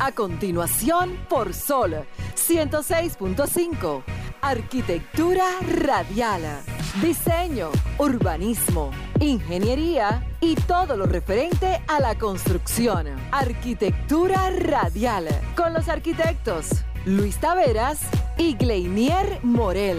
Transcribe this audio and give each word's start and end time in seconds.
A 0.00 0.12
continuación, 0.12 1.18
por 1.28 1.52
Sol 1.52 2.06
106.5. 2.36 4.04
Arquitectura 4.40 5.44
radial. 5.82 6.42
Diseño, 7.02 7.70
urbanismo, 7.98 8.92
ingeniería 9.18 10.24
y 10.40 10.54
todo 10.54 10.96
lo 10.96 11.06
referente 11.06 11.80
a 11.88 11.98
la 11.98 12.16
construcción. 12.16 13.08
Arquitectura 13.32 14.50
radial. 14.50 15.26
Con 15.56 15.72
los 15.72 15.88
arquitectos 15.88 16.84
Luis 17.04 17.38
Taveras 17.38 18.00
y 18.36 18.54
Gleinier 18.54 19.40
Morel. 19.42 19.98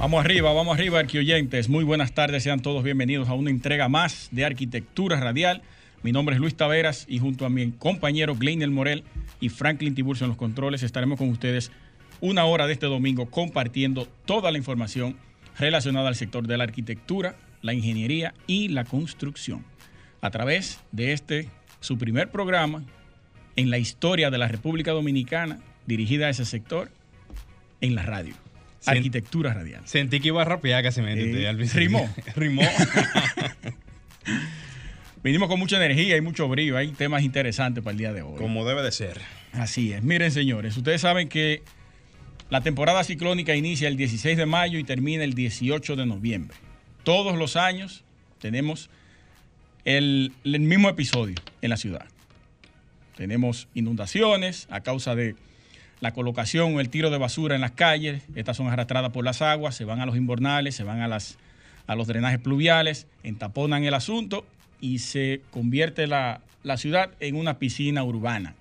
Vamos 0.00 0.24
arriba, 0.24 0.52
vamos 0.52 0.76
arriba, 0.76 0.98
arquioyentes. 0.98 1.68
Muy 1.68 1.84
buenas 1.84 2.12
tardes, 2.12 2.42
sean 2.42 2.60
todos 2.60 2.82
bienvenidos 2.82 3.28
a 3.28 3.34
una 3.34 3.50
entrega 3.50 3.88
más 3.88 4.28
de 4.32 4.44
Arquitectura 4.44 5.20
Radial. 5.20 5.62
Mi 6.02 6.12
nombre 6.12 6.34
es 6.34 6.40
Luis 6.40 6.54
Taveras 6.54 7.04
y 7.08 7.18
junto 7.18 7.44
a 7.44 7.50
mi 7.50 7.72
compañero 7.72 8.34
Gleiner 8.34 8.70
Morel 8.70 9.04
y 9.38 9.50
Franklin 9.50 9.94
Tiburcio 9.94 10.24
en 10.24 10.30
los 10.30 10.38
controles 10.38 10.82
estaremos 10.82 11.18
con 11.18 11.28
ustedes 11.28 11.70
una 12.22 12.46
hora 12.46 12.66
de 12.66 12.72
este 12.72 12.86
domingo 12.86 13.26
compartiendo 13.26 14.06
toda 14.24 14.50
la 14.50 14.56
información 14.56 15.16
relacionada 15.58 16.08
al 16.08 16.16
sector 16.16 16.46
de 16.46 16.56
la 16.56 16.64
arquitectura, 16.64 17.36
la 17.60 17.74
ingeniería 17.74 18.32
y 18.46 18.68
la 18.68 18.84
construcción. 18.84 19.64
A 20.22 20.30
través 20.30 20.80
de 20.90 21.12
este, 21.12 21.48
su 21.80 21.98
primer 21.98 22.30
programa 22.30 22.82
en 23.56 23.68
la 23.68 23.76
historia 23.76 24.30
de 24.30 24.38
la 24.38 24.48
República 24.48 24.92
Dominicana 24.92 25.58
dirigida 25.86 26.26
a 26.26 26.30
ese 26.30 26.46
sector 26.46 26.90
en 27.82 27.94
la 27.94 28.02
radio. 28.02 28.34
Arquitectura 28.86 29.52
radial. 29.52 29.82
Sentí 29.84 30.20
que 30.20 30.28
iba 30.28 30.40
a 30.40 30.46
rapear 30.46 30.82
casi 30.82 31.02
me 31.02 31.12
eh, 31.12 31.52
Rimó. 31.74 32.08
Rimó. 32.34 32.62
Vinimos 35.22 35.48
con 35.50 35.58
mucha 35.58 35.76
energía 35.76 36.16
y 36.16 36.22
mucho 36.22 36.48
brillo. 36.48 36.78
Hay 36.78 36.92
temas 36.92 37.22
interesantes 37.22 37.84
para 37.84 37.92
el 37.92 37.98
día 37.98 38.12
de 38.14 38.22
hoy. 38.22 38.38
Como 38.38 38.66
debe 38.66 38.82
de 38.82 38.90
ser. 38.90 39.20
Así 39.52 39.92
es. 39.92 40.02
Miren, 40.02 40.30
señores, 40.30 40.74
ustedes 40.78 41.02
saben 41.02 41.28
que 41.28 41.62
la 42.48 42.62
temporada 42.62 43.04
ciclónica 43.04 43.54
inicia 43.54 43.88
el 43.88 43.98
16 43.98 44.38
de 44.38 44.46
mayo 44.46 44.78
y 44.78 44.84
termina 44.84 45.22
el 45.22 45.34
18 45.34 45.94
de 45.96 46.06
noviembre. 46.06 46.56
Todos 47.04 47.36
los 47.36 47.56
años 47.56 48.02
tenemos 48.38 48.88
el, 49.84 50.32
el 50.42 50.60
mismo 50.60 50.88
episodio 50.88 51.36
en 51.60 51.68
la 51.68 51.76
ciudad. 51.76 52.06
Tenemos 53.14 53.68
inundaciones 53.74 54.68
a 54.70 54.80
causa 54.80 55.14
de 55.14 55.36
la 56.00 56.14
colocación 56.14 56.74
o 56.74 56.80
el 56.80 56.88
tiro 56.88 57.10
de 57.10 57.18
basura 57.18 57.54
en 57.54 57.60
las 57.60 57.72
calles. 57.72 58.22
Estas 58.34 58.56
son 58.56 58.68
arrastradas 58.68 59.12
por 59.12 59.22
las 59.22 59.42
aguas, 59.42 59.74
se 59.74 59.84
van 59.84 60.00
a 60.00 60.06
los 60.06 60.16
invernales, 60.16 60.76
se 60.76 60.82
van 60.82 61.02
a, 61.02 61.08
las, 61.08 61.36
a 61.86 61.94
los 61.94 62.06
drenajes 62.06 62.38
pluviales, 62.38 63.06
entaponan 63.22 63.84
el 63.84 63.92
asunto 63.92 64.46
y 64.80 64.98
se 64.98 65.40
convierte 65.50 66.06
la, 66.06 66.40
la 66.62 66.76
ciudad 66.76 67.10
en 67.20 67.36
una 67.36 67.58
piscina 67.58 68.04
urbana. 68.04 68.54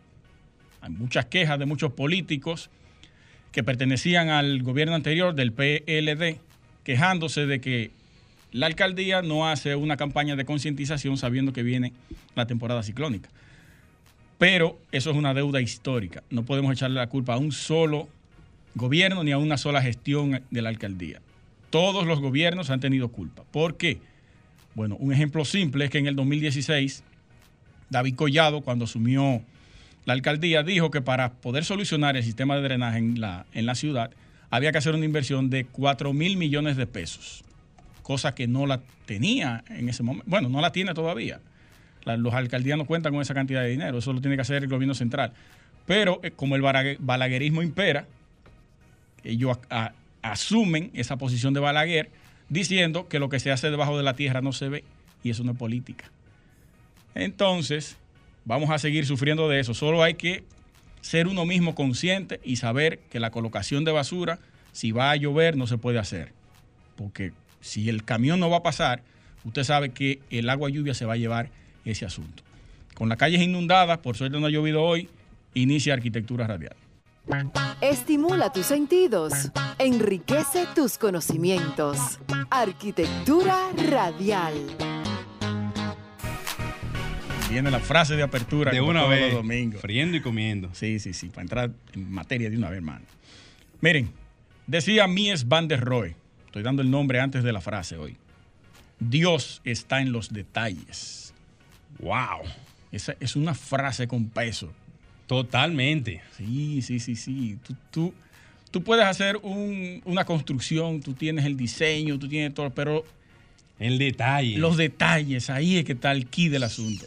Hay 0.81 0.91
muchas 0.91 1.25
quejas 1.25 1.59
de 1.59 1.65
muchos 1.65 1.91
políticos 1.93 2.69
que 3.51 3.63
pertenecían 3.63 4.29
al 4.29 4.61
gobierno 4.63 4.95
anterior 4.95 5.33
del 5.33 5.51
PLD, 5.51 6.39
quejándose 6.83 7.45
de 7.45 7.59
que 7.59 7.91
la 8.51 8.65
alcaldía 8.65 9.21
no 9.21 9.47
hace 9.47 9.75
una 9.75 9.97
campaña 9.97 10.35
de 10.35 10.45
concientización 10.45 11.17
sabiendo 11.17 11.53
que 11.53 11.63
viene 11.63 11.93
la 12.35 12.47
temporada 12.47 12.83
ciclónica. 12.83 13.29
Pero 14.37 14.79
eso 14.91 15.11
es 15.11 15.17
una 15.17 15.33
deuda 15.33 15.61
histórica. 15.61 16.23
No 16.29 16.43
podemos 16.43 16.71
echarle 16.71 16.99
la 16.99 17.09
culpa 17.09 17.33
a 17.33 17.37
un 17.37 17.51
solo 17.51 18.07
gobierno 18.75 19.23
ni 19.23 19.31
a 19.31 19.37
una 19.37 19.57
sola 19.57 19.81
gestión 19.81 20.41
de 20.49 20.61
la 20.61 20.69
alcaldía. 20.69 21.21
Todos 21.69 22.07
los 22.07 22.21
gobiernos 22.21 22.69
han 22.69 22.79
tenido 22.79 23.09
culpa. 23.09 23.43
¿Por 23.51 23.77
qué? 23.77 23.99
Bueno, 24.75 24.95
un 24.97 25.11
ejemplo 25.11 25.45
simple 25.45 25.85
es 25.85 25.91
que 25.91 25.97
en 25.97 26.07
el 26.07 26.15
2016, 26.15 27.03
David 27.89 28.15
Collado, 28.15 28.61
cuando 28.61 28.85
asumió 28.85 29.41
la 30.05 30.13
alcaldía, 30.13 30.63
dijo 30.63 30.91
que 30.91 31.01
para 31.01 31.33
poder 31.33 31.65
solucionar 31.65 32.17
el 32.17 32.23
sistema 32.23 32.55
de 32.55 32.61
drenaje 32.61 32.99
en 32.99 33.19
la, 33.19 33.45
en 33.53 33.65
la 33.65 33.75
ciudad, 33.75 34.11
había 34.49 34.71
que 34.71 34.77
hacer 34.77 34.95
una 34.95 35.05
inversión 35.05 35.49
de 35.49 35.65
4 35.65 36.13
mil 36.13 36.37
millones 36.37 36.77
de 36.77 36.87
pesos, 36.87 37.43
cosa 38.03 38.33
que 38.33 38.47
no 38.47 38.65
la 38.65 38.81
tenía 39.05 39.63
en 39.69 39.89
ese 39.89 40.03
momento. 40.03 40.29
Bueno, 40.29 40.49
no 40.49 40.61
la 40.61 40.71
tiene 40.71 40.93
todavía 40.93 41.39
los 42.17 42.33
alcaldías 42.33 42.77
no 42.77 42.85
cuentan 42.85 43.13
con 43.13 43.21
esa 43.21 43.33
cantidad 43.33 43.61
de 43.61 43.69
dinero, 43.69 43.97
eso 43.97 44.13
lo 44.13 44.21
tiene 44.21 44.35
que 44.35 44.41
hacer 44.41 44.63
el 44.63 44.69
gobierno 44.69 44.93
central. 44.93 45.33
Pero 45.85 46.19
eh, 46.23 46.31
como 46.31 46.55
el 46.55 46.61
balaguerismo 46.99 47.61
impera, 47.61 48.05
ellos 49.23 49.57
asumen 50.21 50.91
esa 50.93 51.17
posición 51.17 51.53
de 51.53 51.59
Balaguer 51.59 52.09
diciendo 52.49 53.07
que 53.07 53.19
lo 53.19 53.29
que 53.29 53.39
se 53.39 53.51
hace 53.51 53.69
debajo 53.69 53.97
de 53.97 54.03
la 54.03 54.15
tierra 54.15 54.41
no 54.41 54.51
se 54.51 54.69
ve 54.69 54.83
y 55.23 55.29
eso 55.29 55.43
no 55.43 55.51
es 55.51 55.57
política. 55.57 56.11
Entonces, 57.15 57.97
vamos 58.45 58.69
a 58.69 58.79
seguir 58.79 59.05
sufriendo 59.05 59.47
de 59.49 59.59
eso. 59.59 59.73
Solo 59.73 60.03
hay 60.03 60.15
que 60.15 60.43
ser 61.01 61.27
uno 61.27 61.45
mismo 61.45 61.75
consciente 61.75 62.39
y 62.43 62.57
saber 62.57 62.99
que 63.09 63.19
la 63.19 63.31
colocación 63.31 63.85
de 63.85 63.91
basura, 63.91 64.39
si 64.71 64.91
va 64.91 65.11
a 65.11 65.15
llover, 65.15 65.55
no 65.55 65.67
se 65.67 65.77
puede 65.77 65.99
hacer. 65.99 66.33
Porque 66.95 67.31
si 67.61 67.89
el 67.89 68.03
camión 68.03 68.39
no 68.39 68.49
va 68.49 68.57
a 68.57 68.63
pasar, 68.63 69.03
usted 69.43 69.63
sabe 69.63 69.89
que 69.89 70.19
el 70.29 70.49
agua 70.49 70.69
lluvia 70.69 70.93
se 70.93 71.05
va 71.05 71.13
a 71.13 71.17
llevar 71.17 71.49
ese 71.85 72.05
asunto. 72.05 72.43
Con 72.93 73.09
las 73.09 73.17
calles 73.17 73.41
inundadas, 73.41 73.99
por 73.99 74.17
suerte 74.17 74.39
no 74.39 74.47
ha 74.47 74.49
llovido 74.49 74.83
hoy, 74.83 75.09
inicia 75.53 75.93
arquitectura 75.93 76.47
radial. 76.47 76.75
Estimula 77.81 78.51
tus 78.51 78.65
sentidos, 78.65 79.33
enriquece 79.77 80.65
tus 80.75 80.97
conocimientos. 80.97 82.19
Arquitectura 82.49 83.69
radial. 83.89 84.53
Viene 87.49 87.71
la 87.71 87.79
frase 87.79 88.15
de 88.15 88.23
apertura 88.23 88.71
de 88.71 88.81
una 88.81 89.05
vez, 89.05 89.33
domingo. 89.33 89.79
friendo 89.79 90.17
y 90.17 90.21
comiendo. 90.21 90.69
Sí, 90.73 90.99
sí, 90.99 91.13
sí, 91.13 91.29
para 91.29 91.41
entrar 91.41 91.71
en 91.93 92.11
materia 92.11 92.49
de 92.49 92.57
una 92.57 92.69
vez, 92.69 92.77
hermano. 92.77 93.05
Miren, 93.81 94.11
decía 94.67 95.07
Mies 95.07 95.47
van 95.47 95.67
der 95.67 95.81
Rohe, 95.81 96.15
estoy 96.45 96.61
dando 96.61 96.81
el 96.81 96.91
nombre 96.91 97.19
antes 97.19 97.43
de 97.43 97.51
la 97.51 97.61
frase 97.61 97.97
hoy. 97.97 98.17
Dios 98.99 99.61
está 99.63 100.01
en 100.01 100.11
los 100.11 100.31
detalles. 100.31 101.33
Wow. 101.99 102.41
Esa 102.91 103.15
es 103.19 103.35
una 103.35 103.53
frase 103.53 104.07
con 104.07 104.29
peso. 104.29 104.71
Totalmente. 105.29 106.23
Sí, 106.35 106.81
sí, 106.81 106.99
sí, 106.99 107.15
sí. 107.15 107.59
Tú, 107.91 108.15
tú, 108.71 108.83
puedes 108.83 109.05
hacer 109.05 109.37
una 109.43 110.25
construcción, 110.25 111.01
tú 111.01 111.13
tienes 111.13 111.45
el 111.45 111.55
diseño, 111.55 112.17
tú 112.17 112.27
tienes 112.27 112.51
todo, 112.51 112.71
pero... 112.71 113.05
El 113.77 113.99
detalle. 113.99 114.57
Los 114.57 114.75
detalles, 114.75 115.51
ahí 115.51 115.77
es 115.77 115.85
que 115.85 115.91
está 115.91 116.11
el 116.13 116.25
key 116.25 116.49
del 116.49 116.63
asunto. 116.63 117.05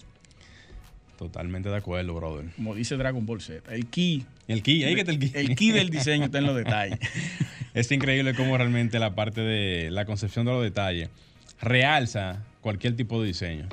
Totalmente 1.19 1.69
de 1.69 1.77
acuerdo, 1.77 2.15
brother. 2.15 2.47
Como 2.55 2.77
dice 2.77 2.97
Dragon 2.97 3.27
Ball 3.27 3.41
Z, 3.41 3.75
el 3.75 3.87
key. 3.87 4.25
El 4.47 4.63
key, 4.63 4.85
ahí 4.85 4.95
que 4.95 5.01
está 5.01 5.11
el 5.11 5.19
key. 5.19 5.33
El 5.35 5.57
key 5.57 5.73
del 5.73 5.91
diseño 5.91 6.27
está 6.27 6.39
en 6.39 6.47
los 6.47 6.55
detalles. 6.55 7.01
es 7.75 7.91
increíble 7.91 8.35
cómo 8.35 8.57
realmente 8.57 9.01
la 9.01 9.17
parte 9.17 9.41
de 9.41 9.91
la 9.91 10.05
concepción 10.05 10.47
de 10.47 10.53
los 10.53 10.63
detalles 10.63 11.11
realza 11.61 12.45
cualquier 12.61 12.95
tipo 12.95 13.21
de 13.21 13.27
diseño. 13.27 13.69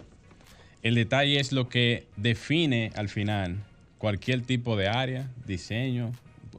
El 0.81 0.95
detalle 0.95 1.39
es 1.39 1.51
lo 1.51 1.69
que 1.69 2.07
define 2.17 2.91
al 2.95 3.09
final 3.09 3.63
cualquier 3.99 4.41
tipo 4.41 4.75
de 4.75 4.87
área, 4.87 5.29
diseño, 5.45 6.11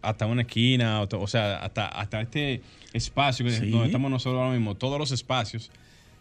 hasta 0.03 0.27
una 0.27 0.43
esquina, 0.43 1.03
o, 1.03 1.27
sea, 1.27 1.57
hasta, 1.57 1.87
hasta 1.87 2.21
este 2.21 2.63
espacio 2.93 3.45
que 3.45 3.53
donde 3.53 3.87
estamos 3.87 4.11
nosotros 4.11 4.41
ahora 4.41 4.55
mismo, 4.55 4.77
todos 4.77 4.99
los 4.99 5.11
espacios 5.11 5.73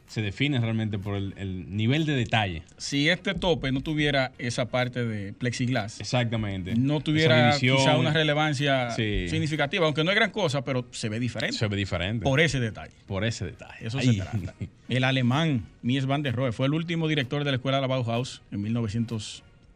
se 0.07 0.23
definen 0.23 0.63
realmente 0.63 0.97
por 0.97 1.15
el, 1.15 1.65
nivel 1.75 2.05
de 2.05 2.13
detalle. 2.13 2.63
Si 2.77 3.09
este 3.09 3.35
tope 3.35 3.71
no 3.71 3.81
tuviera 3.81 4.31
esa 4.39 4.65
parte 4.65 5.05
de 5.05 5.33
plexiglas, 5.33 5.99
exactamente, 5.99 6.73
no 6.75 6.99
tuviera 6.99 7.55
quizá 7.59 7.95
una 7.95 8.11
relevancia 8.11 8.89
significativa, 8.91 9.85
aunque 9.85 10.03
no 10.03 10.09
es 10.09 10.15
gran 10.15 10.31
cosa, 10.31 10.63
pero 10.63 10.85
se 10.91 11.09
ve 11.09 11.19
diferente. 11.19 11.55
Se 11.55 11.67
ve 11.67 11.77
diferente. 11.77 12.23
Por 12.23 12.39
ese 12.39 12.59
detalle. 12.59 12.93
Por 13.05 13.23
ese 13.23 13.45
detalle. 13.45 13.85
Eso 13.85 14.01
se 14.01 14.13
trata. 14.13 14.55
El 14.89 15.03
alemán 15.03 15.65
Mies 15.83 16.07
van 16.07 16.23
der 16.23 16.35
Rohe 16.35 16.51
fue 16.51 16.65
el 16.65 16.73
último 16.73 17.07
director 17.07 17.43
de 17.43 17.51
la 17.51 17.57
escuela 17.57 17.77
de 17.77 17.81
la 17.81 17.87
Bauhaus 17.87 18.41
en 18.51 18.63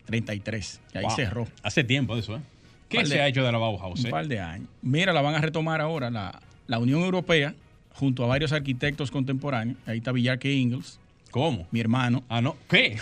1933. 0.07 0.81
Y 0.93 0.97
ahí 0.97 1.05
cerró. 1.15 1.47
Hace 1.61 1.83
tiempo 1.83 2.15
de 2.15 2.21
eso, 2.21 2.35
¿eh? 2.37 2.41
¿Qué 2.89 3.05
se 3.05 3.21
ha 3.21 3.27
hecho 3.27 3.43
de 3.43 3.51
la 3.51 3.57
Bauhaus? 3.57 3.99
Un 4.01 4.07
eh? 4.07 4.11
par 4.11 4.27
de 4.27 4.39
años. 4.39 4.67
Mira, 4.81 5.13
la 5.13 5.21
van 5.21 5.35
a 5.35 5.39
retomar 5.39 5.81
ahora 5.81 6.11
la, 6.11 6.41
la 6.67 6.79
Unión 6.79 7.01
Europea 7.01 7.55
junto 7.93 8.23
a 8.23 8.27
varios 8.27 8.51
arquitectos 8.51 9.09
contemporáneos. 9.09 9.77
Ahí 9.85 9.97
está 9.97 10.11
Villarque 10.11 10.53
Ingles. 10.53 10.99
¿Cómo? 11.31 11.67
Mi 11.71 11.79
hermano. 11.79 12.23
Ah, 12.29 12.41
no. 12.41 12.55
¿Qué? 12.69 12.97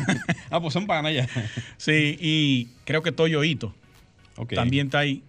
ah, 0.50 0.60
pues 0.60 0.72
son 0.72 0.88
panas 0.88 1.14
ya. 1.14 1.28
sí, 1.76 2.16
y 2.20 2.68
creo 2.84 3.02
que 3.02 3.12
Toyo 3.12 3.44
Ito 3.44 3.72
también 4.54 4.86
está 4.88 5.00
ahí. 5.00 5.22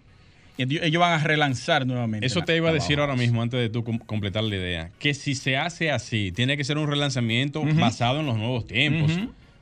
Ellos 0.58 1.00
van 1.00 1.14
a 1.14 1.24
relanzar 1.24 1.86
nuevamente. 1.86 2.26
Eso 2.26 2.42
te 2.42 2.58
iba 2.58 2.70
a 2.70 2.74
decir 2.74 3.00
ahora 3.00 3.16
mismo, 3.16 3.44
antes 3.44 3.60
de 3.60 3.70
tú 3.70 3.84
completar 3.84 4.44
la 4.44 4.56
idea. 4.56 4.92
Que 4.98 5.14
si 5.14 5.36
se 5.36 5.56
hace 5.56 5.92
así, 5.92 6.32
tiene 6.32 6.58
que 6.58 6.64
ser 6.64 6.80
un 6.80 6.88
relanzamiento 6.88 7.64
basado 7.76 8.22
en 8.22 8.26
los 8.26 8.38
nuevos 8.38 8.66
tiempos. 8.66 9.12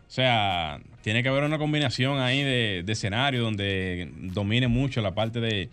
O 0.07 0.11
sea, 0.15 0.79
tiene 1.01 1.23
que 1.23 1.29
haber 1.29 1.43
una 1.43 1.57
combinación 1.57 2.19
ahí 2.19 2.41
de, 2.43 2.83
escenario 2.87 3.41
donde 3.41 4.09
domine 4.15 4.67
mucho 4.67 5.01
la 5.01 5.13
parte 5.15 5.39
de 5.41 5.69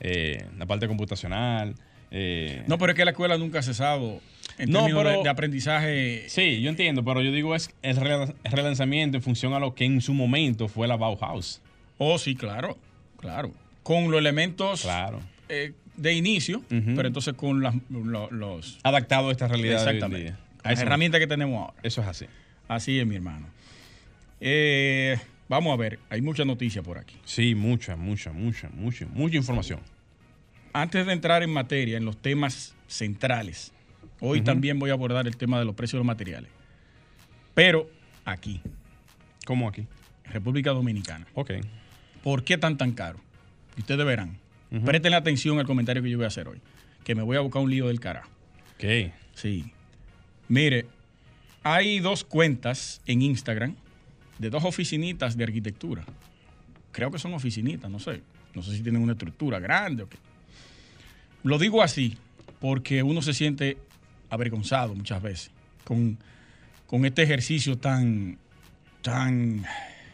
eh, 0.00 0.44
la 0.58 0.66
parte 0.66 0.86
computacional, 0.88 1.74
eh, 2.10 2.62
no, 2.66 2.78
pero 2.78 2.92
es 2.92 2.96
que 2.96 3.04
la 3.04 3.12
escuela 3.12 3.38
nunca 3.38 3.60
ha 3.60 3.62
cesado 3.62 4.20
en 4.58 4.70
términos 4.72 5.22
de, 5.24 5.28
aprendizaje. 5.28 6.24
Sí, 6.28 6.60
yo 6.60 6.68
entiendo, 6.70 7.04
pero 7.04 7.22
yo 7.22 7.32
digo 7.32 7.54
es 7.54 7.70
el 7.82 7.96
relanzamiento 8.44 9.16
en 9.16 9.22
función 9.22 9.54
a 9.54 9.58
lo 9.58 9.74
que 9.74 9.84
en 9.84 10.00
su 10.00 10.12
momento 10.14 10.68
fue 10.68 10.86
la 10.88 10.96
Bauhaus. 10.96 11.60
Oh, 11.98 12.18
sí, 12.18 12.34
claro, 12.34 12.76
claro. 13.18 13.52
Con 13.82 14.10
los 14.10 14.20
elementos 14.20 14.82
Claro. 14.82 15.20
eh, 15.48 15.72
de 15.96 16.14
inicio, 16.14 16.62
pero 16.68 17.06
entonces 17.08 17.34
con 17.34 17.62
las- 17.62 17.74
lo- 17.90 18.30
los... 18.30 18.78
Adaptado 18.82 19.28
a 19.28 19.32
esta 19.32 19.48
realidad. 19.48 19.76
de 19.78 19.82
hoy 19.84 19.88
en 19.90 19.94
Exactamente. 19.96 20.24
día. 20.24 20.38
Las 20.64 20.72
Eso- 20.74 20.82
herramientas 20.82 21.18
que 21.20 21.26
tenemos 21.26 21.60
ahora. 21.60 21.74
Eso 21.82 22.00
es 22.02 22.06
así. 22.08 22.26
Así 22.68 22.98
es, 22.98 23.06
mi 23.06 23.16
hermano. 23.16 23.46
Eh, 24.44 25.18
vamos 25.48 25.72
a 25.72 25.76
ver, 25.76 26.00
hay 26.10 26.20
mucha 26.20 26.44
noticia 26.44 26.82
por 26.82 26.98
aquí. 26.98 27.16
Sí, 27.24 27.54
mucha, 27.54 27.94
mucha, 27.94 28.32
mucha, 28.32 28.68
mucha, 28.70 29.06
mucha 29.06 29.36
información. 29.36 29.80
Antes 30.72 31.06
de 31.06 31.12
entrar 31.12 31.42
en 31.42 31.50
materia, 31.52 31.96
en 31.96 32.04
los 32.04 32.16
temas 32.16 32.74
centrales, 32.88 33.72
hoy 34.20 34.40
también 34.40 34.78
voy 34.78 34.90
a 34.90 34.94
abordar 34.94 35.26
el 35.26 35.36
tema 35.36 35.58
de 35.58 35.64
los 35.64 35.74
precios 35.76 35.92
de 35.92 35.98
los 35.98 36.06
materiales. 36.06 36.50
Pero 37.54 37.88
aquí, 38.24 38.60
¿Cómo 39.44 39.68
aquí? 39.68 39.86
República 40.24 40.70
Dominicana. 40.70 41.26
Ok. 41.34 41.52
¿Por 42.22 42.44
qué 42.44 42.58
tan 42.58 42.76
tan 42.76 42.92
caro? 42.92 43.18
Y 43.76 43.80
ustedes 43.80 44.04
verán. 44.06 44.38
Ujú. 44.70 44.84
Presten 44.84 45.14
atención 45.14 45.58
al 45.58 45.66
comentario 45.66 46.02
que 46.02 46.10
yo 46.10 46.18
voy 46.18 46.24
a 46.24 46.28
hacer 46.28 46.48
hoy. 46.48 46.60
Que 47.04 47.14
me 47.14 47.22
voy 47.22 47.36
a 47.36 47.40
buscar 47.40 47.62
un 47.62 47.70
lío 47.70 47.88
del 47.88 48.00
carajo. 48.00 48.30
Ok. 48.76 49.12
Sí. 49.34 49.72
Mire, 50.48 50.86
hay 51.62 52.00
dos 52.00 52.24
cuentas 52.24 53.00
en 53.06 53.22
Instagram 53.22 53.74
de 54.42 54.50
dos 54.50 54.64
oficinitas 54.64 55.36
de 55.36 55.44
arquitectura. 55.44 56.04
Creo 56.90 57.10
que 57.10 57.18
son 57.18 57.32
oficinitas, 57.32 57.90
no 57.90 57.98
sé. 57.98 58.20
No 58.54 58.62
sé 58.62 58.76
si 58.76 58.82
tienen 58.82 59.00
una 59.00 59.12
estructura 59.12 59.58
grande 59.58 60.02
o 60.02 60.08
qué. 60.08 60.18
Lo 61.44 61.58
digo 61.58 61.82
así 61.82 62.16
porque 62.60 63.02
uno 63.02 63.22
se 63.22 63.32
siente 63.32 63.78
avergonzado 64.28 64.94
muchas 64.94 65.22
veces 65.22 65.50
con, 65.84 66.18
con 66.86 67.04
este 67.06 67.22
ejercicio 67.22 67.78
tan, 67.78 68.36
tan 69.00 69.64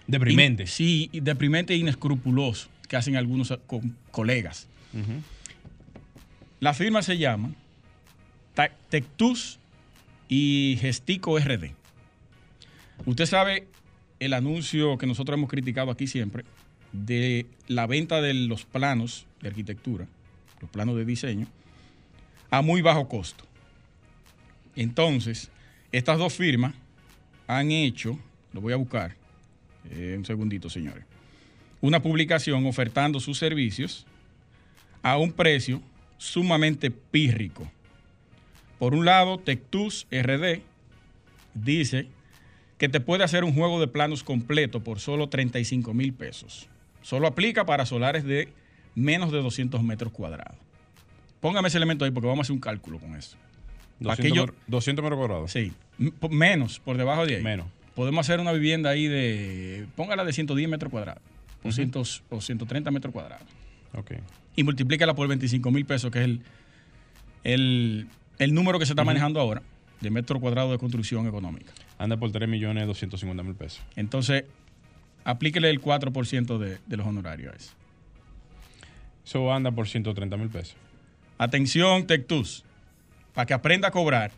Deprimente. 0.07 0.63
In- 0.65 0.69
sí, 0.69 1.11
deprimente 1.13 1.75
e 1.75 1.77
inescrupuloso 1.79 2.69
que 2.89 2.97
hacen 2.97 3.17
algunos 3.17 3.53
con 3.67 3.97
colegas. 4.11 4.69
La 6.61 6.75
firma 6.75 7.03
se 7.03 7.19
llama 7.19 7.51
Tectus 8.89 9.59
y 10.29 10.77
Gestico 10.81 11.39
RD. 11.39 11.73
Usted 13.07 13.27
sabe 13.27 13.67
el 14.21 14.33
anuncio 14.33 14.99
que 14.99 15.07
nosotros 15.07 15.37
hemos 15.37 15.51
criticado 15.51 15.91
aquí 15.91 16.07
siempre 16.07 16.45
de 16.93 17.47
la 17.67 17.87
venta 17.87 18.21
de 18.21 18.35
los 18.35 18.65
planos 18.65 19.27
de 19.41 19.49
arquitectura, 19.49 20.07
los 20.61 20.71
planos 20.71 20.97
de 20.97 21.05
diseño, 21.05 21.47
a 22.51 22.63
muy 22.63 22.83
bajo 22.83 23.09
costo. 23.09 23.45
Entonces, 24.75 25.51
estas 25.93 26.19
dos 26.19 26.35
firmas 26.35 26.75
han 27.47 27.71
hecho, 27.71 28.19
lo 28.53 28.61
voy 28.61 28.73
a 28.73 28.77
buscar, 28.77 29.17
eh, 29.91 30.15
un 30.17 30.25
segundito, 30.25 30.71
señores, 30.71 31.05
una 31.81 32.03
publicación 32.03 32.67
ofertando 32.67 33.21
sus 33.21 33.39
servicios 33.39 34.07
a 35.03 35.17
un 35.17 35.33
precio 35.33 35.81
sumamente 36.17 36.91
pírrico. 36.91 37.71
Por 38.79 38.95
un 38.95 39.05
lado, 39.05 39.39
Tectus 39.39 40.07
RD 40.11 40.61
dice 41.55 42.09
que 42.79 42.89
te 42.89 43.01
puede 43.01 43.25
hacer 43.25 43.45
un 43.45 43.53
juego 43.55 43.81
de 43.81 43.89
planos 43.89 44.23
completo 44.23 44.83
por 44.83 45.01
solo 45.01 45.29
35 45.29 45.93
mil 45.95 46.13
pesos. 46.13 46.69
Solo 47.03 47.27
aplica 47.27 47.67
para 47.67 47.85
solares 47.87 48.25
de 48.25 48.49
menos 48.95 49.33
de 49.33 49.39
200 49.43 49.83
metros 49.83 50.13
cuadrados. 50.13 50.57
Póngame 51.41 51.69
ese 51.69 51.77
elemento 51.79 52.05
ahí 52.05 52.11
porque 52.11 52.27
vamos 52.29 52.41
a 52.41 52.47
hacer 52.47 52.55
un 52.55 52.61
cálculo 52.61 52.99
con 52.99 53.15
eso. 53.17 53.37
200, 54.01 54.19
Aquello- 54.19 54.43
metros- 54.47 54.57
200 54.69 55.03
metros 55.03 55.19
cuadrados. 55.19 55.53
Sí, 55.53 55.73
menos, 56.31 56.79
por 56.81 56.97
debajo 56.97 57.27
de 57.27 57.37
ahí. 57.37 57.43
Menos. 57.43 57.67
Podemos 57.95 58.25
hacer 58.27 58.39
una 58.39 58.53
vivienda 58.53 58.91
ahí 58.91 59.09
de, 59.09 59.87
póngala 59.97 60.25
de 60.25 60.33
110 60.33 60.69
metros 60.69 60.91
cuadrados, 60.91 61.21
o, 61.65 61.73
100 61.73 61.91
o 62.31 62.41
130 62.41 62.91
metros 62.93 63.13
cuadrados. 63.13 63.47
Ok. 63.95 64.13
y 64.55 64.63
multiplícala 64.63 65.15
por 65.15 65.27
25 65.29 65.71
mil 65.73 65.85
pesos, 65.85 66.11
que 66.13 66.19
es 66.21 66.25
el, 66.27 66.41
el, 67.45 68.07
el 68.39 68.55
número 68.55 68.79
que 68.79 68.87
se 68.87 68.93
está 68.93 69.03
manejando 69.05 69.41
ahora 69.41 69.63
de 70.01 70.11
metro 70.11 70.39
cuadrado 70.41 70.71
de 70.73 70.79
construcción 70.79 71.27
económica. 71.27 71.73
Anda 71.99 72.17
por 72.17 72.31
3 72.31 72.49
millones 72.49 72.87
250 72.87 73.43
mil 73.43 73.55
pesos. 73.55 73.83
Entonces, 73.97 74.45
aplíquele 75.25 75.69
el 75.71 75.81
4% 75.81 76.59
de, 76.59 76.79
de 76.87 76.97
los 76.97 77.07
honorarios 77.07 77.53
a 77.53 77.57
eso. 77.57 77.73
Eso 79.27 79.53
anda 79.53 79.71
por 79.73 79.89
130 79.89 80.37
mil 80.37 80.49
pesos. 80.49 80.77
Atención, 81.39 82.07
Tectus, 82.07 82.65
para 83.35 83.47
que 83.47 83.55
aprenda 83.55 83.89
a 83.89 83.91
cobrar 83.91 84.31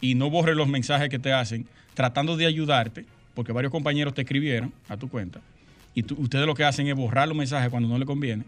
y 0.00 0.14
no 0.14 0.30
borre 0.30 0.54
los 0.54 0.68
mensajes 0.68 1.08
que 1.08 1.18
te 1.18 1.32
hacen 1.32 1.66
tratando 1.94 2.36
de 2.36 2.46
ayudarte, 2.46 3.06
porque 3.34 3.52
varios 3.52 3.70
compañeros 3.70 4.14
te 4.14 4.22
escribieron 4.22 4.72
a 4.88 4.96
tu 4.96 5.08
cuenta, 5.08 5.40
y 5.94 6.02
tú- 6.02 6.16
ustedes 6.20 6.44
lo 6.46 6.54
que 6.54 6.64
hacen 6.64 6.86
es 6.88 6.94
borrar 6.94 7.28
los 7.28 7.36
mensajes 7.36 7.70
cuando 7.70 7.88
no 7.88 7.98
le 7.98 8.04
conviene. 8.04 8.44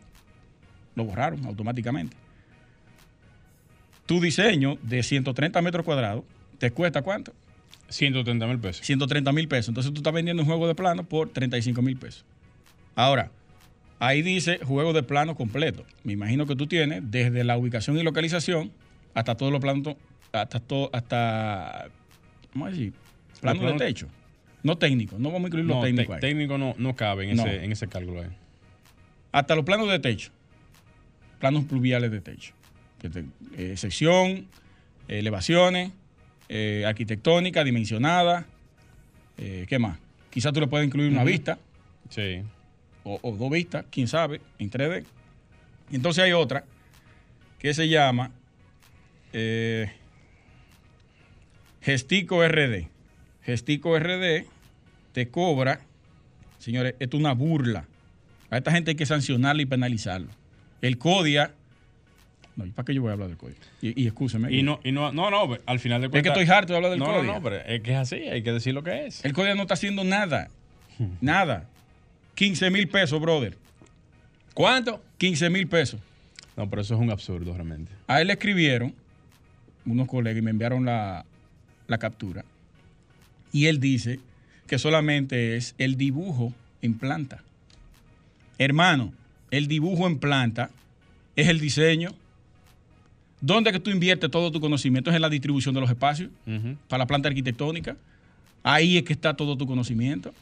Lo 0.97 1.05
borraron 1.05 1.45
automáticamente. 1.47 2.17
Tu 4.07 4.21
diseño 4.21 4.79
de 4.83 5.03
130 5.03 5.61
metros 5.63 5.85
cuadrados 5.85 6.25
te 6.59 6.71
cuesta 6.71 7.03
cuánto? 7.03 7.33
130 7.89 8.47
mil 8.47 8.59
pesos. 8.59 8.85
130 8.87 9.33
mil 9.33 9.49
pesos. 9.49 9.69
Entonces 9.69 9.93
tú 9.93 10.01
estás 10.01 10.13
vendiendo 10.13 10.43
un 10.43 10.49
juego 10.49 10.67
de 10.69 10.75
plano 10.75 11.05
por 11.05 11.29
35 11.31 11.83
mil 11.83 11.97
pesos. 11.97 12.25
Ahora, 12.95 13.31
ahí 13.99 14.23
dice 14.23 14.59
juego 14.59 14.93
de 14.93 15.03
plano 15.03 15.35
completo. 15.37 15.85
Me 16.05 16.13
imagino 16.13 16.47
que 16.47 16.57
tú 16.57 16.67
tienes 16.67 17.03
desde 17.11 17.45
la 17.45 17.57
ubicación 17.57 17.97
y 17.99 18.03
localización 18.03 18.73
hasta 19.15 19.35
todos 19.37 19.53
los 19.53 19.61
planos, 19.61 19.97
hasta 20.33 20.61
todo, 20.61 20.91
hasta, 20.93 21.89
¿cómo 22.53 22.67
decir? 22.69 22.93
Plano 23.41 23.67
de 23.73 23.79
techo. 23.79 24.09
No 24.63 24.77
técnico, 24.79 25.17
no 25.19 25.29
vamos 25.31 25.45
a 25.45 25.49
incluir 25.49 25.67
los 25.67 25.77
No, 25.77 25.83
técnicos 25.83 26.19
técnico 26.21 26.59
no, 26.59 26.75
no 26.79 26.97
cabe 26.97 27.31
en, 27.31 27.37
No. 27.37 27.47
Ese, 27.47 27.65
en 27.65 27.71
ese 27.73 27.87
cálculo 27.87 28.23
ahí. 28.23 28.29
Hasta 29.33 29.55
los 29.55 29.65
planos 29.65 29.89
de 29.89 29.99
techo. 30.01 30.31
Planos 31.39 31.65
pluviales 31.67 32.11
de 32.11 32.21
techo. 32.21 32.53
Que 33.01 33.11
te- 33.11 33.25
eh, 33.57 33.77
sección, 33.77 34.47
elevaciones, 35.07 35.93
eh, 36.49 36.85
arquitectónica, 36.87 37.65
dimensionada. 37.65 38.47
eh, 39.39 39.67
¿Qué 39.69 39.79
más? 39.79 39.99
Quizás 40.31 40.53
tú 40.53 40.61
le 40.61 40.67
puedes 40.67 40.87
incluir 40.87 41.11
una 41.11 41.25
vista. 41.25 41.59
Sí. 42.11 42.43
o, 43.05 43.19
o 43.23 43.33
dos 43.33 43.51
vistas, 43.51 43.85
quién 43.91 44.07
sabe, 44.09 44.41
en 44.59 44.71
3D. 44.71 45.05
Y 45.91 45.97
entonces 45.97 46.25
hay 46.25 46.33
otra 46.33 46.65
que 47.59 47.73
se 47.75 47.89
llama 47.89 48.31
eh, 49.33 49.91
Gestico 51.81 52.47
RD. 52.47 52.89
Gestico 53.43 53.99
RD 53.99 54.45
te 55.13 55.29
cobra, 55.29 55.81
señores, 56.59 56.95
esto 56.99 57.17
es 57.17 57.21
una 57.21 57.33
burla. 57.33 57.87
A 58.51 58.59
esta 58.59 58.73
gente 58.73 58.91
hay 58.93 58.97
que 58.97 59.07
sancionarla 59.07 59.63
y 59.63 59.67
penalizarlo. 59.67 60.29
El 60.83 60.99
CODIA, 60.99 61.53
no, 62.57 62.67
¿y 62.67 62.71
para 62.71 62.85
qué 62.87 62.95
yo 62.95 63.03
voy 63.03 63.11
a 63.11 63.13
hablar 63.13 63.29
del 63.29 63.37
CODIA? 63.37 63.55
Y, 63.83 64.03
y 64.03 64.07
excúseme. 64.07 64.51
Y 64.53 64.63
no, 64.63 64.81
y 64.83 64.91
no, 64.93 65.13
no, 65.13 65.31
no, 65.31 65.57
al 65.67 65.79
final 65.79 66.01
de 66.01 66.07
es 66.07 66.11
que 66.11 66.23
cuentas. 66.23 66.39
estoy 66.39 66.55
harto 66.55 66.73
de 66.73 66.77
hablar 66.79 66.91
del 66.91 67.01
no, 67.01 67.07
no, 67.07 67.13
CODIA. 67.19 67.33
no, 67.35 67.43
pero 67.43 67.57
es 67.57 67.81
que 67.83 67.91
es 67.93 67.97
así, 67.99 68.17
hay 68.17 68.43
que 68.43 68.53
decir 68.53 68.73
lo 68.75 68.83
que 68.83 69.07
es. 69.07 69.25
El 69.25 69.33
CODIA 69.33 69.55
no 69.55 69.63
está 69.63 69.75
haciendo 69.75 70.03
nada. 70.05 70.49
Nada. 71.21 71.69
15 72.35 72.71
mil 72.71 72.89
pesos, 72.89 73.21
brother. 73.21 73.57
¿Cuánto? 74.55 75.03
15 75.19 75.51
mil 75.51 75.67
pesos. 75.69 76.01
No, 76.57 76.69
pero 76.71 76.81
eso 76.83 76.95
es 76.95 77.01
un 77.01 77.11
absurdo 77.11 77.53
realmente. 77.53 77.93
A 78.07 78.21
él 78.23 78.29
le 78.29 78.33
escribieron 78.35 78.95
unos 79.85 80.09
colegas 80.09 80.39
y 80.39 80.43
me 80.43 80.51
enviaron 80.51 80.85
la, 80.87 81.27
la 81.87 81.99
captura. 81.99 82.45
Y 83.53 83.67
él 83.67 83.79
dice 83.81 84.19
que 84.67 84.79
solamente 84.79 85.57
es 85.57 85.75
el 85.77 85.97
dibujo 85.97 86.53
en 86.81 86.95
planta. 86.99 87.43
Hermano, 88.59 89.13
el 89.51 89.69
dibujo 89.69 90.07
en 90.07 90.19
planta 90.19 90.71
es 91.37 91.49
el 91.49 91.61
diseño. 91.61 92.15
¿Dónde 93.41 93.71
es 93.71 93.75
que 93.75 93.81
tú 93.81 93.91
inviertes 93.91 94.31
todo 94.31 94.51
tu 94.51 94.61
conocimiento? 94.61 95.11
Es 95.11 95.17
en 95.17 95.23
la 95.23 95.29
distribución 95.29 95.75
de 95.75 95.81
los 95.81 95.91
espacios 95.91 96.31
para 96.89 96.99
la 97.05 97.07
planta 97.07 97.29
arquitectónica. 97.29 97.97
Ahí 98.63 98.97
es 98.97 99.05
que 99.05 99.13
está 99.13 99.35
todo 99.35 99.57
tu 99.57 99.67
conocimiento. 99.67 100.33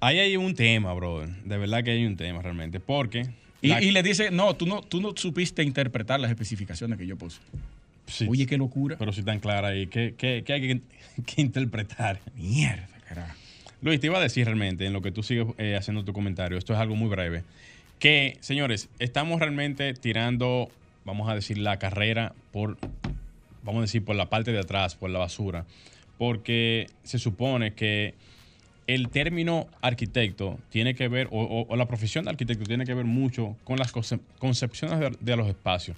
Ahí 0.00 0.18
hay 0.18 0.36
un 0.36 0.54
tema, 0.54 0.92
brother. 0.92 1.28
De 1.44 1.56
verdad 1.58 1.82
que 1.84 1.92
hay 1.92 2.04
un 2.04 2.16
tema 2.16 2.42
realmente. 2.42 2.80
Porque. 2.80 3.26
Y, 3.62 3.68
la- 3.68 3.82
y 3.82 3.90
le 3.92 4.02
dice, 4.02 4.30
no 4.30 4.54
tú, 4.54 4.66
no, 4.66 4.82
tú 4.82 5.00
no 5.00 5.12
supiste 5.16 5.62
interpretar 5.62 6.20
las 6.20 6.30
especificaciones 6.30 6.98
que 6.98 7.06
yo 7.06 7.16
puse. 7.16 7.38
Sí, 8.06 8.26
Oye, 8.28 8.46
qué 8.46 8.58
locura. 8.58 8.96
Pero 8.98 9.12
si 9.14 9.22
tan 9.22 9.40
clara 9.40 9.68
ahí, 9.68 9.86
¿qué, 9.86 10.14
qué- 10.18 10.42
qué 10.44 10.52
hay 10.52 10.60
que, 10.60 10.80
que 11.26 11.40
interpretar? 11.40 12.20
Mierda, 12.36 12.86
carajo. 13.08 13.34
Luis, 13.80 14.00
te 14.00 14.06
iba 14.08 14.18
a 14.18 14.20
decir 14.22 14.44
realmente, 14.46 14.84
en 14.86 14.92
lo 14.92 15.00
que 15.02 15.12
tú 15.12 15.22
sigues 15.22 15.46
eh, 15.58 15.76
haciendo 15.76 16.04
tu 16.04 16.12
comentario, 16.12 16.58
esto 16.58 16.72
es 16.74 16.78
algo 16.78 16.96
muy 16.96 17.08
breve, 17.08 17.44
que, 17.98 18.36
señores, 18.40 18.88
estamos 18.98 19.40
realmente 19.40 19.92
tirando, 19.94 20.70
vamos 21.04 21.28
a 21.28 21.34
decir, 21.34 21.58
la 21.58 21.78
carrera 21.78 22.34
por, 22.52 22.78
vamos 23.62 23.78
a 23.78 23.82
decir, 23.82 24.04
por 24.04 24.16
la 24.16 24.28
parte 24.28 24.52
de 24.52 24.60
atrás, 24.60 24.94
por 24.94 25.10
la 25.10 25.18
basura, 25.18 25.66
porque 26.18 26.86
se 27.02 27.18
supone 27.18 27.74
que 27.74 28.14
el 28.86 29.08
término 29.08 29.66
arquitecto 29.80 30.58
tiene 30.70 30.94
que 30.94 31.08
ver, 31.08 31.28
o, 31.30 31.74
la 31.76 31.86
profesión 31.86 32.24
de 32.24 32.30
arquitecto 32.30 32.64
tiene 32.64 32.84
que 32.84 32.94
ver 32.94 33.06
mucho 33.06 33.56
con 33.64 33.78
las 33.78 33.92
conce- 33.92 34.20
concepciones 34.38 35.00
de, 35.00 35.16
de 35.18 35.36
los 35.36 35.48
espacios. 35.48 35.96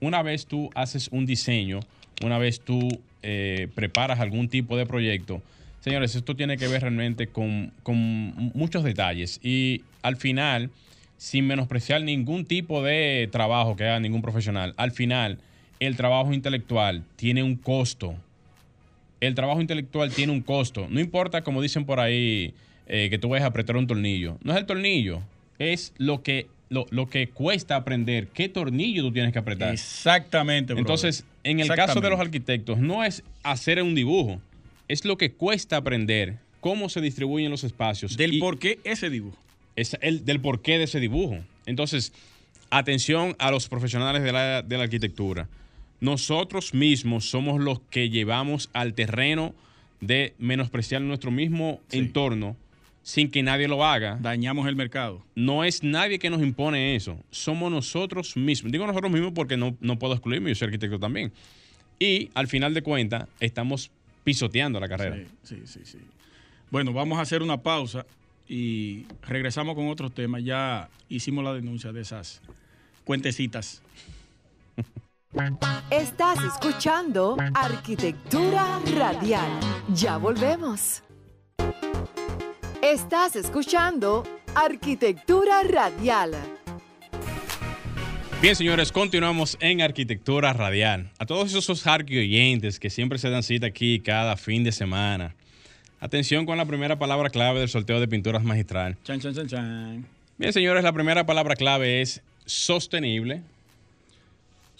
Una 0.00 0.22
vez 0.22 0.46
tú 0.46 0.70
haces 0.74 1.08
un 1.12 1.26
diseño, 1.26 1.80
una 2.24 2.38
vez 2.38 2.60
tú 2.60 2.88
eh, 3.22 3.68
preparas 3.74 4.20
algún 4.20 4.48
tipo 4.48 4.76
de 4.76 4.86
proyecto, 4.86 5.42
Señores, 5.80 6.14
esto 6.14 6.36
tiene 6.36 6.58
que 6.58 6.68
ver 6.68 6.82
realmente 6.82 7.28
con, 7.28 7.72
con 7.82 7.96
muchos 8.54 8.84
detalles 8.84 9.40
y 9.42 9.82
al 10.02 10.16
final, 10.16 10.70
sin 11.20 11.46
menospreciar 11.46 12.00
ningún 12.00 12.46
tipo 12.46 12.82
de 12.82 13.28
trabajo 13.30 13.76
que 13.76 13.84
haga 13.84 14.00
ningún 14.00 14.22
profesional, 14.22 14.72
al 14.78 14.90
final 14.90 15.38
el 15.78 15.94
trabajo 15.94 16.32
intelectual 16.32 17.04
tiene 17.16 17.42
un 17.42 17.56
costo. 17.56 18.14
El 19.20 19.34
trabajo 19.34 19.60
intelectual 19.60 20.10
tiene 20.12 20.32
un 20.32 20.40
costo. 20.40 20.86
No 20.88 20.98
importa, 20.98 21.42
como 21.42 21.60
dicen 21.60 21.84
por 21.84 22.00
ahí, 22.00 22.54
eh, 22.86 23.08
que 23.10 23.18
tú 23.18 23.28
vayas 23.28 23.44
a 23.44 23.48
apretar 23.48 23.76
un 23.76 23.86
tornillo. 23.86 24.38
No 24.42 24.52
es 24.52 24.58
el 24.58 24.64
tornillo, 24.64 25.20
es 25.58 25.92
lo 25.98 26.22
que, 26.22 26.46
lo, 26.70 26.86
que 27.10 27.28
cuesta 27.28 27.76
aprender 27.76 28.28
qué 28.28 28.48
tornillo 28.48 29.02
tú 29.02 29.12
tienes 29.12 29.34
que 29.34 29.40
apretar. 29.40 29.74
Exactamente. 29.74 30.72
Entonces, 30.72 31.26
en 31.44 31.60
el 31.60 31.68
caso 31.68 32.00
de 32.00 32.08
los 32.08 32.18
arquitectos, 32.18 32.78
no 32.78 33.04
es 33.04 33.22
hacer 33.42 33.82
un 33.82 33.94
dibujo, 33.94 34.40
es 34.88 35.04
lo 35.04 35.18
que 35.18 35.32
cuesta 35.32 35.76
aprender 35.76 36.38
cómo 36.60 36.88
se 36.88 37.02
distribuyen 37.02 37.50
los 37.50 37.62
espacios. 37.62 38.16
Del 38.16 38.38
por 38.38 38.58
qué 38.58 38.78
ese 38.84 39.10
dibujo. 39.10 39.36
Es 39.76 39.96
el, 40.00 40.24
del 40.24 40.40
porqué 40.40 40.78
de 40.78 40.84
ese 40.84 41.00
dibujo. 41.00 41.38
Entonces, 41.66 42.12
atención 42.70 43.36
a 43.38 43.50
los 43.50 43.68
profesionales 43.68 44.22
de 44.22 44.32
la, 44.32 44.62
de 44.62 44.76
la 44.76 44.84
arquitectura 44.84 45.48
nosotros 46.00 46.72
mismos 46.74 47.28
somos 47.28 47.60
los 47.60 47.80
que 47.90 48.08
llevamos 48.08 48.70
al 48.72 48.94
terreno 48.94 49.54
de 50.00 50.34
menospreciar 50.38 51.02
nuestro 51.02 51.30
mismo 51.30 51.80
entorno 51.90 52.56
sin 53.02 53.30
que 53.30 53.42
nadie 53.42 53.68
lo 53.68 53.84
haga. 53.84 54.18
Dañamos 54.20 54.66
el 54.66 54.76
mercado. 54.76 55.22
No 55.34 55.62
es 55.64 55.82
nadie 55.82 56.18
que 56.18 56.30
nos 56.30 56.42
impone 56.42 56.96
eso. 56.96 57.18
Somos 57.30 57.70
nosotros 57.70 58.36
mismos. 58.36 58.72
Digo 58.72 58.86
nosotros 58.86 59.12
mismos 59.12 59.32
porque 59.34 59.56
no, 59.56 59.76
no 59.80 59.98
puedo 59.98 60.14
excluirme, 60.14 60.50
yo 60.50 60.54
soy 60.54 60.66
arquitecto 60.66 60.98
también. 60.98 61.32
Y 61.98 62.30
al 62.34 62.48
final 62.48 62.72
de 62.72 62.82
cuentas, 62.82 63.28
estamos 63.40 63.90
pisoteando 64.24 64.80
la 64.80 64.88
carrera. 64.88 65.16
Sí, 65.42 65.56
sí, 65.56 65.62
sí, 65.66 65.80
sí. 65.84 65.98
Bueno, 66.70 66.92
vamos 66.92 67.18
a 67.18 67.22
hacer 67.22 67.42
una 67.42 67.58
pausa 67.58 68.06
y 68.50 69.06
regresamos 69.22 69.76
con 69.76 69.86
otros 69.86 70.12
temas. 70.12 70.42
Ya 70.42 70.90
hicimos 71.08 71.44
la 71.44 71.54
denuncia 71.54 71.92
de 71.92 72.00
esas 72.00 72.42
cuentecitas. 73.04 73.80
Estás 75.88 76.38
escuchando 76.42 77.36
Arquitectura 77.54 78.80
Radial. 78.96 79.48
Ya 79.94 80.16
volvemos. 80.16 81.04
Estás 82.82 83.36
escuchando 83.36 84.24
Arquitectura 84.56 85.62
Radial. 85.62 86.32
Bien, 88.42 88.56
señores, 88.56 88.90
continuamos 88.90 89.56
en 89.60 89.80
Arquitectura 89.80 90.52
Radial. 90.52 91.12
A 91.18 91.26
todos 91.26 91.50
esos 91.50 91.66
oyentes 91.86 92.80
que 92.80 92.90
siempre 92.90 93.18
se 93.18 93.30
dan 93.30 93.44
cita 93.44 93.68
aquí 93.68 94.00
cada 94.00 94.36
fin 94.36 94.64
de 94.64 94.72
semana. 94.72 95.36
Atención 96.00 96.46
con 96.46 96.56
la 96.56 96.64
primera 96.64 96.98
palabra 96.98 97.30
clave 97.30 97.60
del 97.60 97.68
sorteo 97.68 98.00
de 98.00 98.08
pinturas 98.08 98.42
magistral. 98.42 98.96
Chan, 99.04 99.20
chan, 99.20 99.34
chan, 99.34 99.46
chan. 99.48 100.06
Bien, 100.38 100.52
señores, 100.52 100.82
la 100.82 100.92
primera 100.92 101.26
palabra 101.26 101.54
clave 101.54 102.00
es 102.00 102.22
sostenible 102.46 103.42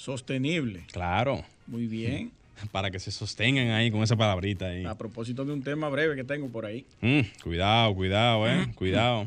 Sostenible. 0.00 0.80
Claro. 0.90 1.44
Muy 1.66 1.86
bien. 1.86 2.32
Para 2.72 2.90
que 2.90 2.98
se 2.98 3.10
sostengan 3.10 3.68
ahí 3.72 3.90
con 3.90 4.02
esa 4.02 4.16
palabrita 4.16 4.68
ahí. 4.68 4.86
A 4.86 4.94
propósito 4.94 5.44
de 5.44 5.52
un 5.52 5.62
tema 5.62 5.90
breve 5.90 6.16
que 6.16 6.24
tengo 6.24 6.48
por 6.48 6.64
ahí. 6.64 6.86
Mm, 7.02 7.20
cuidado, 7.42 7.94
cuidado, 7.94 8.48
eh. 8.48 8.66
cuidado. 8.76 9.26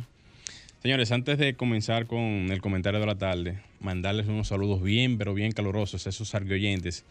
Señores, 0.81 1.11
antes 1.11 1.37
de 1.37 1.53
comenzar 1.53 2.07
con 2.07 2.51
el 2.51 2.59
comentario 2.59 2.99
de 2.99 3.05
la 3.05 3.19
tarde, 3.19 3.59
mandarles 3.79 4.25
unos 4.25 4.47
saludos 4.47 4.81
bien, 4.81 5.19
pero 5.19 5.35
bien 5.35 5.51
calurosos 5.51 6.07
a 6.07 6.09
esos 6.09 6.33
argoyentes, 6.33 7.05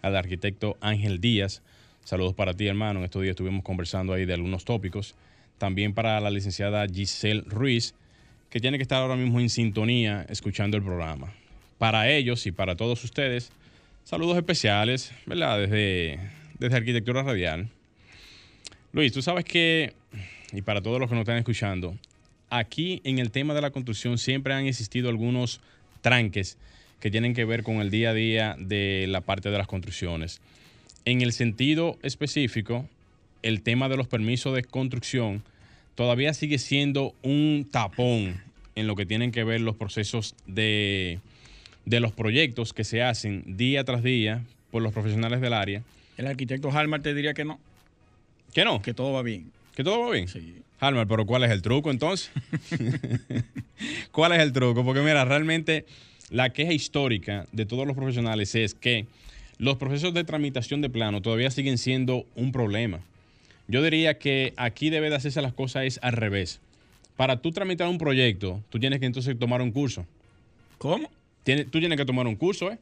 al 0.00 0.14
arquitecto 0.14 0.76
Ángel 0.80 1.20
Díaz. 1.20 1.60
Saludos 2.08 2.32
para 2.32 2.54
ti, 2.54 2.66
hermano. 2.66 3.00
En 3.00 3.04
estos 3.04 3.20
días 3.20 3.32
estuvimos 3.32 3.62
conversando 3.62 4.14
ahí 4.14 4.24
de 4.24 4.32
algunos 4.32 4.64
tópicos. 4.64 5.14
También 5.58 5.92
para 5.92 6.18
la 6.20 6.30
licenciada 6.30 6.86
Giselle 6.88 7.42
Ruiz, 7.44 7.94
que 8.48 8.60
tiene 8.60 8.78
que 8.78 8.82
estar 8.82 9.02
ahora 9.02 9.14
mismo 9.14 9.40
en 9.40 9.50
sintonía 9.50 10.24
escuchando 10.30 10.78
el 10.78 10.82
programa 10.82 11.34
para 11.76 12.08
ellos 12.08 12.46
y 12.46 12.50
para 12.50 12.76
todos 12.76 13.04
ustedes, 13.04 13.52
saludos 14.04 14.38
especiales, 14.38 15.12
¿verdad? 15.26 15.60
Desde, 15.60 16.18
desde 16.58 16.76
Arquitectura 16.78 17.22
Radial. 17.24 17.68
Luis, 18.92 19.12
tú 19.12 19.20
sabes 19.20 19.44
que, 19.44 19.92
y 20.54 20.62
para 20.62 20.80
todos 20.80 20.98
los 20.98 21.10
que 21.10 21.14
nos 21.14 21.24
están 21.24 21.36
escuchando, 21.36 21.94
aquí 22.48 23.02
en 23.04 23.18
el 23.18 23.30
tema 23.30 23.52
de 23.52 23.60
la 23.60 23.70
construcción 23.70 24.16
siempre 24.16 24.54
han 24.54 24.66
existido 24.66 25.10
algunos 25.10 25.60
tranques 26.00 26.56
que 27.00 27.10
tienen 27.10 27.34
que 27.34 27.44
ver 27.44 27.62
con 27.62 27.82
el 27.82 27.90
día 27.90 28.10
a 28.10 28.14
día 28.14 28.56
de 28.58 29.04
la 29.08 29.20
parte 29.20 29.50
de 29.50 29.58
las 29.58 29.66
construcciones. 29.66 30.40
En 31.04 31.22
el 31.22 31.32
sentido 31.32 31.98
específico, 32.02 32.88
el 33.42 33.62
tema 33.62 33.88
de 33.88 33.96
los 33.96 34.08
permisos 34.08 34.54
de 34.54 34.64
construcción 34.64 35.42
todavía 35.94 36.34
sigue 36.34 36.58
siendo 36.58 37.14
un 37.22 37.66
tapón 37.70 38.40
en 38.74 38.86
lo 38.86 38.94
que 38.94 39.06
tienen 39.06 39.32
que 39.32 39.44
ver 39.44 39.60
los 39.60 39.76
procesos 39.76 40.34
de 40.46 41.18
de 41.88 42.00
los 42.00 42.12
proyectos 42.12 42.74
que 42.74 42.84
se 42.84 43.02
hacen 43.02 43.42
día 43.46 43.82
tras 43.82 44.02
día 44.02 44.42
por 44.70 44.82
los 44.82 44.92
profesionales 44.92 45.40
del 45.40 45.54
área. 45.54 45.82
El 46.18 46.26
arquitecto 46.26 46.70
Halmar 46.70 47.00
te 47.00 47.14
diría 47.14 47.32
que 47.32 47.44
no. 47.44 47.58
¿Que 48.52 48.64
no? 48.64 48.82
Que 48.82 48.92
todo 48.92 49.12
va 49.12 49.22
bien. 49.22 49.50
¿Que 49.74 49.84
todo 49.84 50.00
va 50.00 50.10
bien? 50.10 50.28
Sí. 50.28 50.56
Halmar, 50.80 51.06
pero 51.06 51.24
¿cuál 51.24 51.44
es 51.44 51.50
el 51.50 51.62
truco 51.62 51.90
entonces? 51.90 52.30
¿Cuál 54.12 54.32
es 54.32 54.40
el 54.40 54.52
truco? 54.52 54.84
Porque 54.84 55.00
mira, 55.00 55.24
realmente 55.24 55.86
la 56.30 56.50
queja 56.50 56.72
histórica 56.72 57.46
de 57.52 57.64
todos 57.64 57.86
los 57.86 57.96
profesionales 57.96 58.54
es 58.54 58.74
que 58.74 59.06
los 59.58 59.76
procesos 59.76 60.14
de 60.14 60.24
tramitación 60.24 60.80
de 60.80 60.90
plano 60.90 61.20
todavía 61.20 61.50
siguen 61.50 61.78
siendo 61.78 62.24
un 62.36 62.52
problema. 62.52 63.00
Yo 63.66 63.82
diría 63.82 64.18
que 64.18 64.54
aquí 64.56 64.88
debe 64.88 65.10
de 65.10 65.16
hacerse 65.16 65.42
las 65.42 65.52
cosas 65.52 65.84
es 65.84 66.00
al 66.02 66.12
revés. 66.12 66.60
Para 67.16 67.42
tú 67.42 67.50
tramitar 67.50 67.88
un 67.88 67.98
proyecto, 67.98 68.62
tú 68.70 68.78
tienes 68.78 69.00
que 69.00 69.06
entonces 69.06 69.38
tomar 69.38 69.60
un 69.60 69.72
curso. 69.72 70.06
¿Cómo? 70.78 71.10
tú 71.70 71.80
tienes 71.80 71.96
que 71.96 72.04
tomar 72.04 72.26
un 72.26 72.36
curso, 72.36 72.70
¿eh? 72.70 72.78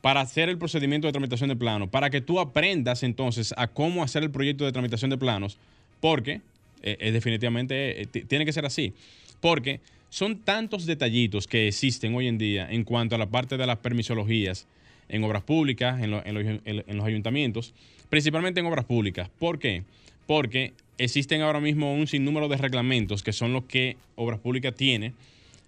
Para 0.00 0.20
hacer 0.20 0.48
el 0.48 0.58
procedimiento 0.58 1.08
de 1.08 1.12
tramitación 1.12 1.48
de 1.48 1.56
planos, 1.56 1.88
para 1.88 2.08
que 2.08 2.20
tú 2.20 2.38
aprendas 2.38 3.02
entonces 3.02 3.52
a 3.56 3.66
cómo 3.66 4.04
hacer 4.04 4.22
el 4.22 4.30
proyecto 4.30 4.64
de 4.64 4.70
tramitación 4.70 5.10
de 5.10 5.18
planos, 5.18 5.58
porque 6.00 6.40
eh, 6.82 6.96
es 7.00 7.12
definitivamente 7.12 8.02
eh, 8.02 8.06
tiene 8.06 8.44
que 8.44 8.52
ser 8.52 8.64
así, 8.64 8.92
porque 9.40 9.80
son 10.08 10.38
tantos 10.38 10.86
detallitos 10.86 11.48
que 11.48 11.66
existen 11.66 12.14
hoy 12.14 12.28
en 12.28 12.38
día 12.38 12.68
en 12.70 12.84
cuanto 12.84 13.16
a 13.16 13.18
la 13.18 13.26
parte 13.26 13.56
de 13.56 13.66
las 13.66 13.78
permisologías 13.78 14.68
en 15.08 15.24
obras 15.24 15.42
públicas, 15.42 16.02
en, 16.02 16.10
los 16.10 17.04
ayuntamientos, 17.04 17.74
principalmente 18.08 18.60
en 18.60 18.66
obras 18.66 18.84
públicas. 18.84 19.28
¿Por 19.38 19.58
qué? 19.58 19.82
Porque 20.26 20.72
existen 20.98 21.42
ahora 21.42 21.60
mismo 21.60 21.94
un 21.94 22.06
sinnúmero 22.06 22.48
de 22.48 22.56
reglamentos 22.56 23.22
que 23.22 23.32
son 23.32 23.52
los 23.52 23.64
que 23.64 23.96
Obras 24.16 24.40
Públicas 24.40 24.74
tiene 24.74 25.12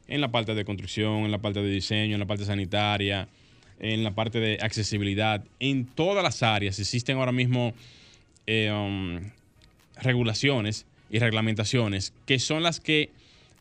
en 0.09 0.21
la 0.21 0.28
parte 0.28 0.54
de 0.54 0.64
construcción, 0.64 1.25
en 1.25 1.30
la 1.30 1.38
parte 1.38 1.62
de 1.62 1.71
diseño, 1.71 2.14
en 2.14 2.21
la 2.21 2.26
parte 2.26 2.45
sanitaria, 2.45 3.28
en 3.78 4.02
la 4.02 4.12
parte 4.12 4.40
de 4.40 4.59
accesibilidad. 4.61 5.45
En 5.61 5.85
todas 5.85 6.25
las 6.25 6.42
áreas 6.42 6.78
existen 6.78 7.18
ahora 7.18 7.33
mismo 7.33 7.75
eh, 8.47 8.73
um, 8.73 9.21
regulaciones 10.00 10.87
y 11.11 11.18
reglamentaciones 11.18 12.12
que 12.26 12.38
son 12.38 12.62
las 12.62 12.80
que 12.80 13.11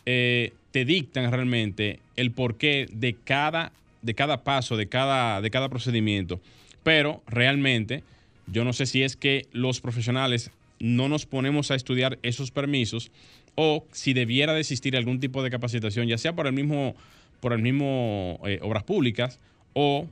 eh, 0.06 0.54
te 0.72 0.86
dictan 0.86 1.32
realmente 1.32 2.00
el 2.16 2.32
porqué 2.32 2.88
de 2.92 3.16
cada, 3.24 3.72
de 4.02 4.14
cada 4.14 4.44
paso, 4.44 4.78
de 4.78 4.88
cada, 4.88 5.42
de 5.42 5.50
cada 5.50 5.70
procedimiento. 5.70 6.40
Pero 6.84 7.22
realmente 7.28 8.04
yo 8.48 8.64
no 8.64 8.74
sé 8.74 8.86
si 8.86 9.04
es 9.04 9.16
que 9.16 9.46
los 9.52 9.82
profesionales 9.82 10.52
no 10.80 11.10
nos 11.10 11.26
ponemos 11.26 11.72
a 11.72 11.76
estudiar 11.76 12.20
esos 12.24 12.52
permisos 12.52 13.12
o 13.56 13.86
si 13.92 14.14
debiera 14.14 14.54
de 14.54 14.62
existir 14.62 14.96
algún 14.96 15.20
tipo 15.20 15.44
de 15.44 15.50
capacitación, 15.50 16.08
ya 16.08 16.18
sea 16.18 16.34
por 16.36 16.48
el 16.48 16.54
mismo, 16.54 16.96
por 17.40 17.54
el 17.54 17.62
mismo 17.62 18.40
eh, 18.46 18.60
obras 18.62 18.84
públicas 18.84 19.40
o, 19.74 20.08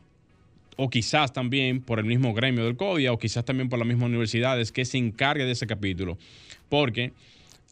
o 0.76 0.90
quizás 0.90 1.32
también 1.32 1.82
por 1.82 2.00
el 2.00 2.06
mismo 2.06 2.34
gremio 2.34 2.66
del 2.66 2.76
CODIA 2.76 3.14
o 3.14 3.20
quizás 3.20 3.46
también 3.46 3.70
por 3.70 3.80
las 3.80 3.88
mismas 3.88 4.08
universidades 4.08 4.72
que 4.72 4.84
se 4.84 4.98
encargue 4.98 5.46
de 5.46 5.52
ese 5.52 5.68
capítulo. 5.68 6.18
Porque 6.70 7.14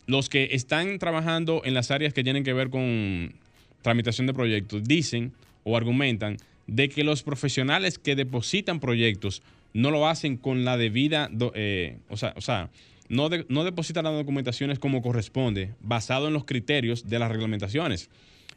los 0.06 0.30
que 0.30 0.50
están 0.52 1.00
trabajando 1.00 1.62
en 1.66 1.74
las 1.74 1.92
áreas 1.92 2.14
que 2.14 2.24
tienen 2.24 2.44
que 2.44 2.54
ver 2.54 2.70
con 2.70 3.34
tramitación 3.82 4.28
de 4.28 4.34
proyectos 4.34 4.84
dicen 4.84 5.34
o 5.64 5.78
argumentan 5.78 6.38
de 6.68 6.90
que 6.90 7.04
los 7.04 7.24
profesionales 7.24 8.00
que 8.00 8.16
depositan 8.16 8.80
proyectos 8.80 9.42
no 9.74 9.92
lo 9.92 10.08
hacen 10.08 10.38
con 10.38 10.66
la 10.66 10.78
debida, 10.78 11.30
eh, 11.56 11.98
o 12.10 12.18
sea, 12.18 12.34
o 12.38 12.42
sea 12.42 12.70
no, 13.10 13.30
no 13.50 13.64
depositan 13.64 14.06
las 14.06 14.14
documentaciones 14.14 14.80
como 14.80 15.02
corresponde, 15.02 15.72
basado 15.82 16.28
en 16.28 16.34
los 16.34 16.46
criterios 16.46 17.10
de 17.10 17.20
las 17.20 17.32
reglamentaciones. 17.32 18.10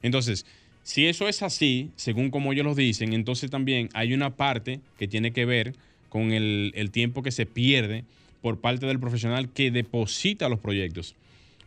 Entonces, 0.03 0.47
si 0.83 1.07
eso 1.07 1.29
es 1.29 1.43
así, 1.43 1.91
según 1.97 2.31
como 2.31 2.53
ellos 2.53 2.65
lo 2.65 2.75
dicen, 2.75 3.13
entonces 3.13 3.51
también 3.51 3.89
hay 3.93 4.15
una 4.15 4.37
parte 4.37 4.81
que 4.99 5.09
tiene 5.09 5.33
que 5.33 5.45
ver 5.45 5.75
con 6.09 6.33
el, 6.33 6.91
tiempo 6.93 7.23
que 7.23 7.33
se 7.33 7.45
pierde 7.45 8.05
por 8.41 8.61
parte 8.61 8.87
del 8.87 9.01
profesional 9.01 9.49
que 9.53 9.71
deposita 9.71 10.49
los 10.49 10.61
proyectos. 10.61 11.17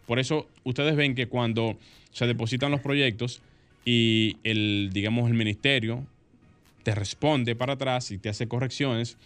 Por 0.07 0.19
eso 0.19 0.47
ustedes 0.63 0.95
ven 0.95 1.15
que 1.15 1.27
cuando 1.27 1.77
se 2.11 2.27
depositan 2.27 2.71
los 2.71 2.79
proyectos 2.79 3.41
y 3.85 4.37
el, 4.43 4.89
digamos, 4.93 5.29
el 5.29 5.35
ministerio 5.35 6.05
te 6.83 6.95
responde 6.95 7.55
para 7.55 7.73
atrás 7.73 8.11
y 8.11 8.17
te 8.17 8.29
hace 8.29 8.47
correcciones, 8.47 9.17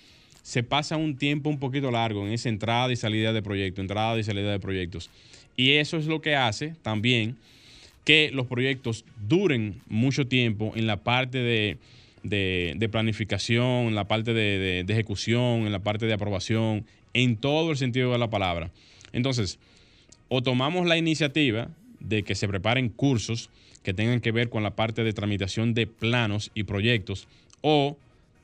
se 0.42 0.64
pasa 0.64 0.98
un 0.98 1.18
tiempo 1.18 1.50
un 1.50 1.60
poquito 1.60 1.90
largo 1.92 2.26
en 2.26 2.34
esa 2.34 2.50
entrada 2.50 2.92
y 2.92 2.96
salida 2.96 3.32
de 3.32 3.42
proyectos, 3.42 3.82
entrada 3.82 4.20
y 4.20 4.24
salida 4.24 4.52
de 4.52 4.60
proyectos. 4.60 5.10
Y 5.56 5.72
eso 5.74 5.98
es 5.98 6.06
lo 6.06 6.22
que 6.22 6.36
hace 6.36 6.76
también 6.82 7.38
que 8.04 8.32
los 8.34 8.48
proyectos 8.48 9.06
duren 9.28 9.82
mucho 9.88 10.28
tiempo 10.28 10.74
en 10.76 10.88
la 10.88 10.98
parte 10.98 11.38
de, 11.38 12.90
planificación, 12.92 13.88
en 13.88 13.96
la 13.96 14.08
parte 14.08 14.34
de, 14.34 14.84
de, 14.84 14.94
ejecución, 14.94 15.66
en 15.66 15.72
la 15.72 15.80
parte 15.80 16.06
de 16.06 16.14
aprobación, 16.14 16.86
en 17.14 17.38
todo 17.38 17.72
el 17.72 17.78
sentido 17.78 18.12
de 18.12 18.18
la 18.18 18.30
palabra. 18.30 18.72
Entonces, 19.14 19.60
o 20.28 20.42
tomamos 20.42 20.86
la 20.86 20.98
iniciativa 20.98 21.70
de 22.00 22.24
que 22.24 22.36
se 22.36 22.48
preparen 22.48 22.90
cursos 22.90 23.50
que 23.84 23.94
tengan 23.94 24.22
que 24.22 24.32
ver 24.32 24.50
con 24.50 24.64
la 24.64 24.76
parte 24.76 25.04
de 25.04 25.14
tramitación 25.14 25.74
de 25.74 25.88
planos 25.88 26.52
y 26.54 26.64
proyectos, 26.64 27.28
o 27.62 27.98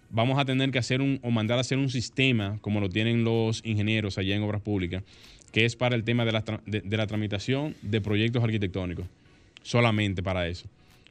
vamos 0.09 0.39
a 0.39 0.45
tener 0.45 0.71
que 0.71 0.79
hacer 0.79 1.01
un, 1.01 1.19
o 1.23 1.31
mandar 1.31 1.57
a 1.57 1.61
hacer 1.61 1.77
un 1.77 1.89
sistema, 1.89 2.57
como 2.61 2.79
lo 2.79 2.89
tienen 2.89 3.23
los 3.23 3.61
ingenieros 3.65 4.17
allá 4.17 4.35
en 4.35 4.43
obras 4.43 4.61
públicas, 4.61 5.03
que 5.51 5.65
es 5.65 5.75
para 5.75 5.95
el 5.95 6.03
tema 6.03 6.25
de 6.25 6.31
la, 6.31 6.43
de, 6.65 6.97
la 6.97 7.07
tramitación 7.07 7.75
de 7.81 8.01
proyectos 8.01 8.43
arquitectónicos, 8.43 9.05
solamente 9.63 10.21
para 10.21 10.47
eso. 10.47 10.67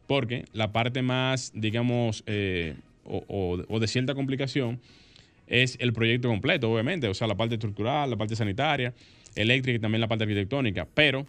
Porque 0.06 0.44
la 0.52 0.72
parte 0.72 1.02
más, 1.02 1.52
digamos, 1.54 2.22
eh, 2.26 2.74
o, 3.04 3.64
o, 3.68 3.80
de 3.80 3.86
cierta 3.86 4.14
complicación 4.14 4.78
es 5.46 5.76
el 5.80 5.92
proyecto 5.92 6.28
completo, 6.28 6.70
obviamente, 6.70 7.08
o 7.08 7.14
sea, 7.14 7.26
la 7.26 7.36
parte 7.36 7.54
estructural, 7.54 8.10
la 8.10 8.16
parte 8.16 8.36
sanitaria, 8.36 8.92
eléctrica 9.34 9.76
y 9.76 9.80
también 9.80 10.00
la 10.00 10.08
parte 10.08 10.24
arquitectónica, 10.24 10.86
pero 10.94 11.26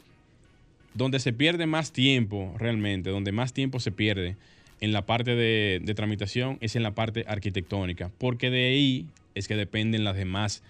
donde 0.93 1.19
se 1.19 1.33
pierde 1.33 1.65
más 1.65 1.91
tiempo 1.91 2.53
realmente, 2.57 3.09
donde 3.09 3.31
más 3.31 3.53
tiempo 3.53 3.79
se 3.79 3.91
pierde 3.91 4.37
en 4.81 4.93
la 4.93 5.05
parte 5.05 5.35
de, 5.35 5.93
tramitación 5.95 6.57
es 6.61 6.75
en 6.75 6.83
la 6.83 6.95
parte 6.95 7.25
arquitectónica, 7.27 8.11
porque 8.17 8.49
de 8.49 8.67
ahí 8.67 9.05
es 9.35 9.47
que 9.47 9.55
dependen 9.55 10.03
las 10.03 10.15
demás, 10.15 10.63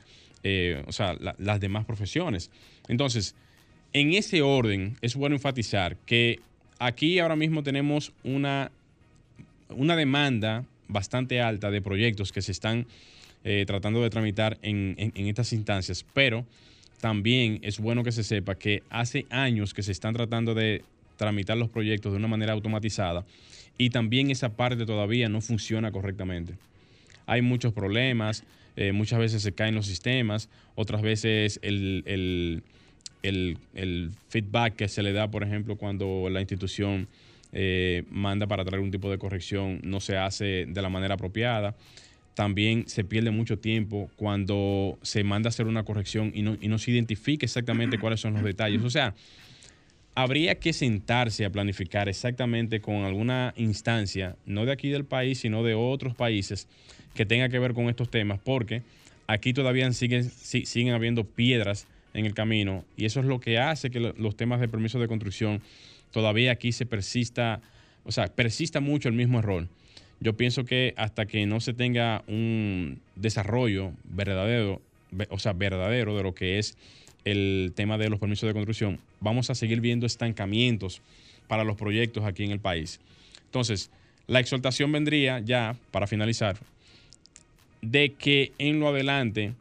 eh, 0.43 0.83
o 0.87 0.91
sea, 0.91 1.15
las 1.37 1.59
demás 1.59 1.85
profesiones. 1.85 2.49
Entonces, 2.87 3.35
en 3.93 4.13
ese 4.13 4.41
orden 4.41 4.97
es 5.01 5.15
bueno 5.15 5.35
enfatizar 5.35 5.95
que 6.05 6.39
aquí 6.79 7.19
ahora 7.19 7.35
mismo 7.35 7.63
tenemos 7.63 8.11
una, 8.23 8.71
una 9.69 9.95
demanda 9.95 10.65
bastante 10.87 11.41
alta 11.41 11.69
de 11.69 11.81
proyectos 11.81 12.31
que 12.31 12.41
se 12.41 12.51
están 12.51 12.87
eh, 13.43 13.63
tratando 13.67 14.01
de 14.01 14.09
tramitar 14.09 14.57
en, 14.63 14.95
en 14.97 15.27
estas 15.27 15.53
instancias, 15.53 16.05
pero 16.13 16.45
también 16.99 17.59
es 17.61 17.79
bueno 17.79 18.03
que 18.03 18.11
se 18.11 18.23
sepa 18.23 18.55
que 18.55 18.83
hace 18.89 19.25
años 19.29 19.73
que 19.73 19.83
se 19.83 19.91
están 19.91 20.13
tratando 20.13 20.53
de 20.53 20.83
tramitar 21.17 21.57
los 21.57 21.69
proyectos 21.69 22.11
de 22.11 22.17
una 22.17 22.27
manera 22.27 22.53
automatizada 22.53 23.25
y 23.77 23.89
también 23.89 24.29
esa 24.29 24.49
parte 24.49 24.85
todavía 24.85 25.29
no 25.29 25.41
funciona 25.41 25.91
correctamente. 25.91 26.55
Hay 27.25 27.41
muchos 27.41 27.73
problemas, 27.73 28.43
eh, 28.75 28.91
muchas 28.91 29.19
veces 29.19 29.41
se 29.41 29.53
caen 29.53 29.75
los 29.75 29.85
sistemas, 29.85 30.49
otras 30.75 31.01
veces 31.01 31.59
el, 31.61 32.63
feedback 34.29 34.75
que 34.75 34.87
se 34.87 35.01
le 35.01 35.13
da, 35.13 35.31
por 35.31 35.43
ejemplo, 35.43 35.77
cuando 35.77 36.27
la 36.29 36.41
institución 36.41 37.07
eh, 37.53 38.03
manda 38.09 38.47
para 38.47 38.65
traer 38.65 38.83
un 38.83 38.91
tipo 38.91 39.09
de 39.09 39.17
corrección 39.17 39.79
no 39.83 39.99
se 39.99 40.17
hace 40.17 40.65
de 40.67 40.81
la 40.81 40.89
manera 40.89 41.15
apropiada. 41.15 41.75
También 42.35 42.87
se 42.87 43.03
pierde 43.03 43.31
mucho 43.31 43.59
tiempo 43.59 44.09
cuando 44.15 44.97
se 45.01 45.23
manda 45.23 45.47
a 45.47 45.49
hacer 45.49 45.67
una 45.67 45.83
corrección 45.83 46.31
y 46.33 46.41
no, 46.41 46.57
y 46.59 46.67
no 46.67 46.77
se 46.77 46.91
identifica 46.91 47.45
exactamente 47.45 47.97
cuáles 47.99 48.21
son 48.21 48.33
los 48.33 48.43
detalles. 48.43 48.83
O 48.83 48.89
sea, 48.89 49.13
habría 50.15 50.55
que 50.55 50.73
sentarse 50.73 51.45
a 51.45 51.49
planificar 51.49 52.09
exactamente 52.09 52.81
con 52.81 53.03
alguna 53.03 53.53
instancia, 53.57 54.35
no 54.45 54.65
de 54.65 54.71
aquí 54.71 54.89
del 54.89 55.05
país, 55.05 55.39
sino 55.39 55.63
de 55.63 55.75
otros 55.75 56.15
países, 56.15 56.67
que 57.13 57.25
tenga 57.25 57.49
que 57.49 57.59
ver 57.59 57.73
con 57.73 57.89
estos 57.89 58.09
temas, 58.09 58.39
porque 58.43 58.83
aquí 59.27 59.53
todavía 59.53 59.91
siguen, 59.93 60.29
siguen 60.29 60.93
habiendo 60.93 61.23
piedras 61.23 61.87
en 62.13 62.25
el 62.25 62.33
camino 62.33 62.85
y 62.97 63.05
eso 63.05 63.19
es 63.19 63.25
lo 63.25 63.39
que 63.39 63.59
hace 63.59 63.91
que 63.91 63.99
los 63.99 64.35
temas 64.35 64.59
de 64.59 64.67
permiso 64.67 64.99
de 64.99 65.07
construcción 65.07 65.61
todavía 66.11 66.51
aquí 66.51 66.71
se 66.71 66.85
persista, 66.85 67.61
o 68.03 68.11
sea, 68.11 68.27
persista 68.27 68.79
mucho 68.79 69.09
el 69.09 69.15
mismo 69.15 69.39
error. 69.39 69.67
Yo 70.21 70.33
pienso 70.33 70.65
que 70.65 70.93
hasta 70.97 71.25
que 71.25 71.45
no 71.45 71.61
se 71.61 71.73
tenga 71.73 72.23
un 72.27 72.99
desarrollo 73.15 73.91
verdadero, 74.03 74.81
o 75.29 75.39
sea, 75.39 75.53
verdadero 75.53 76.17
de 76.17 76.23
lo 76.23 76.35
que 76.35 76.59
es 76.59 76.77
el 77.23 77.71
tema 77.75 77.97
de 77.97 78.09
los 78.09 78.19
permisos 78.19 78.47
de 78.47 78.53
construcción, 78.53 78.99
vamos 79.21 79.49
a 79.49 79.55
seguir 79.55 79.81
viendo 79.81 80.05
estancamientos 80.05 81.01
para 81.47 81.63
los 81.63 81.77
proyectos 81.77 82.25
aquí 82.25 82.43
en 82.43 82.51
el 82.51 82.59
país. 82.59 82.99
Entonces, 83.45 83.91
la 84.27 84.39
exhortación 84.39 84.91
vendría 84.91 85.39
ya, 85.39 85.75
para 85.91 86.05
finalizar, 86.05 86.57
de 87.81 88.13
que 88.13 88.51
en 88.57 88.79
lo 88.79 88.89
adelante 88.89 89.53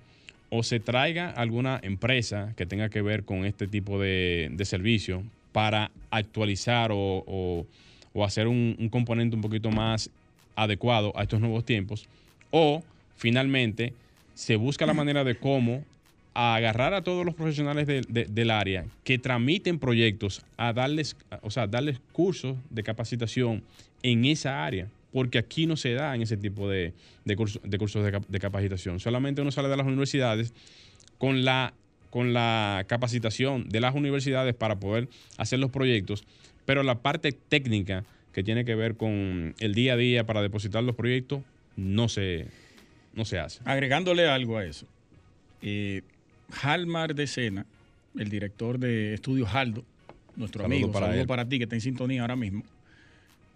o 0.51 0.63
se 0.63 0.81
traiga 0.81 1.31
alguna 1.31 1.79
empresa 1.83 2.53
que 2.57 2.67
tenga 2.67 2.89
que 2.89 3.03
ver 3.03 3.25
con 3.25 3.45
este 3.45 3.69
tipo 3.69 4.01
de, 4.01 4.53
servicio 4.65 5.23
para 5.53 5.91
actualizar 6.11 6.91
o, 6.93 7.67
hacer 8.25 8.49
un, 8.49 8.75
un 8.81 8.89
componente 8.89 9.37
un 9.37 9.43
poquito 9.43 9.71
más 9.71 10.11
adecuado 10.59 11.13
a 11.17 11.23
estos 11.23 11.41
nuevos 11.41 11.65
tiempos, 11.65 12.09
o 12.51 12.83
finalmente 13.17 13.95
se 14.35 14.57
busca 14.57 14.87
la 14.87 14.95
manera 14.95 15.25
de 15.25 15.37
cómo 15.37 15.85
agarrar 16.35 16.95
a 16.95 17.03
todos 17.03 17.25
los 17.25 17.35
profesionales 17.35 17.87
del 17.87 18.51
área 18.51 18.85
que 19.05 19.19
tramiten 19.19 19.79
proyectos, 19.79 20.43
a 20.57 20.73
darles, 20.73 21.17
o 21.43 21.51
sea, 21.51 21.67
darles 21.67 22.01
cursos 22.13 22.57
de 22.71 22.83
capacitación 22.83 23.63
en 24.03 24.25
esa 24.25 24.65
área, 24.65 24.89
porque 25.13 25.39
aquí 25.39 25.67
no 25.67 25.77
se 25.77 25.95
da 25.95 26.15
en 26.15 26.23
ese 26.23 26.37
tipo 26.37 26.69
de, 26.69 26.93
de, 27.25 27.37
cursos 27.37 27.61
de, 27.65 28.41
capacitación. 28.41 29.01
Solamente 29.01 29.43
uno 29.43 29.51
sale 29.51 29.69
de 29.69 29.77
las 29.77 29.87
universidades 29.87 30.53
con 31.19 31.45
la, 31.45 31.73
con 32.11 32.33
la 32.33 32.85
capacitación 32.87 33.69
de 33.69 33.81
las 33.81 33.95
universidades 33.95 34.55
para 34.55 34.77
poder 34.79 35.09
hacer 35.39 35.59
los 35.59 35.71
proyectos, 35.71 36.25
pero 36.67 36.83
la 36.83 36.99
parte 36.99 37.33
técnica 37.33 38.05
que 38.33 38.43
tiene 38.43 38.65
que 38.65 38.75
ver 38.75 38.97
con 38.97 39.55
el 39.59 39.75
día 39.75 39.95
a 39.95 39.97
día 39.97 40.25
para 40.25 40.43
depositar 40.43 40.83
los 40.85 40.95
proyectos 40.95 41.43
no 41.77 42.09
se, 42.09 42.47
no 43.15 43.25
se 43.25 43.39
hace. 43.39 43.61
Agregándole 43.65 44.29
algo 44.29 44.59
a 44.59 44.65
eso. 44.65 44.87
Eh, 45.63 46.03
Halmar 46.63 47.15
de 47.15 47.27
Sena, 47.27 47.67
el 48.17 48.29
director 48.29 48.79
de 48.79 49.15
Estudios 49.15 49.55
Haldo, 49.55 49.85
nuestro 50.37 50.65
amigo, 50.65 50.91
para 50.91 51.09
saludo 51.09 51.27
para 51.27 51.49
ti 51.49 51.59
que 51.59 51.65
está 51.65 51.77
en 51.77 51.81
sintonía 51.81 52.23
ahora 52.23 52.37
mismo. 52.37 52.65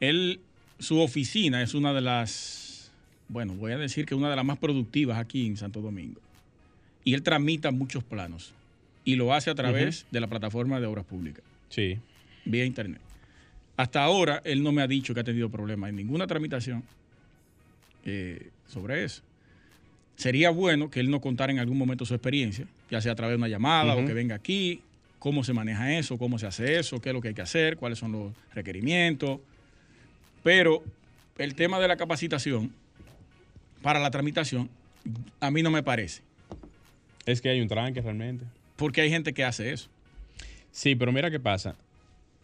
Él, 0.00 0.40
su 0.78 1.00
oficina 1.00 1.62
es 1.62 1.74
una 1.74 1.92
de 1.92 2.00
las, 2.00 2.92
bueno, 3.28 3.54
voy 3.54 3.72
a 3.72 3.78
decir 3.78 4.04
que 4.04 4.14
una 4.14 4.30
de 4.30 4.36
las 4.36 4.44
más 4.44 4.58
productivas 4.58 5.18
aquí 5.18 5.46
en 5.46 5.56
Santo 5.56 5.80
Domingo. 5.80 6.20
Y 7.04 7.14
él 7.14 7.22
tramita 7.22 7.70
muchos 7.70 8.04
planos 8.04 8.52
y 9.04 9.16
lo 9.16 9.32
hace 9.32 9.50
a 9.50 9.54
través 9.54 10.06
de 10.10 10.20
la 10.20 10.28
plataforma 10.28 10.80
de 10.80 10.86
obras 10.86 11.04
públicas. 11.04 11.44
Sí. 11.68 11.98
Vía 12.44 12.64
internet. 12.64 13.00
Hasta 13.76 14.02
ahora 14.02 14.42
él 14.44 14.62
no 14.62 14.72
me 14.72 14.82
ha 14.82 14.86
dicho 14.86 15.14
que 15.14 15.20
ha 15.20 15.24
tenido 15.24 15.48
problemas 15.48 15.90
en 15.90 15.96
ninguna 15.96 16.26
tramitación 16.26 16.82
eh, 18.04 18.50
sobre 18.66 19.04
eso 19.04 19.22
sería 20.16 20.50
bueno 20.50 20.90
que 20.90 21.00
él 21.00 21.10
nos 21.10 21.20
contara 21.20 21.52
en 21.52 21.58
algún 21.58 21.76
momento 21.76 22.04
su 22.04 22.14
experiencia, 22.14 22.66
ya 22.90 23.00
sea 23.00 23.12
a 23.12 23.14
través 23.14 23.32
de 23.32 23.38
una 23.38 23.48
llamada 23.48 23.94
o 23.94 24.06
que 24.06 24.12
venga 24.12 24.34
aquí, 24.34 24.80
cómo 25.18 25.44
se 25.44 25.52
maneja 25.52 25.98
eso, 25.98 26.18
cómo 26.18 26.38
se 26.38 26.46
hace 26.46 26.78
eso, 26.78 27.00
qué 27.00 27.10
es 27.10 27.14
lo 27.14 27.20
que 27.20 27.28
hay 27.28 27.34
que 27.34 27.42
hacer, 27.42 27.76
cuáles 27.76 27.98
son 27.98 28.12
los 28.12 28.32
requerimientos. 28.54 29.40
Pero 30.42 30.82
el 31.38 31.54
tema 31.54 31.80
de 31.80 31.88
la 31.88 31.96
capacitación 31.96 32.72
para 33.82 33.98
la 33.98 34.10
tramitación, 34.10 34.68
a 35.40 35.50
mí 35.50 35.62
no 35.62 35.70
me 35.70 35.82
parece. 35.82 36.22
Es 37.26 37.40
que 37.40 37.48
hay 37.48 37.60
un 37.60 37.68
tranque 37.68 38.00
realmente. 38.00 38.44
Porque 38.76 39.00
hay 39.00 39.10
gente 39.10 39.32
que 39.32 39.44
hace 39.44 39.72
eso. 39.72 39.88
Sí, 40.70 40.94
pero 40.94 41.12
mira 41.12 41.30
qué 41.30 41.40
pasa. 41.40 41.74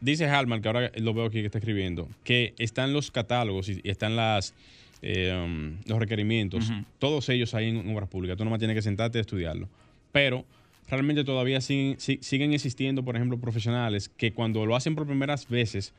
Dice 0.00 0.26
Halman, 0.26 0.62
que 0.62 0.68
ahora 0.68 0.92
lo 0.96 1.12
veo 1.14 1.26
aquí 1.26 1.40
que 1.40 1.46
está 1.46 1.58
escribiendo, 1.58 2.08
que 2.24 2.54
están 2.58 2.92
los 2.92 3.10
catálogos 3.10 3.68
y 3.68 3.80
están 3.84 4.16
las 4.16 4.54
eh, 5.00 5.32
um, 5.32 5.76
los 5.86 5.98
requerimientos, 5.98 6.72
todos 6.98 7.28
ellos 7.28 7.54
ahí 7.54 7.68
en, 7.68 7.94
obras 7.94 8.08
públicas. 8.08 8.36
Tú 8.36 8.44
nomás 8.44 8.58
tienes 8.58 8.74
que 8.74 8.82
sentarte 8.82 9.18
a 9.18 9.20
estudiarlo. 9.20 9.68
Pero 10.10 10.44
realmente 10.88 11.22
todavía 11.22 11.60
siguen, 11.60 11.98
siguen 11.98 12.52
existiendo, 12.52 13.04
por 13.04 13.14
ejemplo, 13.14 13.38
profesionales 13.38 14.10
que 14.16 14.32
cuando 14.32 14.66
lo 14.66 14.74
hacen 14.74 14.94
por 14.94 15.06
primeras 15.06 15.48
veces, 15.48 15.92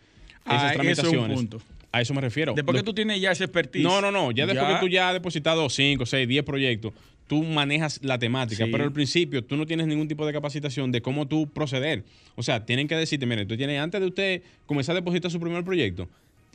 esas 0.46 0.64
ah, 0.64 0.74
tramitaciones. 0.74 1.48
A 1.92 2.02
eso 2.02 2.14
me 2.14 2.22
refiero. 2.22 2.54
Después 2.54 2.78
que 2.78 2.84
tú 2.84 2.94
tienes 2.94 3.20
ya 3.22 3.32
ese 3.32 3.46
expertise. 3.46 3.84
No, 3.84 4.02
no, 4.02 4.12
no. 4.12 4.32
Ya 4.32 4.46
después 4.46 4.76
que 4.76 4.80
tú 4.80 4.88
ya 4.88 5.10
has 5.10 5.14
depositado 5.14 5.70
5, 5.70 6.06
6, 6.06 6.28
10 6.28 6.44
proyectos, 6.44 6.94
tú 7.30 7.44
manejas 7.44 8.00
la 8.04 8.18
temática. 8.18 8.66
Pero 8.70 8.84
al 8.84 8.92
principio 8.92 9.44
tú 9.44 9.56
no 9.56 9.68
tienes 9.68 9.86
ningún 9.86 10.08
tipo 10.08 10.26
de 10.26 10.34
capacitación 10.34 10.92
de 10.92 11.02
cómo 11.02 11.28
tú 11.28 11.48
proceder. 11.48 12.04
O 12.36 12.42
sea, 12.42 12.66
tienen 12.66 12.88
que 12.88 12.96
decirte, 12.96 13.28
mire, 13.28 13.46
tú 13.46 13.56
tienes, 13.56 13.80
antes 13.80 14.02
de 14.02 14.08
usted 14.08 14.42
comenzar 14.66 14.94
a 14.94 15.00
depositar 15.00 15.30
su 15.30 15.40
primer 15.40 15.64
proyecto, 15.64 16.10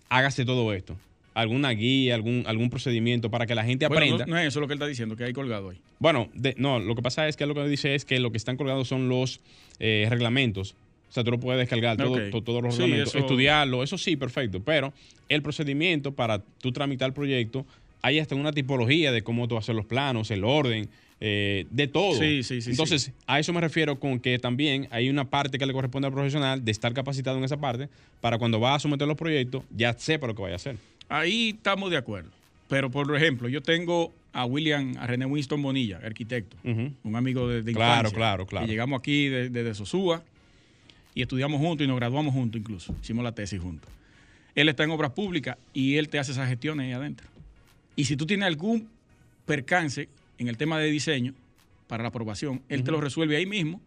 hágase 0.08 0.44
todo 0.44 0.74
esto 0.74 0.96
alguna 1.34 1.70
guía, 1.70 2.14
algún, 2.14 2.44
algún 2.46 2.70
procedimiento 2.70 3.28
para 3.28 3.44
que 3.44 3.56
la 3.56 3.64
gente 3.64 3.84
aprenda. 3.84 4.24
No, 4.24 4.38
es 4.38 4.46
eso 4.46 4.60
lo 4.60 4.68
que 4.68 4.74
él 4.74 4.78
está 4.78 4.86
diciendo, 4.86 5.16
que 5.16 5.24
hay 5.24 5.32
colgado 5.32 5.70
ahí. 5.70 5.78
Bueno, 5.98 6.30
no, 6.56 6.78
lo 6.78 6.94
que 6.94 7.02
pasa 7.02 7.26
es 7.26 7.36
que 7.36 7.44
lo 7.44 7.54
que 7.54 7.66
dice 7.66 7.96
es 7.96 8.04
que 8.04 8.20
lo 8.20 8.30
que 8.30 8.38
están 8.38 8.56
colgados 8.56 8.86
son 8.86 9.08
los 9.08 9.40
eh, 9.80 10.06
reglamentos. 10.08 10.76
O 11.10 11.12
sea, 11.12 11.24
tú 11.24 11.32
lo 11.32 11.40
puedes 11.40 11.58
descargar 11.58 11.96
todos 11.96 12.62
los 12.62 12.78
reglamentos, 12.78 13.14
estudiarlo, 13.16 13.82
eso 13.82 13.98
sí, 13.98 14.16
perfecto. 14.16 14.60
Pero 14.60 14.92
el 15.28 15.42
procedimiento 15.42 16.12
para 16.12 16.38
tú 16.38 16.72
tramitar 16.72 17.08
el 17.08 17.14
proyecto 17.14 17.66
hay 18.04 18.18
hasta 18.18 18.34
una 18.34 18.52
tipología 18.52 19.12
de 19.12 19.22
cómo 19.22 19.48
tú 19.48 19.56
hacer 19.56 19.74
los 19.74 19.86
planos, 19.86 20.30
el 20.30 20.44
orden, 20.44 20.90
eh, 21.20 21.64
de 21.70 21.88
todo. 21.88 22.18
Sí, 22.18 22.42
sí, 22.42 22.60
sí, 22.60 22.72
Entonces, 22.72 23.12
a 23.26 23.40
eso 23.40 23.50
me 23.54 23.62
refiero 23.62 23.98
con 23.98 24.20
que 24.20 24.38
también 24.38 24.88
hay 24.90 25.08
una 25.08 25.30
parte 25.30 25.56
que 25.56 25.64
le 25.64 25.72
corresponde 25.72 26.08
al 26.08 26.12
profesional 26.12 26.62
de 26.62 26.70
estar 26.70 26.92
capacitado 26.92 27.38
en 27.38 27.44
esa 27.44 27.56
parte 27.56 27.88
para 28.20 28.36
cuando 28.36 28.60
va 28.60 28.74
a 28.74 28.78
someter 28.78 29.08
los 29.08 29.16
proyectos 29.16 29.64
ya 29.74 29.94
sepa 29.94 30.26
lo 30.26 30.34
que 30.34 30.42
vaya 30.42 30.52
a 30.52 30.56
hacer. 30.56 30.76
Ahí 31.08 31.54
estamos 31.56 31.90
de 31.90 31.96
acuerdo. 31.96 32.28
Pero, 32.68 32.90
por 32.90 33.16
ejemplo, 33.16 33.48
yo 33.48 33.62
tengo 33.62 34.12
a 34.34 34.44
William, 34.44 34.94
a 34.98 35.06
René 35.06 35.24
Winston 35.24 35.62
Bonilla, 35.62 35.98
arquitecto, 36.04 36.58
un 36.62 37.16
amigo 37.16 37.48
de, 37.48 37.62
de 37.62 37.72
Claro, 37.72 38.00
infancia, 38.00 38.16
claro, 38.18 38.46
claro. 38.46 38.66
llegamos 38.66 38.98
aquí 38.98 39.28
desde 39.28 39.48
de, 39.48 39.64
de 39.64 39.74
Sosúa 39.74 40.22
y 41.14 41.22
estudiamos 41.22 41.58
juntos 41.58 41.86
y 41.86 41.88
nos 41.88 41.96
graduamos 41.96 42.34
juntos 42.34 42.60
incluso. 42.60 42.94
Hicimos 43.02 43.24
la 43.24 43.32
tesis 43.32 43.62
juntos. 43.62 43.88
Él 44.54 44.68
está 44.68 44.84
en 44.84 44.90
obras 44.90 45.12
públicas 45.12 45.56
y 45.72 45.96
él 45.96 46.10
te 46.10 46.18
hace 46.18 46.32
esas 46.32 46.50
gestiones 46.50 46.84
ahí 46.84 46.92
adentro. 46.92 47.33
Y 47.96 48.04
si 48.04 48.16
tú 48.16 48.26
tienes 48.26 48.46
algún 48.46 48.88
percance 49.46 50.08
en 50.38 50.48
el 50.48 50.56
tema 50.56 50.78
de 50.78 50.90
diseño 50.90 51.34
para 51.86 52.02
la 52.02 52.08
aprobación, 52.08 52.62
él 52.68 52.82
te 52.82 52.90
lo 52.90 53.00
resuelve 53.00 53.36
ahí 53.36 53.46
mismo, 53.46 53.80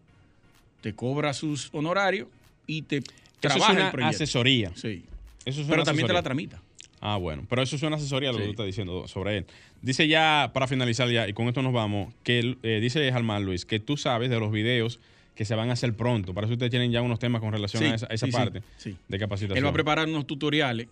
te 0.82 0.93
cobra 0.93 1.34
sus 1.34 1.70
honorarios 1.74 2.28
y 2.65 2.84
te 2.84 2.98
Eso 2.98 3.06
trabaja 3.39 3.72
es 3.72 3.78
una 3.78 3.86
el 3.88 3.91
proyecto. 3.91 4.15
asesoría. 4.15 4.72
Sí. 4.76 5.04
Eso 5.46 5.62
es 5.62 5.67
Pero 5.67 5.82
una 5.82 5.84
también 5.86 6.08
te 6.08 6.13
la 6.13 6.24
tramita. 6.24 6.62
Ah, 7.00 7.17
bueno, 7.17 7.46
pero 7.50 7.62
eso 7.62 7.76
es 7.76 7.84
una 7.84 7.96
asesoría 7.98 8.32
lo 8.32 8.39
que 8.39 8.46
tú 8.46 8.52
estás 8.52 8.65
diciendo 8.65 9.08
sobre 9.08 9.38
él. 9.38 9.46
Dice 9.82 10.08
ya, 10.08 10.50
para 10.54 10.67
finalizar 10.67 11.10
ya, 11.10 11.28
y 11.28 11.34
con 11.34 11.48
esto 11.48 11.62
nos 11.62 11.72
vamos, 11.74 12.13
que 12.24 12.58
eh, 12.63 12.80
dice 12.82 13.12
Jalmán 13.12 13.46
Luis, 13.46 13.65
que 13.65 13.80
tú 13.80 13.98
sabes 13.98 14.30
de 14.30 14.39
los 14.39 14.52
videos 14.52 15.00
que 15.36 15.46
se 15.46 15.54
van 15.54 15.70
a 15.70 15.74
hacer 15.74 15.93
pronto. 15.93 16.34
Para 16.34 16.46
eso 16.48 16.54
ustedes 16.54 16.72
tienen 16.72 16.91
ya 16.91 17.02
unos 17.04 17.20
temas 17.20 17.41
con 17.41 17.52
relación 17.52 17.84
Sí, 17.84 17.89
a 17.89 17.96
esa, 17.96 18.08
a 18.10 18.13
esa 18.15 18.26
sí, 18.26 18.32
sí, 18.32 18.38
parte 18.38 18.63
de 19.08 19.20
capacitación. 19.20 19.58
Él 19.58 19.65
va 19.65 19.70
a 19.70 19.74
preparar 19.74 20.08
unos 20.08 20.26
tutoriales 20.26 20.88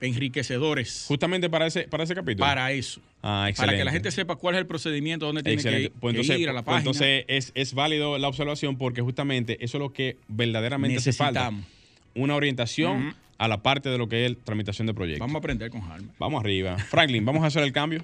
enriquecedores 0.00 1.04
Justamente 1.08 1.50
para 1.50 1.66
ese, 1.66 1.88
para 1.88 2.04
ese 2.04 2.14
capítulo. 2.14 2.46
para 2.46 2.70
eso. 2.72 3.00
Ah, 3.22 3.48
Para 3.56 3.76
que 3.76 3.84
la 3.84 3.90
gente 3.90 4.10
sepa 4.10 4.36
cuál 4.36 4.54
es 4.54 4.60
el 4.60 4.66
procedimiento, 4.66 5.26
dónde 5.26 5.42
tiene 5.42 5.60
que. 5.62 5.90
Pues 6.00 6.14
que 6.14 6.20
entonces, 6.20 6.38
ir 6.40 6.48
a 6.48 6.52
la 6.52 6.62
pues 6.62 6.66
página. 6.76 6.78
entonces 6.80 7.24
es, 7.28 7.52
es 7.54 7.74
válido 7.74 8.16
la 8.18 8.28
observación 8.28 8.76
porque 8.76 9.00
justamente 9.02 9.62
eso 9.64 9.78
es 9.78 9.80
lo 9.80 9.92
que 9.92 10.16
verdaderamente 10.28 10.98
hace 10.98 11.12
falta. 11.12 11.50
Necesitamos. 11.50 11.78
Una 12.14 12.34
orientación 12.36 13.14
a 13.38 13.48
la 13.48 13.62
parte 13.62 13.88
de 13.88 13.98
lo 13.98 14.08
que 14.08 14.26
es 14.26 14.36
tramitación 14.44 14.86
de 14.86 14.94
proyectos. 14.94 15.20
Vamos 15.20 15.36
a 15.36 15.38
aprender 15.38 15.70
con 15.70 15.82
Harmer. 15.82 16.10
Vamos 16.18 16.40
arriba. 16.40 16.76
Franklin, 16.78 17.24
vamos 17.24 17.44
a 17.44 17.46
hacer 17.46 17.62
el 17.62 17.72
cambio. 17.72 18.02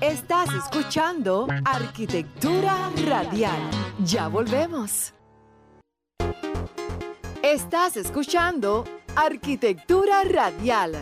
Estás 0.00 0.48
escuchando 0.54 1.46
Arquitectura 1.64 2.90
Radial. 3.06 3.58
Ya 4.04 4.26
volvemos. 4.26 5.12
Estás 7.42 7.96
escuchando 7.96 8.84
Arquitectura 9.16 10.24
Radial. 10.24 10.92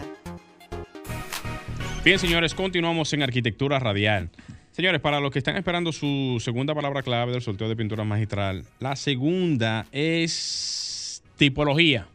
Bien, 2.04 2.16
señores, 2.20 2.54
continuamos 2.54 3.12
en 3.12 3.24
arquitectura 3.24 3.80
radial. 3.80 4.30
Señores, 4.70 5.00
para 5.00 5.18
los 5.18 5.32
que 5.32 5.40
están 5.40 5.56
esperando 5.56 5.90
su 5.90 6.40
segunda 6.40 6.76
palabra 6.76 7.02
clave 7.02 7.32
del 7.32 7.42
sorteo 7.42 7.68
de 7.68 7.74
pintura 7.74 8.04
magistral, 8.04 8.66
la 8.78 8.94
segunda 8.94 9.86
es 9.90 11.24
tipología. 11.36 12.06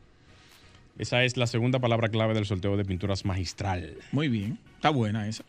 Esa 0.98 1.26
es 1.26 1.36
la 1.36 1.48
segunda 1.48 1.80
palabra 1.80 2.08
clave 2.08 2.34
del 2.34 2.46
sorteo 2.46 2.78
de 2.78 2.86
pinturas 2.86 3.26
magistral. 3.26 3.98
Muy 4.14 4.30
bien. 4.30 4.58
Está 4.76 4.92
buena 4.92 5.28
esa. 5.28 5.44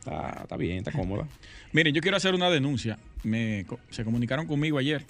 Está, 0.00 0.40
está 0.42 0.56
bien, 0.58 0.78
está 0.78 0.92
cómoda. 0.92 1.26
Miren, 1.72 1.94
yo 1.94 2.02
quiero 2.02 2.18
hacer 2.18 2.34
una 2.34 2.50
denuncia. 2.50 2.98
Me, 3.22 3.64
se 3.88 4.04
comunicaron 4.04 4.46
conmigo 4.46 4.76
ayer. 4.76 5.06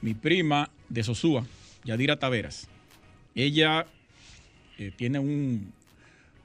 Mi 0.00 0.14
prima 0.14 0.70
de 0.88 1.02
Sosúa, 1.02 1.44
Yadira 1.84 2.18
Taveras. 2.18 2.68
Ella 3.34 3.86
eh, 4.78 4.92
tiene 4.96 5.18
un, 5.18 5.72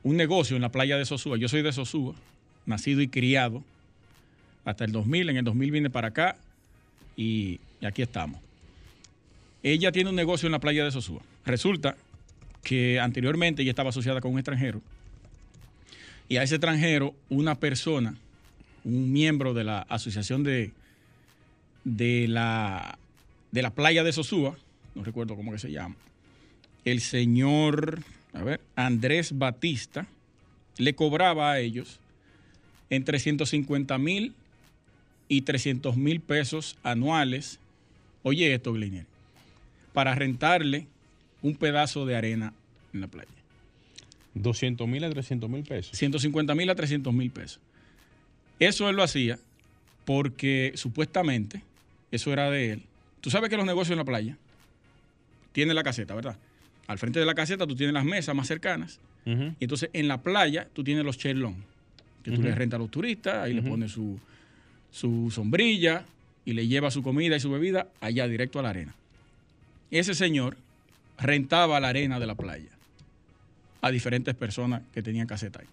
un 0.04 0.18
negocio 0.18 0.56
en 0.56 0.62
la 0.62 0.70
playa 0.70 0.98
de 0.98 1.06
Sosúa. 1.06 1.38
Yo 1.38 1.48
soy 1.48 1.62
de 1.62 1.72
Sosúa, 1.72 2.16
nacido 2.66 3.02
y 3.02 3.08
criado 3.08 3.64
hasta 4.66 4.86
el 4.86 4.92
2000. 4.92 5.30
En 5.30 5.38
el 5.38 5.46
2000 5.46 5.72
vine 5.72 5.90
para 5.90 6.10
acá 6.10 6.36
y, 7.16 7.60
aquí 7.82 8.02
estamos. 8.02 8.40
Ella 9.62 9.92
tiene 9.92 10.10
un 10.10 10.16
negocio 10.16 10.48
en 10.48 10.52
la 10.52 10.60
playa 10.60 10.84
de 10.84 10.92
Sosúa. 10.92 11.22
Resulta 11.46 11.96
que 12.64 13.00
anteriormente 13.00 13.62
ella 13.62 13.72
estaba 13.72 13.90
asociada 13.90 14.22
con 14.22 14.32
un 14.32 14.40
extranjero 14.40 14.82
y 16.30 16.38
a 16.38 16.44
ese 16.44 16.56
extranjero 16.56 17.14
una 17.30 17.56
persona, 17.56 18.16
un 18.84 19.12
miembro 19.12 19.54
de 19.54 19.64
la 19.64 19.82
asociación 19.82 20.44
de, 20.44 20.72
de, 21.84 22.28
la, 22.28 22.98
de 23.52 23.62
la 23.62 23.72
playa 23.72 24.04
de 24.04 24.14
Sosúa, 24.14 24.58
no 24.96 25.04
recuerdo 25.04 25.36
cómo 25.36 25.52
que 25.52 25.60
se 25.60 25.72
llama, 25.72 25.96
el 26.86 27.02
señor, 27.02 28.00
a 28.34 28.44
ver, 28.44 28.62
Andrés 28.76 29.38
Batista, 29.38 30.08
le 30.78 30.96
cobraba 30.96 31.52
a 31.52 31.60
ellos 31.60 32.00
entre 32.90 33.20
150 33.20 33.98
mil 33.98 34.34
y 35.28 35.42
300 35.42 35.96
mil 35.98 36.20
pesos 36.20 36.78
anuales, 36.84 37.60
oye 38.24 38.54
esto, 38.54 38.74
Glinier, 38.74 39.06
para 39.94 40.16
rentarle 40.16 40.88
un 41.42 41.56
pedazo 41.56 42.06
de 42.06 42.16
arena 42.16 42.54
en 42.94 43.02
la 43.02 43.08
playa. 43.08 43.30
200 44.36 44.88
mil 44.88 45.04
a 45.04 45.10
300 45.10 45.50
mil 45.50 45.64
pesos. 45.64 45.98
150 45.98 46.56
mil 46.56 46.70
a 46.70 46.76
300 46.76 47.14
mil 47.14 47.30
pesos. 47.30 47.60
Eso 48.60 48.90
él 48.90 48.96
lo 48.96 49.04
hacía 49.04 49.38
porque 50.06 50.74
supuestamente 50.76 51.62
eso 52.12 52.34
era 52.34 52.50
de 52.50 52.74
él. 52.74 52.84
Tú 53.22 53.30
sabes 53.30 53.50
que 53.50 53.58
los 53.58 53.66
negocios 53.66 53.92
en 53.92 54.00
la 54.00 54.06
playa 54.06 54.38
tienen 55.52 55.76
la 55.76 55.84
caseta, 55.84 56.16
¿verdad? 56.16 56.38
Al 56.88 56.98
frente 56.98 57.20
de 57.20 57.26
la 57.26 57.34
caseta 57.34 57.66
tú 57.66 57.76
tienes 57.76 57.94
las 57.94 58.06
mesas 58.06 58.36
más 58.36 58.48
cercanas 58.48 59.00
y 59.26 59.64
entonces 59.64 59.90
en 59.94 60.08
la 60.08 60.22
playa 60.22 60.68
tú 60.74 60.84
tienes 60.84 61.06
los 61.06 61.18
chelón, 61.18 61.56
que 62.24 62.32
tú 62.32 62.42
le 62.42 62.54
rentas 62.54 62.78
a 62.78 62.82
los 62.82 62.92
turistas, 62.92 63.36
ahí 63.36 63.54
le 63.54 63.62
pones 63.62 63.92
su, 63.92 64.20
su 64.92 65.32
sombrilla 65.32 66.06
y 66.46 66.54
le 66.54 66.68
lleva 66.68 66.92
su 66.92 67.04
comida 67.04 67.36
y 67.38 67.40
su 67.40 67.50
bebida 67.50 67.88
allá 68.02 68.28
directo 68.28 68.60
a 68.60 68.64
la 68.64 68.70
arena. 68.70 68.94
Ese 69.92 70.14
señor 70.14 70.58
rentaba 71.18 71.80
la 71.80 71.90
arena 71.90 72.20
de 72.20 72.28
la 72.28 72.36
playa 72.36 72.70
a 73.82 73.92
diferentes 73.92 74.36
personas 74.36 74.82
que 74.94 75.02
tenían 75.02 75.28
caseta 75.28 75.60
ahí. 75.60 75.68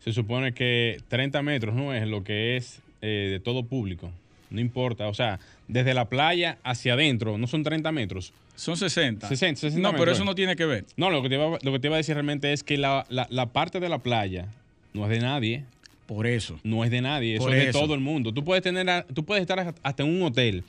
Se 0.00 0.12
supone 0.12 0.52
que 0.52 1.00
30 1.08 1.42
metros 1.42 1.74
no 1.74 1.94
es 1.94 2.06
lo 2.06 2.24
que 2.24 2.56
es 2.56 2.80
eh, 3.00 3.28
de 3.30 3.40
todo 3.40 3.64
público. 3.64 4.12
No 4.54 4.60
importa. 4.60 5.08
O 5.08 5.14
sea, 5.14 5.38
desde 5.68 5.92
la 5.94 6.08
playa 6.08 6.58
hacia 6.62 6.94
adentro, 6.94 7.36
no 7.38 7.46
son 7.46 7.62
30 7.62 7.92
metros. 7.92 8.32
Son 8.56 8.76
60. 8.76 9.26
60, 9.28 9.60
60 9.60 9.80
no, 9.90 9.96
pero 9.98 10.12
eso 10.12 10.24
no 10.24 10.34
tiene 10.34 10.54
que 10.56 10.64
ver. 10.64 10.84
No, 10.96 11.10
lo 11.10 11.22
que 11.22 11.28
te 11.28 11.34
iba, 11.34 11.58
lo 11.60 11.72
que 11.72 11.78
te 11.80 11.88
iba 11.88 11.96
a 11.96 11.98
decir 11.98 12.14
realmente 12.14 12.52
es 12.52 12.62
que 12.62 12.78
la, 12.78 13.04
la- 13.08 13.26
la 13.30 13.46
parte 13.46 13.80
de 13.80 13.88
la 13.88 13.98
playa 13.98 14.46
no 14.92 15.04
es 15.04 15.10
de 15.10 15.18
nadie. 15.18 15.64
Por 16.06 16.26
eso. 16.26 16.60
No 16.62 16.84
es 16.84 16.90
de 16.90 17.00
nadie. 17.00 17.34
Eso 17.36 17.48
es 17.48 17.56
de 17.66 17.72
todo 17.72 17.94
el 17.94 18.00
mundo. 18.00 18.32
Tú 18.32 18.44
puedes, 18.44 18.62
tener, 18.62 19.04
tú 19.12 19.24
puedes 19.24 19.40
estar 19.42 19.74
hasta 19.82 20.02
en 20.02 20.08
un 20.08 20.22
hotel. 20.22 20.62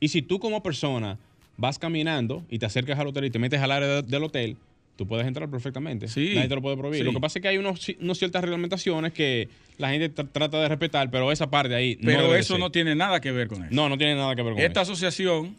Y 0.00 0.08
si 0.08 0.20
tú 0.22 0.38
como 0.40 0.62
persona 0.62 1.18
vas 1.56 1.78
caminando 1.78 2.42
y 2.50 2.58
te 2.58 2.66
acercas 2.66 2.98
al 2.98 3.06
hotel 3.06 3.24
y 3.26 3.30
te 3.30 3.38
metes 3.38 3.60
al 3.60 3.70
área 3.70 3.88
de- 3.88 4.02
del 4.02 4.24
hotel, 4.24 4.56
tú 4.96 5.06
puedes 5.06 5.26
entrar 5.26 5.48
perfectamente. 5.48 6.08
Sí. 6.08 6.32
Nadie 6.34 6.48
te 6.48 6.54
lo 6.54 6.62
puede 6.62 6.76
prohibir. 6.76 7.00
Sí. 7.00 7.04
Lo 7.04 7.12
que 7.12 7.20
pasa 7.20 7.38
es 7.38 7.42
que 7.42 7.48
hay 7.48 7.58
unos, 7.58 7.86
unos 8.00 8.18
ciertas 8.18 8.42
reglamentaciones 8.42 9.12
que 9.12 9.48
la 9.78 9.90
gente 9.90 10.14
tr- 10.14 10.28
trata 10.30 10.60
de 10.60 10.68
respetar, 10.68 11.10
pero 11.10 11.32
esa 11.32 11.50
parte 11.50 11.74
ahí 11.74 11.96
no 12.00 12.06
Pero 12.06 12.34
eso 12.36 12.58
no 12.58 12.70
tiene 12.70 12.94
nada 12.94 13.20
que 13.20 13.32
ver 13.32 13.48
con 13.48 13.64
eso. 13.64 13.74
No, 13.74 13.88
no 13.88 13.96
tiene 13.98 14.14
nada 14.14 14.34
que 14.36 14.42
ver 14.42 14.52
con 14.54 14.62
Esta 14.62 14.82
eso. 14.82 14.92
asociación 14.92 15.56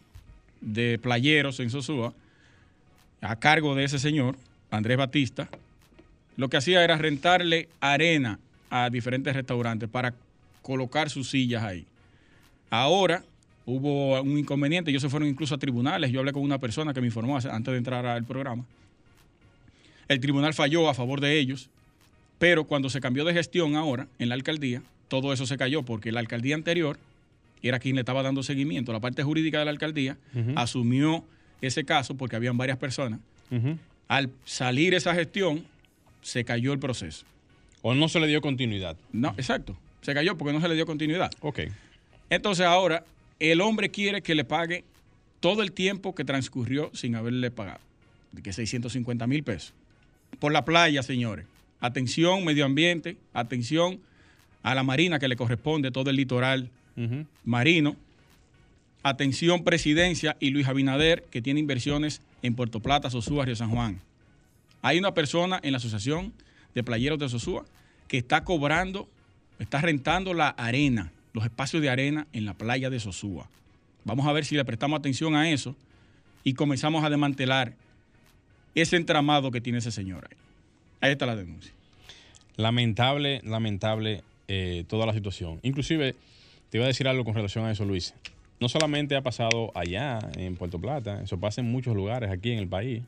de 0.60 0.98
playeros 0.98 1.60
en 1.60 1.68
Sosúa, 1.70 2.14
a 3.20 3.36
cargo 3.36 3.74
de 3.74 3.84
ese 3.84 3.98
señor, 3.98 4.36
Andrés 4.70 4.96
Batista, 4.96 5.48
lo 6.36 6.48
que 6.48 6.56
hacía 6.56 6.82
era 6.84 6.96
rentarle 6.96 7.68
arena 7.80 8.38
a 8.70 8.90
diferentes 8.90 9.34
restaurantes 9.34 9.88
para 9.88 10.14
colocar 10.62 11.10
sus 11.10 11.28
sillas 11.30 11.62
ahí. 11.62 11.84
Ahora 12.70 13.22
hubo 13.66 14.20
un 14.20 14.38
inconveniente, 14.38 14.90
ellos 14.90 15.02
se 15.02 15.08
fueron 15.08 15.28
incluso 15.28 15.54
a 15.54 15.58
tribunales, 15.58 16.10
yo 16.10 16.20
hablé 16.20 16.32
con 16.32 16.42
una 16.42 16.58
persona 16.58 16.92
que 16.92 17.00
me 17.00 17.06
informó 17.06 17.36
antes 17.36 17.72
de 17.72 17.76
entrar 17.78 18.04
al 18.06 18.24
programa. 18.24 18.64
El 20.08 20.20
tribunal 20.20 20.54
falló 20.54 20.88
a 20.88 20.94
favor 20.94 21.20
de 21.20 21.38
ellos, 21.38 21.70
pero 22.38 22.64
cuando 22.64 22.90
se 22.90 23.00
cambió 23.00 23.24
de 23.24 23.32
gestión 23.32 23.76
ahora 23.76 24.08
en 24.18 24.28
la 24.28 24.34
alcaldía, 24.34 24.82
todo 25.08 25.32
eso 25.32 25.46
se 25.46 25.56
cayó 25.56 25.82
porque 25.82 26.12
la 26.12 26.20
alcaldía 26.20 26.54
anterior 26.54 26.98
era 27.62 27.78
quien 27.78 27.94
le 27.94 28.02
estaba 28.02 28.22
dando 28.22 28.42
seguimiento. 28.42 28.92
La 28.92 29.00
parte 29.00 29.22
jurídica 29.22 29.58
de 29.58 29.64
la 29.64 29.70
alcaldía 29.70 30.18
asumió 30.56 31.24
ese 31.60 31.84
caso 31.84 32.14
porque 32.16 32.36
habían 32.36 32.58
varias 32.58 32.78
personas. 32.78 33.20
Al 34.08 34.30
salir 34.44 34.94
esa 34.94 35.14
gestión, 35.14 35.64
se 36.20 36.44
cayó 36.44 36.72
el 36.72 36.78
proceso. 36.78 37.24
O 37.82 37.94
no 37.94 38.08
se 38.08 38.20
le 38.20 38.26
dio 38.26 38.40
continuidad. 38.40 38.96
No, 39.12 39.34
exacto. 39.36 39.76
Se 40.02 40.14
cayó 40.14 40.36
porque 40.36 40.52
no 40.52 40.60
se 40.60 40.68
le 40.68 40.74
dio 40.74 40.86
continuidad. 40.86 41.30
Ok. 41.40 41.60
Entonces 42.30 42.66
ahora 42.66 43.04
el 43.38 43.60
hombre 43.60 43.90
quiere 43.90 44.22
que 44.22 44.34
le 44.34 44.44
pague 44.44 44.84
todo 45.40 45.62
el 45.62 45.72
tiempo 45.72 46.14
que 46.14 46.24
transcurrió 46.24 46.90
sin 46.94 47.14
haberle 47.14 47.50
pagado. 47.50 47.80
De 48.32 48.42
que 48.42 48.52
650 48.52 49.26
mil 49.26 49.42
pesos. 49.42 49.74
Por 50.38 50.52
la 50.52 50.64
playa, 50.64 51.02
señores. 51.02 51.46
Atención, 51.80 52.44
medio 52.44 52.64
ambiente. 52.64 53.16
Atención 53.32 54.00
a 54.62 54.74
la 54.74 54.82
marina 54.82 55.18
que 55.18 55.28
le 55.28 55.36
corresponde 55.36 55.90
todo 55.90 56.10
el 56.10 56.16
litoral 56.16 56.70
marino. 57.44 57.96
Atención, 59.02 59.64
presidencia 59.64 60.36
y 60.40 60.50
Luis 60.50 60.66
Abinader, 60.66 61.24
que 61.30 61.42
tiene 61.42 61.60
inversiones 61.60 62.22
en 62.42 62.54
Puerto 62.54 62.80
Plata, 62.80 63.10
Sosúa, 63.10 63.44
Río 63.44 63.56
San 63.56 63.70
Juan. 63.70 64.00
Hay 64.80 64.98
una 64.98 65.12
persona 65.12 65.60
en 65.62 65.72
la 65.72 65.78
Asociación 65.78 66.32
de 66.74 66.82
Playeros 66.82 67.18
de 67.18 67.28
Sosúa 67.28 67.64
que 68.08 68.18
está 68.18 68.44
cobrando, 68.44 69.08
está 69.58 69.80
rentando 69.80 70.34
la 70.34 70.48
arena, 70.48 71.12
los 71.32 71.44
espacios 71.44 71.82
de 71.82 71.90
arena 71.90 72.26
en 72.32 72.44
la 72.44 72.54
playa 72.54 72.90
de 72.90 73.00
Sosúa. 73.00 73.48
Vamos 74.04 74.26
a 74.26 74.32
ver 74.32 74.44
si 74.44 74.56
le 74.56 74.64
prestamos 74.64 74.98
atención 74.98 75.34
a 75.34 75.50
eso 75.50 75.76
y 76.42 76.54
comenzamos 76.54 77.04
a 77.04 77.10
desmantelar 77.10 77.74
ese 78.74 78.96
entramado 78.96 79.50
que 79.50 79.60
tiene 79.60 79.78
ese 79.78 79.90
señor 79.90 80.26
ahí. 80.30 80.36
Ahí 81.00 81.12
está 81.12 81.26
la 81.26 81.36
denuncia. 81.36 81.72
Lamentable, 82.56 83.40
lamentable 83.44 84.22
eh, 84.48 84.84
toda 84.88 85.06
la 85.06 85.12
situación. 85.14 85.58
Inclusive, 85.62 86.14
te 86.70 86.78
iba 86.78 86.84
a 86.84 86.88
decir 86.88 87.08
algo 87.08 87.24
con 87.24 87.34
relación 87.34 87.64
a 87.64 87.72
eso, 87.72 87.84
Luis. 87.84 88.14
No 88.60 88.68
solamente 88.68 89.16
ha 89.16 89.22
pasado 89.22 89.72
allá, 89.74 90.18
en 90.36 90.56
Puerto 90.56 90.78
Plata, 90.80 91.20
eso 91.22 91.38
pasa 91.38 91.60
en 91.60 91.70
muchos 91.70 91.94
lugares 91.96 92.30
aquí 92.30 92.52
en 92.52 92.58
el 92.60 92.68
país. 92.68 93.02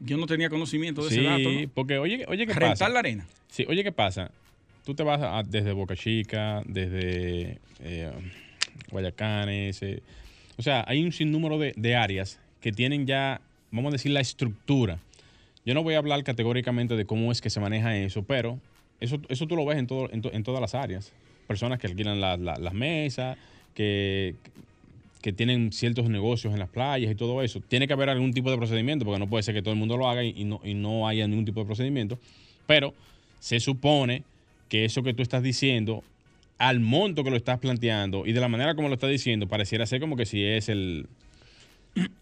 Yo 0.00 0.16
no 0.18 0.26
tenía 0.26 0.50
conocimiento 0.50 1.02
de 1.04 1.10
sí, 1.10 1.20
ese 1.20 1.24
dato. 1.28 1.50
¿no? 1.50 1.68
porque 1.74 1.98
oye, 1.98 2.24
oye, 2.28 2.46
¿qué 2.46 2.52
Rentar 2.52 2.70
pasa? 2.70 2.88
la 2.88 2.98
arena. 2.98 3.26
Sí, 3.48 3.64
oye, 3.68 3.82
¿qué 3.82 3.92
pasa? 3.92 4.30
Tú 4.84 4.94
te 4.94 5.02
vas 5.02 5.20
a- 5.22 5.42
desde 5.42 5.72
Boca 5.72 5.96
Chica, 5.96 6.62
desde 6.66 7.58
eh, 7.80 8.10
Guayacanes. 8.90 9.82
eh, 9.82 10.02
o 10.58 10.62
sea, 10.62 10.84
hay 10.86 11.02
un 11.02 11.12
sinnúmero 11.12 11.58
de, 11.58 11.72
de 11.76 11.96
áreas 11.96 12.38
que 12.60 12.72
tienen 12.72 13.06
ya, 13.06 13.40
vamos 13.82 13.92
a 13.92 13.96
decir, 13.96 14.12
la 14.12 14.20
estructura. 14.20 14.98
Yo 15.64 15.74
no 15.74 15.82
voy 15.82 15.94
a 15.94 15.98
hablar 15.98 16.22
categóricamente 16.24 16.96
de 16.96 17.04
cómo 17.06 17.32
es 17.32 17.40
que 17.40 17.50
se 17.50 17.60
maneja 17.60 17.96
eso, 17.96 18.22
pero 18.22 18.58
eso, 19.00 19.20
eso 19.28 19.46
tú 19.46 19.56
lo 19.56 19.64
ves 19.64 19.78
en, 19.78 19.86
todo, 19.86 20.10
en, 20.12 20.22
to- 20.22 20.32
en 20.32 20.42
todas 20.42 20.60
las 20.60 20.74
áreas. 20.74 21.12
Personas 21.48 21.78
que 21.78 21.86
alquilan 21.86 22.20
la- 22.20 22.36
la- 22.36 22.56
las 22.56 22.72
mesas, 22.74 23.36
que, 23.74 24.34
que 25.22 25.32
tienen 25.32 25.72
ciertos 25.72 26.08
negocios 26.08 26.52
en 26.52 26.60
las 26.60 26.68
playas 26.68 27.10
y 27.10 27.14
todo 27.14 27.42
eso. 27.42 27.60
Tiene 27.60 27.86
que 27.86 27.92
haber 27.92 28.08
algún 28.10 28.32
tipo 28.32 28.50
de 28.50 28.56
procedimiento, 28.56 29.04
porque 29.04 29.18
no 29.18 29.28
puede 29.28 29.42
ser 29.42 29.54
que 29.54 29.62
todo 29.62 29.72
el 29.74 29.78
mundo 29.78 29.96
lo 29.96 30.08
haga 30.08 30.22
y, 30.24 30.34
y 30.36 30.44
no, 30.44 30.60
y 30.64 30.74
no 30.74 31.08
haya 31.08 31.26
ningún 31.26 31.44
tipo 31.44 31.60
de 31.60 31.66
procedimiento. 31.66 32.18
Pero 32.66 32.94
se 33.40 33.60
supone 33.60 34.22
que 34.68 34.84
eso 34.84 35.02
que 35.02 35.14
tú 35.14 35.22
estás 35.22 35.42
diciendo, 35.42 36.02
al 36.58 36.80
monto 36.80 37.22
que 37.22 37.30
lo 37.30 37.36
estás 37.36 37.58
planteando 37.58 38.24
y 38.26 38.32
de 38.32 38.40
la 38.40 38.48
manera 38.48 38.74
como 38.74 38.88
lo 38.88 38.94
estás 38.94 39.10
diciendo, 39.10 39.46
pareciera 39.46 39.84
ser 39.86 40.00
como 40.00 40.16
que 40.16 40.26
si 40.26 40.42
es 40.42 40.68
el, 40.68 41.06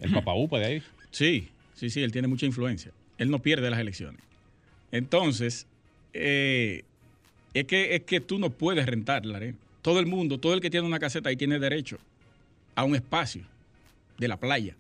el 0.00 0.12
papaupa 0.12 0.58
de 0.58 0.64
ahí. 0.66 0.82
Sí, 1.14 1.48
sí, 1.74 1.90
sí, 1.90 2.02
él 2.02 2.10
tiene 2.12 2.26
mucha 2.28 2.44
influencia. 2.46 2.90
Él 3.18 3.30
no 3.30 3.38
pierde 3.40 3.70
las 3.70 3.78
elecciones. 3.78 4.20
Entonces, 4.90 5.66
eh, 6.12 6.82
es, 7.54 7.64
que, 7.66 7.94
es 7.94 8.02
que 8.02 8.20
tú 8.20 8.38
no 8.38 8.50
puedes 8.50 8.84
rentar 8.86 9.24
la 9.26 9.36
arena. 9.38 9.58
Todo 9.82 10.00
el 10.00 10.06
mundo, 10.06 10.38
todo 10.38 10.54
el 10.54 10.60
que 10.60 10.70
tiene 10.70 10.86
una 10.86 10.98
caseta 10.98 11.28
ahí 11.28 11.36
tiene 11.36 11.58
derecho 11.58 11.98
a 12.74 12.84
un 12.84 12.94
espacio 12.96 13.42
de 14.18 14.28
la 14.28 14.36
playa 14.38 14.74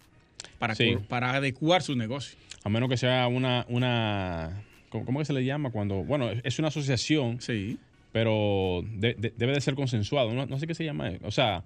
para, 0.58 0.74
Sí. 0.74 0.96
para 1.08 1.34
adecuar 1.34 1.82
su 1.82 1.94
negocio. 1.94 2.36
A 2.64 2.68
menos 2.68 2.88
que 2.88 2.96
sea 2.96 3.26
una, 3.28 3.64
una 3.68 4.62
¿cómo, 4.88 5.04
cómo 5.04 5.18
que 5.20 5.24
se 5.26 5.32
le 5.32 5.44
llama? 5.44 5.70
Cuando, 5.70 5.96
bueno, 6.04 6.30
es 6.42 6.58
una 6.58 6.68
asociación, 6.68 7.40
Sí, 7.40 7.78
pero 8.12 8.82
de- 8.94 9.14
de- 9.14 9.32
debe 9.36 9.52
de 9.52 9.60
ser 9.60 9.74
consensuado. 9.74 10.32
No, 10.32 10.46
no 10.46 10.58
sé 10.58 10.66
qué 10.66 10.74
se 10.74 10.84
llama. 10.84 11.12
O 11.22 11.30
sea, 11.30 11.62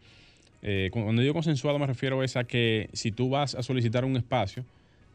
eh, 0.62 0.88
cu- 0.92 1.02
cuando 1.04 1.22
digo 1.22 1.34
consensuado 1.34 1.78
me 1.78 1.86
refiero 1.86 2.22
es 2.22 2.36
a 2.36 2.44
que 2.44 2.88
si 2.92 3.12
tú 3.12 3.28
vas 3.30 3.54
a 3.54 3.62
solicitar 3.62 4.04
un 4.04 4.16
espacio, 4.16 4.64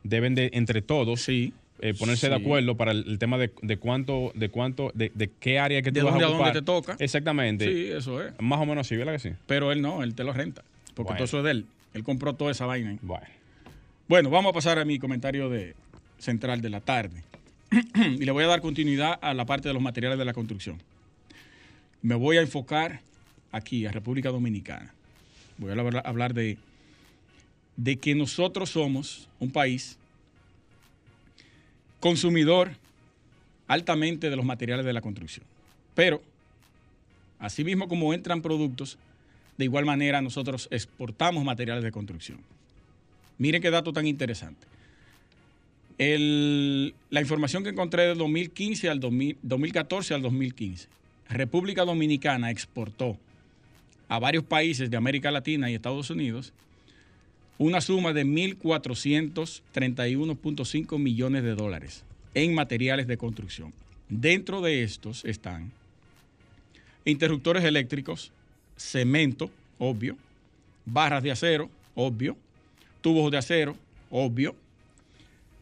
deben 0.03 0.35
de, 0.35 0.49
entre 0.53 0.81
todos, 0.81 1.21
sí. 1.21 1.53
eh, 1.79 1.93
ponerse 1.93 2.29
de 2.29 2.35
acuerdo 2.35 2.75
para 2.77 2.91
el, 2.91 3.05
el 3.07 3.19
tema 3.19 3.37
de, 3.37 3.51
de 3.61 3.77
cuánto, 3.77 4.31
de 4.35 4.49
cuánto, 4.49 4.91
de, 4.93 5.11
de 5.15 5.29
qué 5.39 5.59
área 5.59 5.81
que 5.81 5.91
tú 5.91 5.99
De 5.99 6.03
vas 6.03 6.13
dónde 6.13 6.25
a 6.25 6.29
ocupar. 6.29 6.47
dónde 6.53 6.59
te 6.61 6.65
toca. 6.65 6.95
Exactamente. 6.99 7.65
Sí, 7.65 7.87
eso 7.91 8.21
es. 8.23 8.33
Más 8.39 8.59
o 8.59 8.65
menos 8.65 8.85
así, 8.87 8.95
¿verdad 8.95 9.13
que 9.13 9.19
sí? 9.19 9.29
Pero 9.47 9.71
él 9.71 9.81
no, 9.81 10.03
él 10.03 10.13
te 10.15 10.23
lo 10.23 10.31
renta. 10.33 10.63
Porque 10.93 11.09
Bueno. 11.13 11.17
todo 11.17 11.25
eso 11.25 11.37
es 11.39 11.43
de 11.43 11.51
él. 11.51 11.65
Él 11.93 12.03
compró 12.03 12.33
toda 12.33 12.51
esa 12.51 12.65
vaina. 12.65 12.91
ahí. 12.91 12.99
Bueno. 13.01 13.25
Bueno, 14.07 14.29
vamos 14.29 14.49
a 14.51 14.53
pasar 14.53 14.79
a 14.79 14.85
mi 14.85 14.99
comentario 14.99 15.49
de 15.49 15.75
central 16.19 16.61
de 16.61 16.69
la 16.69 16.81
tarde. 16.81 17.23
y 17.95 18.23
le 18.25 18.31
voy 18.31 18.43
a 18.43 18.47
dar 18.47 18.61
continuidad 18.61 19.17
a 19.21 19.33
la 19.33 19.45
parte 19.45 19.67
de 19.67 19.73
los 19.73 19.81
materiales 19.81 20.19
de 20.19 20.25
la 20.25 20.33
construcción. 20.33 20.81
Me 22.01 22.15
voy 22.15 22.37
a 22.37 22.41
enfocar 22.41 22.99
aquí, 23.51 23.85
a 23.85 23.91
República 23.91 24.29
Dominicana. 24.29 24.93
Voy 25.63 25.71
a 25.71 25.99
hablar, 26.03 26.33
de, 26.33 26.57
de 27.77 27.95
que 27.95 28.15
nosotros 28.15 28.71
somos 28.71 29.29
un 29.39 29.49
país 29.49 29.97
consumidor 32.01 32.71
altamente 33.67 34.29
de 34.29 34.35
los 34.35 34.43
materiales 34.43 34.85
de 34.85 34.91
la 34.91 34.99
construcción. 34.99 35.45
Pero, 35.95 36.21
asimismo 37.39 37.87
como 37.87 38.13
entran 38.13 38.41
productos, 38.41 38.97
de 39.57 39.63
igual 39.63 39.85
manera 39.85 40.21
nosotros 40.21 40.67
exportamos 40.69 41.45
materiales 41.45 41.85
de 41.85 41.93
construcción. 41.93 42.39
Miren 43.37 43.61
qué 43.61 43.71
dato 43.71 43.93
tan 43.93 44.05
interesante. 44.05 44.67
La 45.97 47.21
información 47.21 47.63
que 47.63 47.69
encontré 47.69 48.03
del 48.03 48.17
2015 48.17 48.89
al 48.89 48.99
2000 48.99 49.37
2014 49.41 50.13
al 50.13 50.21
2015. 50.23 50.89
República 51.29 51.85
Dominicana 51.85 52.51
exportó 52.51 53.17
a 54.13 54.19
varios 54.19 54.43
países 54.43 54.91
de 54.91 54.97
América 54.97 55.31
Latina 55.31 55.71
y 55.71 55.73
Estados 55.73 56.11
Unidos 56.11 56.53
una 57.57 57.81
suma 57.81 58.13
de 58.13 58.23
1.431.5 58.23 60.99
millones 60.99 61.41
de 61.41 61.55
dólares 61.55 62.03
en 62.35 62.53
materiales 62.53 63.07
de 63.07 63.17
construcción. 63.17 63.73
Dentro 64.09 64.61
de 64.61 64.83
estos 64.83 65.25
están 65.25 65.71
interruptores 67.05 67.63
eléctricos, 67.63 68.31
cemento, 68.77 69.49
obvio, 69.79 70.15
barras 70.85 71.23
de 71.23 71.31
acero, 71.31 71.71
obvio, 71.95 72.37
tubos 73.01 73.31
de 73.31 73.39
acero, 73.39 73.75
obvio, 74.11 74.55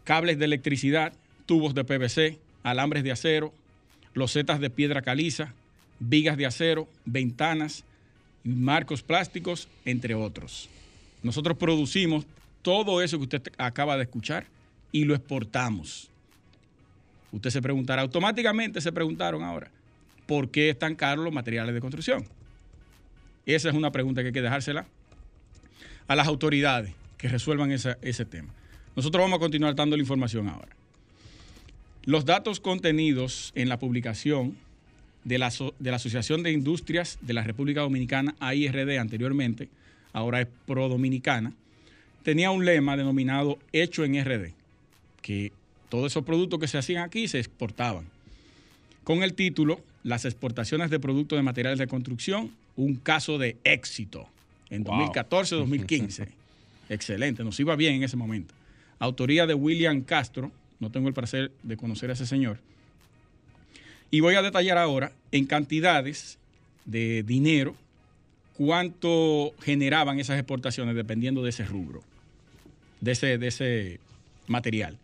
cables 0.04 0.38
de 0.38 0.44
electricidad, 0.44 1.14
tubos 1.46 1.74
de 1.74 1.86
PVC, 1.86 2.38
alambres 2.64 3.06
de 3.06 3.14
acero, 3.14 3.54
losetas 4.14 4.60
de 4.60 4.70
piedra 4.70 5.02
caliza, 5.02 5.54
vigas 6.00 6.36
de 6.36 6.48
acero, 6.48 6.90
ventanas, 7.06 7.86
marcos 8.44 9.02
plásticos, 9.02 9.68
entre 9.86 10.16
otros. 10.16 10.70
Nosotros 11.24 11.58
producimos 11.58 12.26
todo 12.62 13.02
eso 13.02 13.18
que 13.18 13.24
usted 13.24 13.54
acaba 13.58 13.98
de 13.98 14.04
escuchar 14.04 14.46
y 14.92 15.06
lo 15.06 15.16
exportamos. 15.16 16.10
Usted 17.32 17.50
se 17.50 17.62
preguntará, 17.62 18.02
automáticamente 18.02 18.82
se 18.82 18.92
preguntaron 18.92 19.44
ahora, 19.44 19.72
¿por 20.26 20.50
qué 20.50 20.70
están 20.70 20.96
caros 20.96 21.24
los 21.24 21.34
materiales 21.34 21.74
de 21.74 21.82
construcción? 21.82 22.26
Esa 23.46 23.70
es 23.70 23.76
una 23.76 23.92
pregunta 23.92 24.22
que 24.22 24.28
hay 24.28 24.34
que 24.34 24.42
dejársela 24.42 24.86
a 26.08 26.16
las 26.16 26.28
autoridades 26.28 26.94
que 27.18 27.28
resuelvan 27.28 27.72
ese 27.72 28.26
tema. 28.26 28.54
Nosotros 28.96 29.22
vamos 29.24 29.38
a 29.38 29.40
continuar 29.40 29.76
dando 29.76 29.96
la 29.96 30.02
información 30.02 30.50
ahora. 30.50 30.76
Los 32.04 32.26
datos 32.26 32.60
contenidos 32.60 33.52
en 33.56 33.70
la 33.70 33.80
publicación 33.80 34.58
de 35.24 35.38
la, 35.38 35.52
de 35.80 35.90
la 35.92 35.98
Asociación 35.98 36.44
de 36.44 36.52
Industrias 36.52 37.20
de 37.22 37.34
la 37.34 37.44
República 37.44 37.82
Dominicana, 37.82 38.36
AIRD 38.40 38.98
anteriormente, 38.98 39.70
ahora 40.14 40.42
es 40.42 40.48
Pro 40.66 40.90
Dominicana, 40.90 41.54
tenía 42.24 42.52
un 42.52 42.66
lema 42.66 42.98
denominado 42.98 43.60
Hecho 43.72 44.04
en 44.04 44.24
RD, 44.24 44.52
que 45.22 45.52
todos 45.90 46.12
esos 46.12 46.24
productos 46.24 46.60
que 46.60 46.68
se 46.68 46.78
hacían 46.78 47.04
aquí 47.04 47.28
se 47.28 47.40
exportaban. 47.40 48.06
Con 49.04 49.24
el 49.24 49.34
título 49.34 49.82
Las 50.04 50.26
exportaciones 50.26 50.90
de 50.90 51.00
productos 51.00 51.38
de 51.38 51.44
materiales 51.44 51.80
de 51.80 51.88
construcción, 51.88 52.52
un 52.76 52.96
caso 52.96 53.38
de 53.38 53.58
éxito 53.64 54.28
en 54.70 54.84
Wow. 54.84 55.12
2014-2015. 55.14 56.28
Excelente, 56.90 57.44
nos 57.44 57.60
iba 57.60 57.76
bien 57.76 57.96
en 57.96 58.04
ese 58.04 58.18
momento. 58.18 58.54
Autoría 59.00 59.46
de 59.48 59.54
William 59.54 60.02
Castro, 60.02 60.52
no 60.80 60.92
tengo 60.92 61.08
el 61.08 61.14
placer 61.14 61.52
de 61.64 61.78
conocer 61.78 62.10
a 62.10 62.14
ese 62.14 62.26
señor. 62.26 62.60
Y 64.12 64.20
voy 64.20 64.36
a 64.36 64.42
detallar 64.42 64.78
ahora 64.78 65.14
en 65.32 65.46
cantidades 65.46 66.38
de 66.86 67.24
dinero 67.24 67.76
cuánto 68.58 69.54
generaban 69.62 70.20
esas 70.20 70.38
exportaciones 70.38 70.96
dependiendo 70.96 71.42
de 71.44 71.50
ese 71.50 71.66
rubro, 71.66 72.04
de 73.00 73.12
ese, 73.14 73.38
de 73.38 73.48
ese 73.48 74.00
material. 74.48 74.98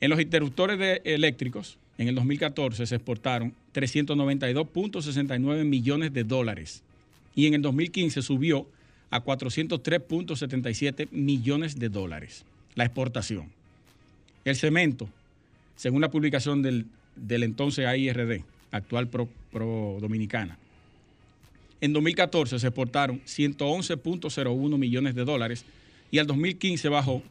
En 0.00 0.10
los 0.10 0.20
interruptores 0.20 0.78
de- 0.78 1.00
eléctricos, 1.04 1.78
en 1.98 2.08
el 2.08 2.14
2014 2.16 2.84
se 2.86 2.96
exportaron 2.96 3.54
392.69 3.74 5.64
millones 5.64 6.12
de 6.12 6.24
dólares 6.24 6.82
y 7.34 7.46
en 7.46 7.54
el 7.54 7.62
2015 7.62 8.20
subió 8.22 8.66
a 9.10 9.22
403.77 9.22 11.08
millones 11.12 11.78
de 11.78 11.88
dólares 11.88 12.44
la 12.74 12.84
exportación. 12.84 13.48
El 14.44 14.56
cemento, 14.56 15.08
según 15.76 16.00
la 16.02 16.10
publicación 16.10 16.60
del, 16.62 16.86
del 17.16 17.42
entonces 17.42 17.86
AIRD, 17.86 18.42
actual 18.70 19.08
Pro, 19.08 19.28
Pro 19.50 19.98
Dominicana, 20.00 20.58
en 21.80 21.92
2014 21.92 22.58
se 22.58 22.66
exportaron 22.66 23.20
111.01 23.20 24.78
millones 24.78 25.14
de 25.14 25.24
dólares 25.24 25.64
y 26.10 26.18
al 26.18 26.26
2015 26.26 26.88
bajó 26.88 27.22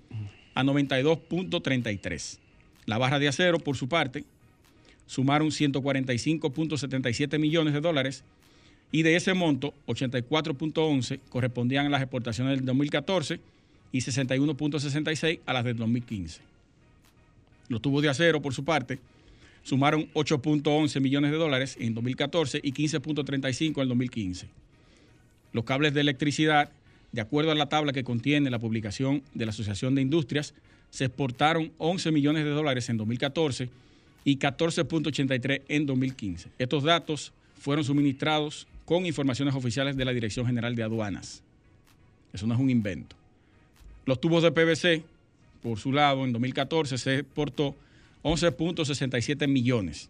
a 0.53 0.63
92.33. 0.63 2.37
La 2.85 2.97
barra 2.97 3.19
de 3.19 3.27
acero, 3.27 3.59
por 3.59 3.75
su 3.75 3.89
parte, 3.89 4.23
sumaron 5.07 5.49
145.77 5.49 7.39
millones 7.39 7.73
de 7.73 7.81
dólares 7.81 8.23
y 8.91 9.01
de 9.01 9.15
ese 9.15 9.33
monto, 9.33 9.73
84.11 9.87 11.19
correspondían 11.29 11.87
a 11.87 11.89
las 11.89 12.01
exportaciones 12.01 12.57
del 12.57 12.65
2014 12.65 13.39
y 13.91 13.99
61.66 13.99 15.39
a 15.45 15.53
las 15.53 15.65
del 15.65 15.77
2015. 15.77 16.41
Los 17.67 17.81
tubos 17.81 18.03
de 18.03 18.09
acero, 18.09 18.41
por 18.41 18.53
su 18.53 18.63
parte, 18.63 18.99
sumaron 19.65 20.07
8.11 20.13 21.01
millones 21.01 21.31
de 21.31 21.37
dólares 21.37 21.75
en 21.79 21.95
2014 21.95 22.61
y 22.63 22.71
15.35 22.71 23.81
en 23.81 23.89
2015. 23.89 24.47
Los 25.53 25.65
cables 25.65 25.93
de 25.95 26.01
electricidad, 26.01 26.69
de 27.11 27.21
acuerdo 27.21 27.51
a 27.51 27.55
la 27.55 27.67
tabla 27.67 27.91
que 27.91 28.03
contiene 28.03 28.51
la 28.51 28.59
publicación 28.59 29.23
de 29.33 29.45
la 29.45 29.49
Asociación 29.49 29.95
de 29.95 30.03
Industrias, 30.03 30.53
se 30.91 31.05
exportaron 31.05 31.71
11 31.79 32.11
millones 32.11 32.45
de 32.45 32.51
dólares 32.51 32.89
en 32.89 32.97
2014 32.97 33.69
y 34.23 34.37
14.83 34.37 35.63
en 35.67 35.85
2015. 35.87 36.49
Estos 36.59 36.83
datos 36.83 37.33
fueron 37.57 37.83
suministrados 37.83 38.67
con 38.85 39.07
informaciones 39.07 39.55
oficiales 39.55 39.97
de 39.97 40.05
la 40.05 40.13
Dirección 40.13 40.45
General 40.45 40.75
de 40.75 40.83
Aduanas. 40.83 41.41
Eso 42.33 42.45
no 42.45 42.53
es 42.53 42.59
un 42.59 42.69
invento. 42.69 43.15
Los 44.05 44.21
tubos 44.21 44.43
de 44.43 44.51
PVC, 44.51 45.03
por 45.63 45.79
su 45.79 45.91
lado, 45.91 46.23
en 46.23 46.33
2014 46.33 46.99
se 46.99 47.19
exportó 47.19 47.75
11.67 48.25 49.47
millones. 49.47 50.09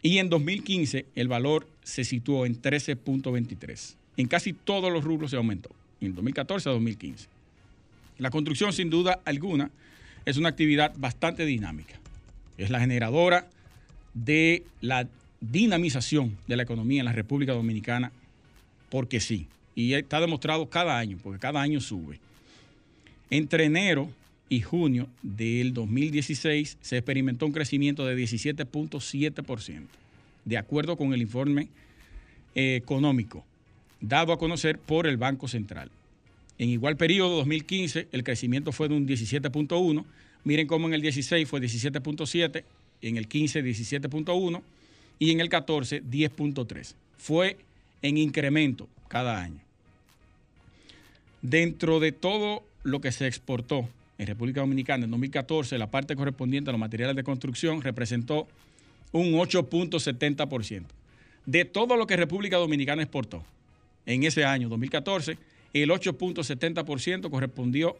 Y 0.00 0.16
en 0.16 0.30
2015 0.30 1.04
el 1.14 1.28
valor 1.28 1.68
se 1.82 2.04
situó 2.04 2.46
en 2.46 2.60
13.23. 2.60 3.96
En 4.16 4.26
casi 4.28 4.54
todos 4.54 4.90
los 4.90 5.04
rubros 5.04 5.30
se 5.30 5.36
aumentó, 5.36 5.68
en 6.00 6.14
2014 6.14 6.70
a 6.70 6.72
2015. 6.72 7.28
La 8.16 8.30
construcción, 8.30 8.72
sin 8.72 8.88
duda 8.88 9.20
alguna, 9.26 9.70
es 10.24 10.38
una 10.38 10.48
actividad 10.48 10.94
bastante 10.96 11.44
dinámica. 11.44 12.00
Es 12.56 12.70
la 12.70 12.80
generadora 12.80 13.46
de 14.14 14.64
la 14.80 15.06
dinamización 15.42 16.36
de 16.46 16.56
la 16.56 16.62
economía 16.62 17.00
en 17.00 17.06
la 17.06 17.12
República 17.12 17.52
Dominicana, 17.52 18.10
porque 18.88 19.20
sí. 19.20 19.46
Y 19.74 19.92
está 19.92 20.18
demostrado 20.20 20.68
cada 20.70 20.98
año, 20.98 21.18
porque 21.22 21.38
cada 21.38 21.60
año 21.60 21.80
sube. 21.80 22.20
Entre 23.28 23.64
enero 23.64 24.10
y 24.48 24.60
junio 24.60 25.08
del 25.22 25.74
2016 25.74 26.78
se 26.80 26.96
experimentó 26.96 27.46
un 27.46 27.52
crecimiento 27.52 28.06
de 28.06 28.16
17.7%, 28.16 29.82
de 30.44 30.58
acuerdo 30.58 30.96
con 30.96 31.12
el 31.12 31.20
informe 31.20 31.68
eh, 32.54 32.76
económico 32.76 33.44
dado 34.00 34.32
a 34.32 34.38
conocer 34.38 34.78
por 34.78 35.06
el 35.06 35.16
Banco 35.16 35.48
Central. 35.48 35.90
En 36.58 36.68
igual 36.68 36.96
periodo, 36.96 37.36
2015, 37.36 38.08
el 38.12 38.24
crecimiento 38.24 38.72
fue 38.72 38.88
de 38.88 38.96
un 38.96 39.06
17.1. 39.06 40.04
Miren 40.44 40.66
cómo 40.66 40.88
en 40.88 40.94
el 40.94 41.02
16 41.02 41.48
fue 41.48 41.60
17.7, 41.60 42.64
en 43.02 43.16
el 43.16 43.28
15 43.28 43.62
17.1 43.62 44.62
y 45.18 45.30
en 45.30 45.40
el 45.40 45.48
14 45.48 46.02
10.3. 46.02 46.94
Fue 47.16 47.56
en 48.02 48.16
incremento 48.16 48.88
cada 49.08 49.40
año. 49.40 49.60
Dentro 51.42 52.00
de 52.00 52.12
todo 52.12 52.64
lo 52.82 53.00
que 53.00 53.12
se 53.12 53.26
exportó 53.26 53.88
en 54.18 54.26
República 54.26 54.60
Dominicana 54.60 55.04
en 55.04 55.12
2014, 55.12 55.78
la 55.78 55.90
parte 55.90 56.16
correspondiente 56.16 56.70
a 56.70 56.72
los 56.72 56.80
materiales 56.80 57.14
de 57.14 57.22
construcción 57.22 57.80
representó 57.80 58.48
un 59.12 59.32
8.70%. 59.32 60.84
De 61.46 61.64
todo 61.64 61.96
lo 61.96 62.06
que 62.06 62.16
República 62.16 62.56
Dominicana 62.56 63.02
exportó 63.02 63.44
en 64.04 64.24
ese 64.24 64.44
año, 64.44 64.68
2014, 64.68 65.38
el 65.72 65.90
8.70% 65.90 67.30
correspondió 67.30 67.96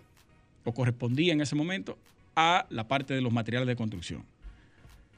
o 0.65 0.73
correspondía 0.75 1.33
en 1.33 1.41
ese 1.41 1.55
momento 1.55 1.97
a 2.35 2.67
la 2.69 2.89
parte 2.89 3.15
de 3.15 3.21
los 3.21 3.33
materiales 3.33 3.69
de 3.69 3.77
construcción, 3.77 4.25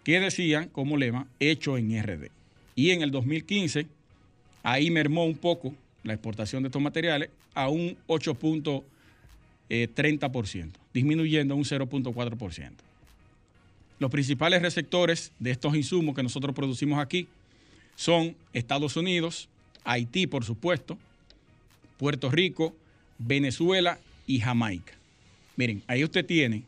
que 0.04 0.20
decían 0.20 0.68
como 0.68 0.96
lema 0.96 1.26
hecho 1.40 1.78
en 1.78 2.00
RD. 2.02 2.28
Y 2.76 2.90
en 2.90 3.02
el 3.02 3.10
2015, 3.10 3.86
ahí 4.62 4.90
mermó 4.90 5.24
un 5.24 5.36
poco 5.36 5.74
la 6.02 6.12
exportación 6.12 6.62
de 6.62 6.68
estos 6.68 6.82
materiales 6.82 7.30
a 7.54 7.68
un 7.68 7.96
8.70%. 8.06 8.82
30%, 9.70 10.64
eh, 10.64 10.70
disminuyendo 10.92 11.54
un 11.54 11.64
0.4%. 11.64 12.72
Los 13.98 14.10
principales 14.10 14.62
receptores 14.62 15.32
de 15.38 15.50
estos 15.50 15.76
insumos 15.76 16.14
que 16.14 16.22
nosotros 16.22 16.54
producimos 16.54 16.98
aquí 16.98 17.28
son 17.96 18.34
Estados 18.52 18.96
Unidos, 18.96 19.48
Haití, 19.84 20.26
por 20.26 20.44
supuesto, 20.44 20.98
Puerto 21.98 22.30
Rico, 22.30 22.74
Venezuela 23.18 23.98
y 24.26 24.40
Jamaica. 24.40 24.94
Miren, 25.56 25.82
ahí 25.86 26.02
usted 26.02 26.24
tiene 26.24 26.62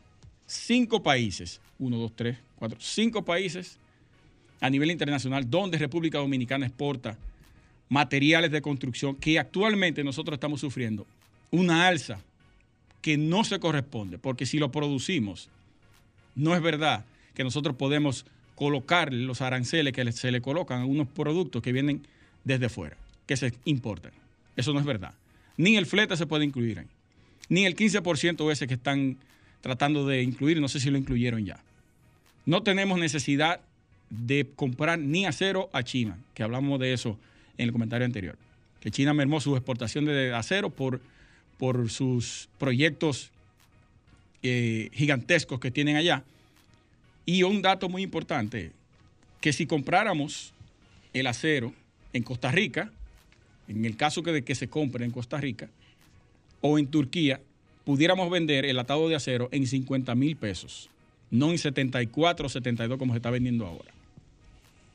cinco 0.45 1.01
países, 1.01 1.59
uno, 1.79 1.97
dos, 1.97 2.15
tres, 2.15 2.37
cuatro, 2.55 2.77
cinco 2.79 3.25
países 3.25 3.77
a 4.61 4.69
nivel 4.69 4.91
internacional 4.91 5.49
donde 5.49 5.79
República 5.79 6.19
Dominicana 6.19 6.67
exporta 6.67 7.17
materiales 7.89 8.51
de 8.51 8.61
construcción 8.61 9.15
que 9.15 9.39
actualmente 9.39 10.03
nosotros 10.03 10.35
estamos 10.35 10.61
sufriendo 10.61 11.05
una 11.49 11.87
alza 11.87 12.19
que 13.03 13.17
no 13.17 13.43
se 13.43 13.59
corresponde, 13.59 14.17
porque 14.17 14.45
si 14.45 14.59
lo 14.59 14.71
producimos, 14.71 15.49
no 16.35 16.55
es 16.55 16.61
verdad 16.61 17.03
que 17.35 17.43
nosotros 17.43 17.75
podemos 17.75 18.25
colocar 18.55 19.13
los 19.13 19.41
aranceles 19.41 19.91
que 19.91 20.09
se 20.13 20.31
le 20.31 20.41
colocan 20.41 20.81
a 20.81 20.85
unos 20.85 21.09
productos 21.09 21.61
que 21.61 21.73
vienen 21.73 22.07
desde 22.45 22.69
fuera, 22.69 22.95
que 23.27 23.35
se 23.35 23.53
importan. 23.65 24.13
Eso 24.55 24.71
no 24.71 24.79
es 24.79 24.85
verdad. 24.85 25.13
Ni 25.57 25.75
el 25.75 25.85
flete 25.85 26.15
se 26.15 26.25
puede 26.25 26.45
incluir 26.45 26.79
ahí. 26.79 26.87
Ni 27.49 27.65
el 27.65 27.75
15% 27.75 28.49
ese 28.49 28.67
que 28.67 28.75
están 28.75 29.17
tratando 29.59 30.07
de 30.07 30.23
incluir, 30.23 30.61
no 30.61 30.69
sé 30.69 30.79
si 30.79 30.89
lo 30.89 30.97
incluyeron 30.97 31.45
ya. 31.45 31.59
No 32.45 32.63
tenemos 32.63 32.99
necesidad 32.99 33.59
de 34.09 34.47
comprar 34.55 34.97
ni 34.97 35.25
acero 35.25 35.69
a 35.73 35.83
China, 35.83 36.17
que 36.33 36.43
hablamos 36.43 36.79
de 36.79 36.93
eso 36.93 37.19
en 37.57 37.65
el 37.65 37.73
comentario 37.73 38.05
anterior. 38.05 38.37
Que 38.79 38.91
China 38.91 39.13
mermó 39.13 39.41
su 39.41 39.57
exportación 39.57 40.05
de 40.05 40.33
acero 40.33 40.69
por 40.69 41.01
por 41.63 41.89
sus 41.89 42.49
proyectos 42.57 43.31
eh, 44.41 44.89
gigantescos 44.91 45.61
que 45.61 45.71
tienen 45.71 45.95
allá. 45.95 46.25
Y 47.25 47.43
un 47.43 47.61
dato 47.61 47.87
muy 47.87 48.01
importante, 48.01 48.73
que 49.39 49.53
si 49.53 49.65
compráramos 49.65 50.51
el 51.13 51.25
acero 51.25 51.73
en 52.11 52.23
Costa 52.23 52.51
Rica, 52.51 52.91
en 53.69 53.85
el 53.85 53.95
caso 53.95 54.21
de 54.23 54.43
que 54.43 54.55
se 54.55 54.67
compre 54.67 55.05
en 55.05 55.11
Costa 55.11 55.37
Rica, 55.37 55.69
o 56.59 56.77
en 56.77 56.87
Turquía, 56.87 57.39
pudiéramos 57.85 58.29
vender 58.29 58.65
el 58.65 58.77
atado 58.77 59.07
de 59.07 59.15
acero 59.15 59.47
en 59.53 59.65
50 59.65 60.15
mil 60.15 60.35
pesos, 60.35 60.89
no 61.31 61.51
en 61.51 61.57
74 61.57 62.45
o 62.45 62.49
72 62.49 62.99
como 62.99 63.13
se 63.13 63.19
está 63.19 63.29
vendiendo 63.29 63.65
ahora. 63.65 63.93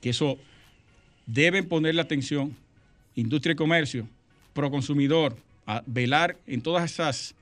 Que 0.03 0.11
eso 0.11 0.37
deben 1.25 1.67
ponerle 1.67 2.03
atención, 2.03 2.55
industria 3.17 3.55
y 3.55 3.57
comercio, 3.57 4.07
proconsumidor, 4.53 5.48
a 5.69 5.83
velar 5.87 6.39
en 6.47 6.63
todas 6.63 6.91
esas 6.91 7.35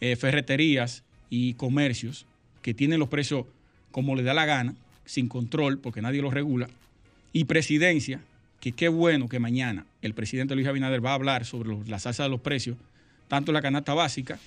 eh, 0.00 0.16
ferreterías 0.16 1.04
y 1.30 1.54
comercios 1.54 2.26
que 2.62 2.74
tienen 2.74 2.98
los 2.98 3.08
precios 3.08 3.46
como 3.92 4.16
le 4.16 4.24
da 4.24 4.34
la 4.34 4.44
gana, 4.44 4.74
sin 5.04 5.28
control, 5.28 5.78
porque 5.78 6.02
nadie 6.02 6.20
los 6.20 6.34
regula, 6.34 6.68
y 7.32 7.44
presidencia, 7.44 8.20
que 8.60 8.72
qué 8.72 8.88
bueno 8.88 9.28
que 9.28 9.38
mañana 9.38 9.86
el 10.02 10.14
presidente 10.14 10.56
Luis 10.56 10.66
Abinader 10.66 11.04
va 11.04 11.12
a 11.12 11.14
hablar 11.14 11.44
sobre 11.44 11.76
la 11.86 12.00
salsa 12.00 12.24
de 12.24 12.28
los 12.28 12.40
precios, 12.40 12.76
tanto 13.28 13.52
la 13.52 13.62
canasta 13.62 13.94
básica, 13.94 14.40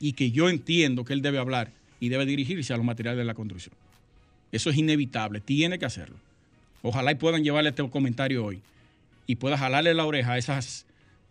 y 0.00 0.14
que 0.14 0.30
yo 0.30 0.48
entiendo 0.48 1.04
que 1.04 1.12
él 1.12 1.20
debe 1.20 1.38
hablar 1.38 1.72
y 2.00 2.08
debe 2.08 2.24
dirigirse 2.24 2.72
a 2.72 2.78
los 2.78 2.86
materiales 2.86 3.18
de 3.18 3.24
la 3.26 3.34
construcción. 3.34 3.74
Eso 4.50 4.70
es 4.70 4.78
inevitable, 4.78 5.40
tiene 5.40 5.78
que 5.78 5.84
hacerlo. 5.84 6.16
Ojalá 6.80 7.12
y 7.12 7.16
puedan 7.16 7.44
llevarle 7.44 7.68
este 7.68 7.86
comentario 7.90 8.46
hoy 8.46 8.62
y 9.26 9.36
pueda 9.36 9.58
jalarle 9.58 9.92
la 9.92 10.06
oreja 10.06 10.32
a 10.32 10.38
esas 10.38 10.86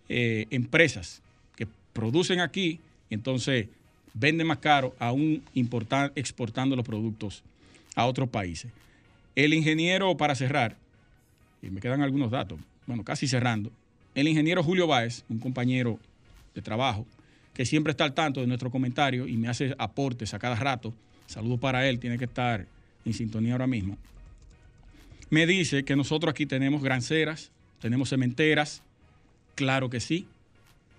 eh, 0.09 0.47
empresas 0.49 1.21
que 1.55 1.67
producen 1.93 2.39
aquí, 2.39 2.79
entonces 3.09 3.67
venden 4.13 4.47
más 4.47 4.59
caro, 4.59 4.95
aún 4.99 5.43
exportando 6.15 6.75
los 6.75 6.85
productos 6.85 7.43
a 7.95 8.05
otros 8.05 8.29
países. 8.29 8.71
El 9.35 9.53
ingeniero, 9.53 10.15
para 10.15 10.35
cerrar, 10.35 10.75
y 11.61 11.69
me 11.69 11.81
quedan 11.81 12.01
algunos 12.01 12.31
datos, 12.31 12.59
bueno, 12.85 13.03
casi 13.03 13.27
cerrando, 13.27 13.71
el 14.15 14.27
ingeniero 14.27 14.63
Julio 14.63 14.85
Báez, 14.85 15.23
un 15.29 15.39
compañero 15.39 15.99
de 16.53 16.61
trabajo, 16.61 17.05
que 17.53 17.65
siempre 17.65 17.91
está 17.91 18.03
al 18.03 18.13
tanto 18.13 18.41
de 18.41 18.47
nuestro 18.47 18.69
comentario 18.69 19.27
y 19.27 19.37
me 19.37 19.47
hace 19.47 19.75
aportes 19.77 20.33
a 20.33 20.39
cada 20.39 20.55
rato, 20.55 20.93
saludo 21.27 21.57
para 21.57 21.87
él, 21.87 21.99
tiene 21.99 22.17
que 22.17 22.25
estar 22.25 22.67
en 23.05 23.13
sintonía 23.13 23.53
ahora 23.53 23.67
mismo, 23.67 23.97
me 25.29 25.47
dice 25.47 25.83
que 25.83 25.95
nosotros 25.95 26.29
aquí 26.29 26.45
tenemos 26.45 26.83
granceras, 26.83 27.51
tenemos 27.81 28.09
cementeras, 28.09 28.83
Claro 29.55 29.89
que 29.89 29.99
sí, 29.99 30.27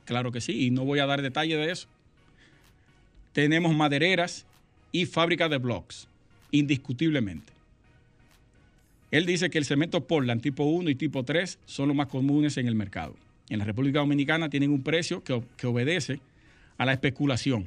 claro 0.05 0.33
que 0.33 0.41
sí, 0.41 0.67
y 0.67 0.71
no 0.71 0.85
voy 0.85 1.01
a 1.01 1.07
dar 1.07 1.23
detalle 1.23 1.57
de 1.57 1.73
eso. 1.73 1.89
Tenemos 3.33 3.75
madereras 3.75 4.47
y 4.93 5.07
fábricas 5.07 5.51
de 5.51 5.59
blocks, 5.59 6.07
indiscutiblemente. 6.53 7.53
Él 9.11 9.27
dice 9.27 9.51
que 9.51 9.59
el 9.59 9.65
cemento 9.65 10.07
Portland 10.07 10.41
tipo 10.41 10.65
1 10.65 10.91
y 10.91 10.95
tipo 10.95 11.25
3 11.25 11.59
son 11.67 11.89
los 11.89 11.97
más 11.97 12.09
comunes 12.09 12.57
en 12.57 12.67
el 12.67 12.75
mercado. 12.75 13.15
En 13.49 13.59
la 13.59 13.65
República 13.65 13.99
Dominicana 14.01 14.49
tienen 14.49 14.71
un 14.71 14.83
precio 14.83 15.23
que, 15.23 15.43
que 15.57 15.67
obedece 15.67 16.21
a 16.79 16.85
la 16.85 16.93
especulación, 16.93 17.67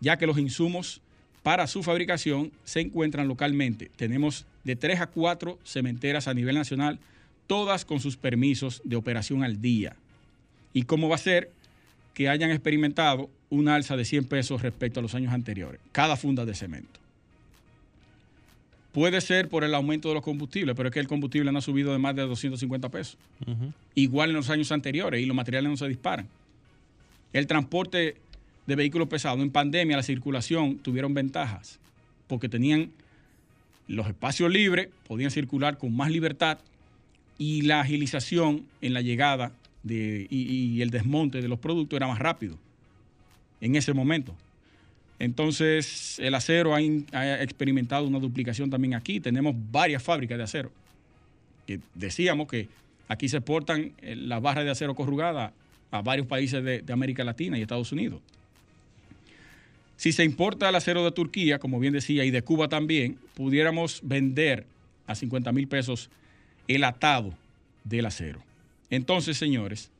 ya 0.00 0.16
que 0.16 0.26
los 0.26 0.38
insumos 0.38 1.00
para 1.42 1.66
su 1.66 1.82
fabricación 1.82 2.52
se 2.64 2.80
encuentran 2.80 3.28
localmente. 3.28 3.90
Tenemos 3.96 4.46
de 4.64 4.76
3 4.76 5.00
a 5.00 5.06
4 5.08 5.58
cementeras 5.64 6.28
a 6.28 6.34
nivel 6.34 6.54
nacional, 6.54 6.98
todas 7.52 7.84
con 7.84 8.00
sus 8.00 8.16
permisos 8.16 8.80
de 8.82 8.96
operación 8.96 9.44
al 9.44 9.60
día 9.60 9.94
y 10.72 10.84
cómo 10.84 11.10
va 11.10 11.16
a 11.16 11.18
ser 11.18 11.50
que 12.14 12.30
hayan 12.30 12.50
experimentado 12.50 13.28
una 13.50 13.74
alza 13.74 13.94
de 13.94 14.06
100 14.06 14.24
pesos 14.24 14.62
respecto 14.62 15.00
a 15.00 15.02
los 15.02 15.14
años 15.14 15.34
anteriores, 15.34 15.78
cada 15.92 16.16
funda 16.16 16.46
de 16.46 16.54
cemento. 16.54 16.98
Puede 18.92 19.20
ser 19.20 19.50
por 19.50 19.64
el 19.64 19.74
aumento 19.74 20.08
de 20.08 20.14
los 20.14 20.22
combustibles, 20.22 20.74
pero 20.74 20.88
es 20.88 20.94
que 20.94 21.00
el 21.00 21.06
combustible 21.06 21.52
no 21.52 21.58
ha 21.58 21.60
subido 21.60 21.92
de 21.92 21.98
más 21.98 22.16
de 22.16 22.22
250 22.22 22.88
pesos. 22.88 23.18
Igual 23.94 24.30
en 24.30 24.36
los 24.36 24.48
años 24.48 24.72
anteriores 24.72 25.20
y 25.20 25.26
los 25.26 25.36
materiales 25.36 25.70
no 25.70 25.76
se 25.76 25.88
disparan. 25.88 26.28
El 27.34 27.46
transporte 27.46 28.16
de 28.66 28.76
vehículos 28.76 29.08
pesados 29.08 29.40
en 29.40 29.50
pandemia, 29.50 29.98
la 29.98 30.02
circulación 30.02 30.78
tuvieron 30.78 31.12
ventajas 31.12 31.78
porque 32.28 32.48
tenían 32.48 32.92
los 33.88 34.06
espacios 34.06 34.50
libres, 34.50 34.88
podían 35.06 35.30
circular 35.30 35.76
con 35.76 35.94
más 35.94 36.10
libertad 36.10 36.58
y 37.38 37.62
la 37.62 37.80
agilización 37.80 38.66
en 38.80 38.94
la 38.94 39.00
llegada 39.00 39.52
y, 39.84 40.80
el 40.80 40.90
desmonte 40.90 41.42
de 41.42 41.48
los 41.48 41.58
productos 41.58 41.96
era 41.96 42.06
más 42.06 42.18
rápido 42.18 42.56
en 43.60 43.76
ese 43.76 43.92
momento. 43.92 44.34
Entonces, 45.18 46.18
el 46.18 46.34
acero 46.34 46.74
ha, 46.74 46.78
ha, 46.78 47.42
experimentado 47.42 48.06
una 48.06 48.18
duplicación 48.18 48.70
también 48.70 48.94
aquí. 48.94 49.20
Tenemos 49.20 49.54
varias 49.70 50.02
fábricas 50.02 50.36
de 50.36 50.44
acero. 50.44 50.72
Que 51.66 51.78
decíamos 51.94 52.48
que 52.48 52.68
aquí 53.08 53.28
se 53.28 53.36
exportan 53.36 53.92
eh, 54.02 54.16
las 54.16 54.42
barras 54.42 54.64
de 54.64 54.70
acero 54.70 54.94
corrugada 54.94 55.52
a 55.92 56.02
varios 56.02 56.26
países 56.26 56.64
de, 56.64 56.82
de, 56.82 56.92
América 56.92 57.22
Latina 57.22 57.56
y 57.56 57.62
Estados 57.62 57.92
Unidos. 57.92 58.20
Si 59.96 60.10
se 60.10 60.24
importa 60.24 60.68
el 60.68 60.74
acero 60.74 61.04
de 61.04 61.12
Turquía, 61.12 61.60
como 61.60 61.78
bien 61.78 61.92
decía, 61.92 62.24
y 62.24 62.32
de 62.32 62.42
Cuba 62.42 62.68
también, 62.68 63.16
pudiéramos 63.34 64.00
vender 64.02 64.66
a 65.06 65.14
50 65.14 65.52
mil 65.52 65.68
pesos 65.68 66.10
el 66.68 66.84
atado 66.84 67.34
del 67.84 68.06
acero. 68.06 68.42
Entonces, 68.90 69.36
señores, 69.36 69.90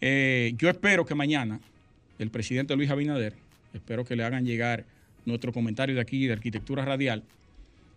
eh, 0.00 0.54
yo 0.56 0.68
espero 0.70 1.04
que 1.04 1.14
mañana 1.14 1.60
el 2.18 2.30
presidente 2.30 2.76
Luis 2.76 2.90
Abinader, 2.90 3.34
espero 3.74 4.04
que 4.04 4.16
le 4.16 4.24
hagan 4.24 4.44
llegar 4.44 4.84
nuestro 5.24 5.52
comentario 5.52 5.94
de 5.94 6.00
aquí 6.00 6.26
de 6.26 6.32
arquitectura 6.32 6.84
radial 6.84 7.22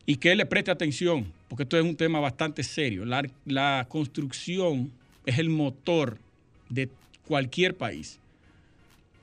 y 0.05 0.17
que 0.17 0.31
él 0.31 0.37
le 0.37 0.45
preste 0.45 0.71
atención, 0.71 1.31
porque 1.47 1.63
esto 1.63 1.77
es 1.77 1.83
un 1.83 1.95
tema 1.95 2.19
bastante 2.19 2.63
serio. 2.63 3.05
La, 3.05 3.23
la 3.45 3.85
construcción 3.89 4.91
es 5.25 5.39
el 5.39 5.49
motor 5.49 6.17
de 6.69 6.89
cualquier 7.25 7.75
país, 7.75 8.19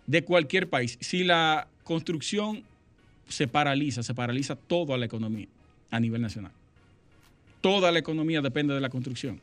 de 0.07 0.25
cualquier 0.25 0.69
país. 0.69 0.97
Si 1.01 1.25
la 1.25 1.69
construcción 1.85 2.63
se 3.29 3.47
paraliza, 3.47 4.03
se 4.03 4.15
paraliza 4.15 4.57
toda 4.57 4.97
la 4.97 5.07
economía 5.07 5.49
a 5.91 6.01
nivel 6.01 6.23
nacional. 6.23 6.53
Toda 7.61 7.93
la 7.93 7.99
economía 7.99 8.41
depende 8.41 8.75
de 8.75 8.81
la 8.81 8.89
construcción. 8.89 9.41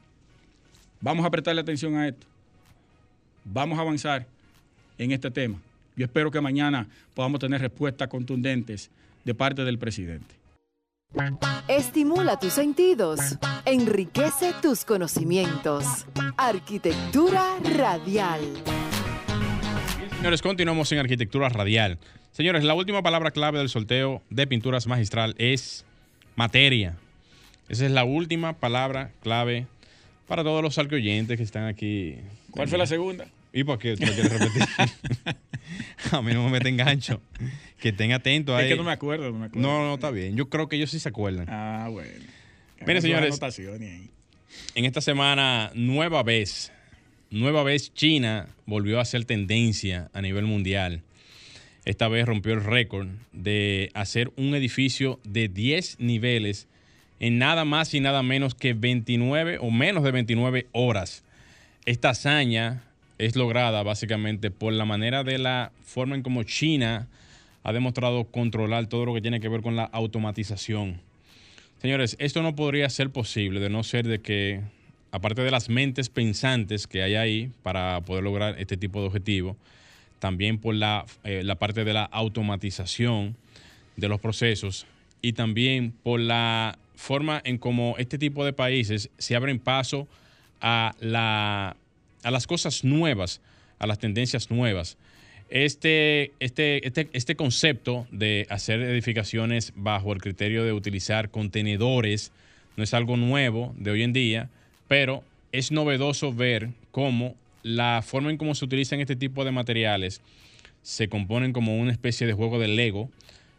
Vamos 1.01 1.25
a 1.25 1.29
prestarle 1.29 1.61
atención 1.61 1.95
a 1.95 2.07
esto. 2.07 2.25
Vamos 3.45 3.77
a 3.77 3.81
avanzar 3.81 4.25
en 4.97 5.11
este 5.11 5.29
tema. 5.29 5.59
Yo 5.95 6.05
espero 6.05 6.31
que 6.31 6.41
mañana 6.41 6.87
podamos 7.13 7.39
tener 7.39 7.61
respuestas 7.61 8.07
contundentes 8.07 8.89
de 9.23 9.33
parte 9.33 9.63
del 9.63 9.77
presidente. 9.77 10.35
Estimula 11.67 12.37
tus 12.37 12.53
sentidos, 12.53 13.19
enriquece 13.65 14.53
tus 14.61 14.83
conocimientos. 14.83 16.05
Arquitectura 16.37 17.57
radial. 17.75 18.41
Señores, 20.17 20.41
continuamos 20.41 20.91
en 20.91 20.99
arquitectura 20.99 21.49
radial. 21.49 21.97
Señores, 22.31 22.63
la 22.63 22.73
última 22.73 23.01
palabra 23.01 23.31
clave 23.31 23.59
del 23.59 23.69
sorteo 23.69 24.21
de 24.29 24.47
pinturas 24.47 24.87
magistral 24.87 25.35
es 25.37 25.85
materia. 26.35 26.97
Esa 27.69 27.85
es 27.85 27.91
la 27.91 28.05
última 28.05 28.53
palabra 28.53 29.11
clave 29.21 29.67
para 30.27 30.43
todos 30.43 30.61
los 30.61 30.77
oyentes 30.77 31.37
que 31.37 31.43
están 31.43 31.65
aquí. 31.65 32.15
¿Cuál 32.51 32.67
fue 32.67 32.77
la 32.77 32.87
segunda? 32.87 33.27
¿Y 33.53 33.63
por 33.63 33.79
qué? 33.79 33.95
¿Tú 33.95 34.05
quieres 34.05 34.31
repetir? 34.31 34.63
a 36.11 36.21
mí 36.21 36.33
no 36.33 36.43
me 36.45 36.51
meten 36.51 36.77
gancho. 36.77 37.21
Que 37.79 37.89
estén 37.89 38.11
atentos 38.11 38.55
ahí. 38.55 38.65
Es 38.65 38.71
que 38.71 38.77
no 38.77 38.83
me 38.83 38.91
acuerdo, 38.91 39.31
no 39.31 39.39
me 39.39 39.45
acuerdo. 39.47 39.67
No, 39.67 39.85
no, 39.85 39.95
está 39.95 40.11
bien. 40.11 40.35
Yo 40.35 40.49
creo 40.49 40.67
que 40.67 40.75
ellos 40.75 40.91
sí 40.91 40.99
se 40.99 41.09
acuerdan. 41.09 41.47
Ah, 41.49 41.87
bueno. 41.91 42.09
Miren, 42.85 43.01
señores. 43.01 43.39
En 44.75 44.85
esta 44.85 45.01
semana, 45.01 45.71
nueva 45.75 46.23
vez, 46.23 46.71
nueva 47.29 47.63
vez 47.63 47.93
China 47.93 48.47
volvió 48.65 48.99
a 48.99 49.05
ser 49.05 49.25
tendencia 49.25 50.09
a 50.13 50.21
nivel 50.21 50.45
mundial. 50.45 51.01
Esta 51.85 52.07
vez 52.07 52.25
rompió 52.25 52.53
el 52.53 52.63
récord 52.63 53.07
de 53.31 53.91
hacer 53.93 54.31
un 54.35 54.55
edificio 54.55 55.19
de 55.23 55.47
10 55.47 55.99
niveles 55.99 56.67
en 57.19 57.37
nada 57.37 57.65
más 57.65 57.93
y 57.93 57.99
nada 57.99 58.23
menos 58.23 58.55
que 58.55 58.73
29 58.73 59.59
o 59.59 59.71
menos 59.71 60.03
de 60.03 60.11
29 60.11 60.67
horas. 60.71 61.23
Esta 61.85 62.09
hazaña 62.09 62.83
es 63.17 63.35
lograda 63.35 63.83
básicamente 63.83 64.51
por 64.51 64.73
la 64.73 64.85
manera 64.85 65.23
de 65.23 65.37
la 65.37 65.71
forma 65.83 66.15
en 66.15 66.21
como 66.21 66.43
China 66.43 67.07
ha 67.63 67.73
demostrado 67.73 68.25
controlar 68.25 68.87
todo 68.87 69.05
lo 69.05 69.13
que 69.13 69.21
tiene 69.21 69.39
que 69.39 69.49
ver 69.49 69.61
con 69.61 69.75
la 69.75 69.83
automatización. 69.83 71.01
Señores, 71.81 72.15
esto 72.19 72.41
no 72.41 72.55
podría 72.55 72.89
ser 72.89 73.09
posible 73.09 73.59
de 73.59 73.69
no 73.69 73.83
ser 73.83 74.07
de 74.07 74.19
que, 74.19 74.61
aparte 75.11 75.41
de 75.41 75.51
las 75.51 75.69
mentes 75.69 76.09
pensantes 76.09 76.87
que 76.87 77.03
hay 77.03 77.15
ahí 77.15 77.51
para 77.63 78.01
poder 78.01 78.23
lograr 78.23 78.55
este 78.57 78.77
tipo 78.77 79.01
de 79.01 79.07
objetivo, 79.07 79.57
también 80.19 80.57
por 80.59 80.75
la, 80.75 81.05
eh, 81.23 81.41
la 81.43 81.55
parte 81.55 81.83
de 81.83 81.93
la 81.93 82.05
automatización 82.05 83.35
de 83.95 84.07
los 84.07 84.19
procesos 84.19 84.87
y 85.21 85.33
también 85.33 85.93
por 86.03 86.19
la 86.19 86.77
forma 86.97 87.41
en 87.45 87.57
cómo 87.57 87.95
este 87.97 88.17
tipo 88.17 88.43
de 88.43 88.51
países 88.51 89.09
se 89.17 89.35
abren 89.35 89.59
paso 89.59 90.07
a, 90.59 90.93
la, 90.99 91.77
a 92.23 92.31
las 92.31 92.47
cosas 92.47 92.83
nuevas, 92.83 93.39
a 93.79 93.87
las 93.87 93.99
tendencias 93.99 94.51
nuevas. 94.51 94.97
Este, 95.49 96.33
este, 96.41 96.85
este, 96.85 97.07
este 97.13 97.35
concepto 97.37 98.05
de 98.11 98.45
hacer 98.49 98.81
edificaciones 98.81 99.71
bajo 99.75 100.11
el 100.11 100.19
criterio 100.19 100.65
de 100.65 100.73
utilizar 100.73 101.31
contenedores 101.31 102.33
no 102.75 102.83
es 102.83 102.93
algo 102.93 103.15
nuevo 103.15 103.73
de 103.77 103.91
hoy 103.91 104.03
en 104.03 104.11
día, 104.11 104.49
pero 104.87 105.23
es 105.51 105.71
novedoso 105.71 106.33
ver 106.33 106.69
cómo 106.91 107.35
la 107.63 108.03
forma 108.05 108.29
en 108.29 108.37
cómo 108.37 108.55
se 108.55 108.65
utilizan 108.65 108.99
este 108.99 109.15
tipo 109.15 109.45
de 109.45 109.51
materiales 109.51 110.21
se 110.83 111.09
componen 111.09 111.53
como 111.53 111.77
una 111.77 111.91
especie 111.91 112.27
de 112.27 112.33
juego 112.33 112.59
de 112.59 112.69
Lego, 112.69 113.09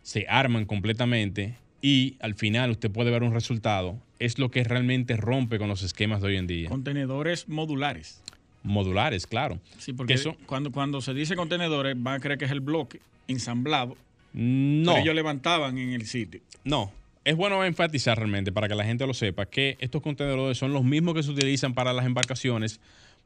se 0.03 0.27
arman 0.29 0.65
completamente 0.65 1.57
y 1.81 2.17
al 2.21 2.35
final 2.35 2.71
usted 2.71 2.91
puede 2.91 3.11
ver 3.11 3.23
un 3.23 3.33
resultado, 3.33 3.99
es 4.19 4.39
lo 4.39 4.51
que 4.51 4.65
realmente 4.65 5.17
rompe 5.17 5.59
con 5.59 5.69
los 5.69 5.83
esquemas 5.83 6.21
de 6.21 6.29
hoy 6.29 6.37
en 6.37 6.47
día. 6.47 6.69
Contenedores 6.69 7.49
modulares. 7.49 8.21
Modulares, 8.65 9.27
claro. 9.27 9.61
Sí, 9.79 9.93
porque 9.93 10.15
eso, 10.15 10.37
cuando, 10.47 10.73
cuando 10.73 11.01
se 11.01 11.15
dice 11.15 11.37
contenedores 11.37 11.95
van 11.97 12.17
a 12.17 12.21
creer 12.21 12.39
que 12.39 12.45
es 12.47 12.51
el 12.51 12.61
bloque 12.61 13.01
ensamblado. 13.29 13.97
No. 14.33 14.97
ellos 14.97 15.15
levantaban 15.15 15.79
en 15.79 15.93
el 15.93 16.07
sitio. 16.07 16.41
No. 16.65 16.93
Es 17.25 17.37
bueno 17.37 17.65
enfatizar 17.65 18.19
realmente 18.19 18.53
para 18.53 18.69
que 18.69 18.75
la 18.75 18.85
gente 18.85 19.07
lo 19.07 19.15
sepa 19.15 19.47
que 19.47 19.77
estos 19.81 20.03
contenedores 20.03 20.59
son 20.59 20.73
los 20.73 20.85
mismos 20.85 21.15
que 21.15 21.23
se 21.23 21.31
utilizan 21.31 21.75
para 21.75 21.93
las 21.93 22.07
embarcaciones, 22.07 22.81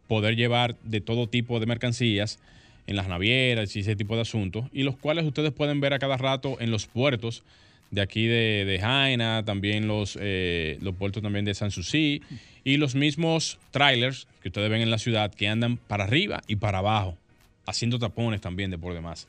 poder 0.09 0.37
llevar 0.37 0.77
de 0.83 1.01
todo 1.01 1.29
tipo 1.29 1.61
de 1.61 1.67
mercancías 1.67 2.39
en 2.87 2.97
las 2.97 3.09
navieras 3.09 3.75
y 3.77 3.81
ese 3.81 3.95
tipo 3.95 4.17
de 4.17 4.23
asuntos, 4.23 4.67
y 4.73 4.83
los 4.83 4.97
cuales 4.97 5.25
ustedes 5.25 5.53
pueden 5.53 5.81
ver 5.81 5.95
a 5.95 5.99
cada 5.99 6.17
rato 6.17 6.57
en 6.61 6.71
los 6.71 6.87
puertos 6.87 7.45
de 7.93 8.01
aquí 8.01 8.27
de, 8.27 8.65
de 8.65 8.81
Jaina, 8.81 9.45
también 9.45 9.87
los, 9.87 10.19
eh, 10.21 10.79
los 10.81 10.97
puertos 10.97 11.23
también 11.23 11.45
de 11.45 11.55
Sanssouci 11.55 12.23
y 12.65 12.79
los 12.79 12.95
mismos 12.95 13.59
trailers 13.71 14.27
que 14.43 14.49
ustedes 14.49 14.71
ven 14.71 14.81
en 14.81 14.91
la 14.91 14.99
ciudad 14.99 15.33
que 15.33 15.47
andan 15.47 15.77
para 15.77 16.05
arriba 16.05 16.41
y 16.49 16.57
para 16.57 16.79
abajo, 16.79 17.19
haciendo 17.67 17.99
tapones 17.99 18.41
también 18.41 18.71
de 18.71 18.79
por 18.79 18.95
demás. 18.95 19.29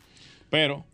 Pero 0.50 0.86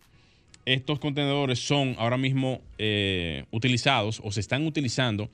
estos 0.65 0.99
contenedores 0.99 1.59
son 1.59 1.95
ahora 1.99 2.17
mismo 2.17 2.59
eh, 2.79 3.45
utilizados 3.51 4.19
o 4.23 4.31
se 4.31 4.39
están 4.39 4.65
utilizando 4.65 5.29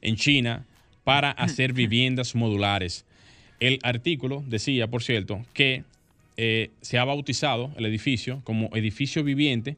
en 0.00 0.16
China 0.16 0.64
para 1.04 1.30
hacer 1.32 1.74
viviendas 1.74 2.34
modulares. 2.34 3.04
El 3.60 3.78
artículo 3.82 4.42
decía, 4.46 4.86
por 4.86 5.02
cierto, 5.02 5.44
que 5.52 5.84
eh, 6.38 6.70
se 6.80 6.96
ha 6.96 7.04
bautizado 7.04 7.72
el 7.76 7.84
edificio 7.84 8.40
como 8.44 8.74
edificio 8.74 9.22
viviente 9.22 9.76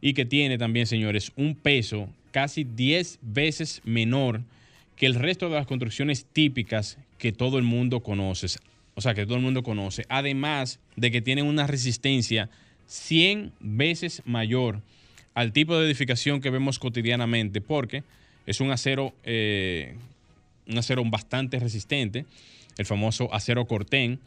y 0.00 0.14
que 0.14 0.24
tiene 0.24 0.58
también, 0.58 0.86
señores, 0.86 1.32
un 1.36 1.54
peso 1.54 2.08
casi 2.30 2.64
10 2.64 3.18
veces 3.22 3.80
menor 3.84 4.42
que 4.96 5.06
el 5.06 5.14
resto 5.14 5.48
de 5.48 5.56
las 5.56 5.66
construcciones 5.66 6.24
típicas 6.24 6.98
que 7.18 7.32
todo 7.32 7.58
el 7.58 7.64
mundo 7.64 8.00
conoce. 8.00 8.58
O 8.94 9.00
sea, 9.00 9.14
que 9.14 9.24
todo 9.24 9.36
el 9.36 9.42
mundo 9.42 9.62
conoce. 9.62 10.04
Además 10.08 10.80
de 10.96 11.10
que 11.10 11.22
tienen 11.22 11.46
una 11.46 11.66
resistencia 11.66 12.50
100 12.86 13.52
veces 13.60 14.22
mayor 14.24 14.82
al 15.34 15.52
tipo 15.52 15.78
de 15.78 15.86
edificación 15.86 16.40
que 16.40 16.50
vemos 16.50 16.80
cotidianamente, 16.80 17.60
porque 17.60 18.02
es 18.46 18.60
un 18.60 18.72
acero, 18.72 19.14
eh, 19.22 19.94
un 20.66 20.78
acero 20.78 21.04
bastante 21.04 21.60
resistente, 21.60 22.24
el 22.76 22.86
famoso 22.86 23.32
acero 23.32 23.66
cortén, 23.66 24.18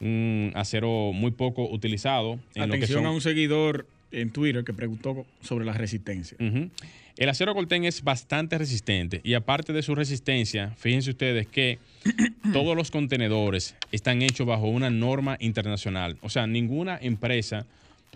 un 0.00 0.52
acero 0.54 1.12
muy 1.12 1.32
poco 1.32 1.68
utilizado. 1.68 2.38
En 2.54 2.62
Atención 2.62 2.68
lo 2.68 2.80
que 2.80 2.86
son, 2.86 3.06
a 3.06 3.10
un 3.10 3.20
seguidor 3.20 3.86
en 4.20 4.30
Twitter 4.30 4.64
que 4.64 4.72
preguntó 4.72 5.26
sobre 5.42 5.64
la 5.64 5.72
resistencia. 5.72 6.36
Uh 6.40 6.44
-huh. 6.44 6.70
El 7.16 7.28
acero 7.28 7.54
coltén 7.54 7.84
es 7.84 8.02
bastante 8.02 8.58
resistente 8.58 9.20
y 9.22 9.34
aparte 9.34 9.72
de 9.72 9.82
su 9.82 9.94
resistencia, 9.94 10.74
fíjense 10.76 11.10
ustedes 11.10 11.46
que 11.46 11.78
todos 12.52 12.76
los 12.76 12.90
contenedores 12.90 13.76
están 13.92 14.20
hechos 14.22 14.46
bajo 14.46 14.66
una 14.66 14.90
norma 14.90 15.36
internacional. 15.38 16.16
O 16.22 16.28
sea, 16.28 16.48
ninguna 16.48 16.98
empresa 17.00 17.66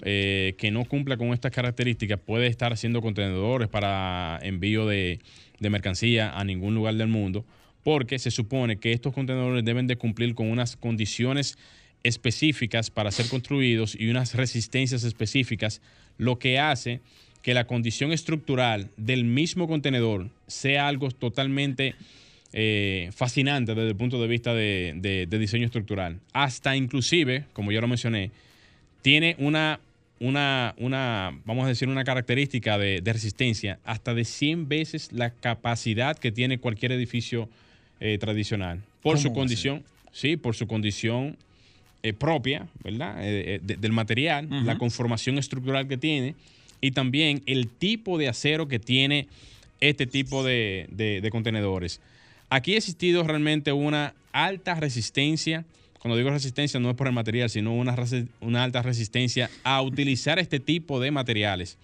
eh, 0.03 0.55
que 0.59 0.73
no 0.73 0.85
cumpla 0.85 1.17
con 1.17 1.29
estas 1.29 1.53
características 1.53 2.19
puede 2.19 2.49
estar 2.49 2.73
haciendo 2.73 3.01
contenedores 3.01 3.69
para 3.69 4.41
envío 4.43 4.87
de, 4.87 5.21
de 5.61 5.71
mercancía 5.71 6.37
a 6.37 6.43
ningún 6.45 6.75
lugar 6.75 6.95
del 6.95 7.09
mundo, 7.09 7.45
porque 7.85 8.19
se 8.19 8.33
supone 8.33 8.79
que 8.79 8.93
estos 8.93 9.15
contenedores 9.15 9.65
deben 9.65 9.87
de 9.87 9.97
cumplir 9.97 10.35
con 10.35 10.51
unas 10.51 10.77
condiciones 10.77 11.57
específicas 12.05 12.91
para 12.91 13.11
ser 13.11 13.29
construidos 13.29 13.97
y 13.99 14.09
unas 14.09 14.35
resistencias 14.35 15.05
específicas, 15.05 15.81
lo 16.17 16.39
que 16.39 16.59
hace 16.59 17.01
que 17.43 17.55
la 17.55 17.67
condición 17.67 18.13
estructural 18.13 18.91
del 18.97 19.25
mismo 19.25 19.69
contenedor 19.69 20.31
sea 20.47 20.89
algo 20.89 21.11
totalmente 21.11 21.95
eh, 22.53 23.11
fascinante 23.15 23.75
desde 23.75 23.91
el 23.91 23.97
punto 23.97 24.21
de 24.21 24.27
vista 24.29 24.55
de, 24.55 24.95
de- 24.97 25.27
de 25.27 25.39
diseño 25.39 25.67
estructural. 25.67 26.19
Hasta 26.33 26.75
inclusive, 26.77 27.45
como 27.53 27.71
ya 27.73 27.81
lo 27.81 27.89
mencioné, 27.89 28.31
tiene 29.03 29.37
una, 29.39 29.81
una, 30.19 30.75
una 30.79 31.39
vamos 31.45 31.65
a 31.67 31.69
decir, 31.69 31.89
una 31.89 32.05
característica 32.05 32.79
de, 32.79 33.01
de 33.03 33.13
resistencia 33.13 33.79
hasta 33.85 34.15
de 34.15 34.25
100 34.25 34.69
veces 34.69 35.13
la 35.13 35.31
capacidad 35.31 36.19
que 36.19 36.33
tiene 36.33 36.59
cualquier 36.59 36.93
edificio 36.93 37.49
eh, 38.01 38.17
tradicional. 38.19 38.79
Por 39.03 39.17
¿Cómo 39.17 39.23
su 39.23 39.33
condición, 39.33 39.85
sí, 40.13 40.37
por 40.37 40.57
su 40.57 40.67
condición 40.67 41.37
eh, 42.03 42.13
propia, 42.13 42.69
¿verdad? 42.85 43.17
Eh, 43.23 43.55
eh, 43.57 43.61
de- 43.63 43.77
del 43.77 43.93
material, 43.93 44.49
la 44.65 44.79
conformación 44.79 45.39
estructural 45.39 45.89
que 45.89 45.97
tiene 45.97 46.35
y 46.81 46.93
también 46.93 47.43
el 47.47 47.67
tipo 47.69 48.19
de 48.19 48.29
acero 48.29 48.69
que 48.69 48.79
tiene 48.79 49.27
este 49.81 50.07
tipo 50.07 50.45
de, 50.45 50.87
de- 50.91 51.21
de 51.21 51.31
contenedores. 51.31 52.01
Aquí 52.51 52.75
ha 52.75 52.79
existido 52.79 53.23
realmente 53.25 53.73
una 53.73 54.15
alta 54.33 54.75
resistencia. 54.75 55.65
Cuando 56.01 56.17
digo 56.17 56.31
resistencia 56.31 56.79
no 56.81 56.89
es 56.91 56.97
por 56.97 57.09
el 57.09 57.13
material, 57.13 57.51
sino 57.51 57.75
una, 57.75 57.95
alta 58.63 58.83
resistencia 58.83 59.51
a 59.65 59.83
utilizar 59.83 60.39
este 60.39 60.61
tipo 60.61 61.01
de 61.01 61.11
materiales. 61.11 61.77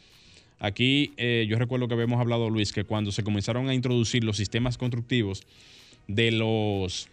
Aquí 0.61 1.13
eh, 1.17 1.45
yo 1.49 1.59
recuerdo 1.59 1.89
que 1.89 1.95
habíamos 1.95 2.21
hablado, 2.21 2.49
Luis, 2.49 2.73
que 2.73 2.85
cuando 2.85 3.11
se 3.13 3.23
comenzaron 3.25 3.69
a 3.69 3.75
introducir 3.75 4.23
los 4.25 4.37
sistemas 4.37 4.79
constructivos 4.79 5.43
de 6.07 6.31
los 6.31 7.09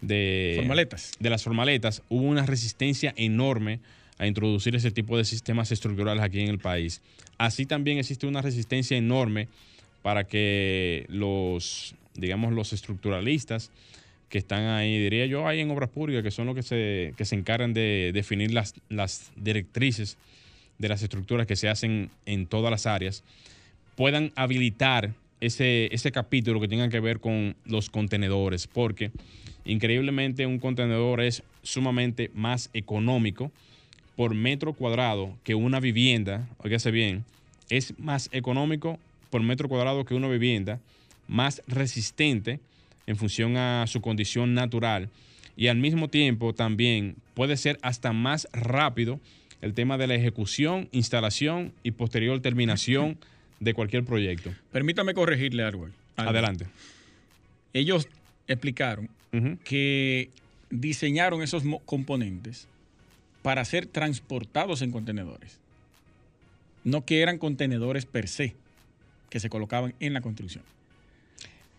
de, 0.00 0.54
Formaletas. 0.56 1.12
de 1.18 1.30
las 1.30 1.42
formaletas, 1.42 2.02
hubo 2.08 2.24
una 2.24 2.46
resistencia 2.46 3.14
enorme 3.16 3.80
a 4.18 4.26
introducir 4.26 4.74
ese 4.74 4.90
tipo 4.90 5.16
de 5.16 5.24
sistemas 5.24 5.72
estructurales 5.72 6.22
aquí 6.22 6.40
en 6.40 6.48
el 6.48 6.58
país. 6.58 7.02
Así 7.38 7.66
también 7.66 7.98
existe 7.98 8.26
una 8.26 8.42
resistencia 8.42 8.96
enorme 8.96 9.48
para 10.02 10.24
que 10.24 11.04
los, 11.08 11.94
digamos, 12.14 12.52
los 12.52 12.72
estructuralistas 12.72 13.70
que 14.28 14.38
están 14.38 14.64
ahí, 14.64 14.98
diría 14.98 15.26
yo, 15.26 15.46
ahí 15.46 15.60
en 15.60 15.70
obras 15.70 15.90
públicas, 15.90 16.22
que 16.22 16.30
son 16.30 16.46
los 16.46 16.54
que 16.54 16.62
se, 16.62 17.14
que 17.16 17.24
se 17.24 17.36
encargan 17.36 17.74
de 17.74 18.10
definir 18.12 18.52
las, 18.52 18.74
las 18.88 19.30
directrices 19.36 20.16
de 20.78 20.88
las 20.88 21.02
estructuras 21.02 21.46
que 21.46 21.56
se 21.56 21.68
hacen 21.68 22.10
en 22.26 22.46
todas 22.46 22.70
las 22.70 22.86
áreas, 22.86 23.22
puedan 23.94 24.32
habilitar 24.34 25.14
ese, 25.40 25.88
ese 25.94 26.12
capítulo 26.12 26.60
que 26.60 26.68
tenga 26.68 26.88
que 26.88 27.00
ver 27.00 27.20
con 27.20 27.56
los 27.64 27.90
contenedores, 27.90 28.66
porque 28.66 29.10
increíblemente 29.66 30.46
un 30.46 30.58
contenedor 30.58 31.20
es 31.20 31.42
sumamente 31.62 32.30
más 32.34 32.70
económico 32.72 33.50
por 34.14 34.34
metro 34.34 34.72
cuadrado 34.72 35.36
que 35.44 35.54
una 35.54 35.80
vivienda, 35.80 36.48
óigase 36.58 36.90
bien, 36.90 37.24
es 37.68 37.98
más 37.98 38.28
económico 38.32 38.98
por 39.30 39.42
metro 39.42 39.68
cuadrado 39.68 40.04
que 40.04 40.14
una 40.14 40.28
vivienda, 40.28 40.80
más 41.28 41.60
resistente 41.66 42.60
en 43.06 43.16
función 43.16 43.56
a 43.56 43.86
su 43.86 44.00
condición 44.00 44.54
natural 44.54 45.10
y 45.56 45.68
al 45.68 45.76
mismo 45.76 46.08
tiempo 46.08 46.54
también 46.54 47.16
puede 47.34 47.56
ser 47.56 47.78
hasta 47.82 48.12
más 48.12 48.48
rápido 48.52 49.20
el 49.62 49.74
tema 49.74 49.98
de 49.98 50.06
la 50.06 50.14
ejecución, 50.14 50.88
instalación 50.92 51.72
y 51.82 51.92
posterior 51.92 52.40
terminación 52.40 53.18
de 53.60 53.74
cualquier 53.74 54.04
proyecto. 54.04 54.52
Permítame 54.70 55.14
corregirle 55.14 55.62
algo. 55.62 55.88
algo. 56.16 56.30
Adelante. 56.30 56.66
Ellos 57.72 58.08
explicaron 58.48 59.08
Que 59.64 60.30
diseñaron 60.70 61.42
esos 61.42 61.62
componentes 61.84 62.66
para 63.42 63.64
ser 63.64 63.86
transportados 63.86 64.82
en 64.82 64.90
contenedores. 64.90 65.58
No 66.84 67.04
que 67.04 67.20
eran 67.20 67.38
contenedores 67.38 68.06
per 68.06 68.28
se, 68.28 68.54
que 69.28 69.40
se 69.40 69.48
colocaban 69.50 69.94
en 70.00 70.14
la 70.14 70.20
construcción. 70.20 70.64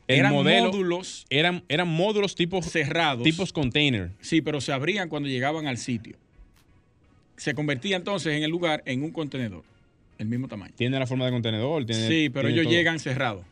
El 0.07 0.19
eran 0.19 0.33
modelo 0.33 0.67
módulos 0.67 1.25
eran, 1.29 1.63
eran 1.67 1.87
módulos 1.87 2.35
tipos, 2.35 2.65
cerrados. 2.65 3.23
tipos 3.23 3.51
container. 3.51 4.11
Sí, 4.21 4.41
pero 4.41 4.61
se 4.61 4.71
abrían 4.71 5.09
cuando 5.09 5.27
llegaban 5.27 5.67
al 5.67 5.77
sitio. 5.77 6.15
Se 7.35 7.53
convertía 7.53 7.97
entonces 7.97 8.35
en 8.35 8.43
el 8.43 8.49
lugar 8.51 8.81
en 8.85 9.03
un 9.03 9.11
contenedor, 9.11 9.63
el 10.17 10.27
mismo 10.27 10.47
tamaño. 10.47 10.73
Tiene 10.77 10.97
la 10.97 11.07
forma 11.07 11.25
de 11.25 11.31
contenedor. 11.31 11.85
Tiene, 11.85 12.07
Sí, 12.07 12.29
pero 12.29 12.47
tiene 12.47 12.53
ellos 12.61 12.65
todo. 12.65 12.73
llegan 12.77 12.99
cerrados. 12.99 13.45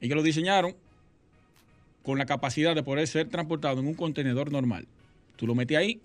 Ellos 0.00 0.16
lo 0.16 0.22
diseñaron 0.22 0.74
con 2.02 2.18
la 2.18 2.26
capacidad 2.26 2.74
de 2.74 2.82
poder 2.82 3.06
ser 3.06 3.28
transportado 3.28 3.80
en 3.80 3.86
un 3.86 3.94
contenedor 3.94 4.50
normal. 4.52 4.86
Tú 5.36 5.46
lo 5.46 5.54
metes 5.54 5.76
ahí, 5.76 6.00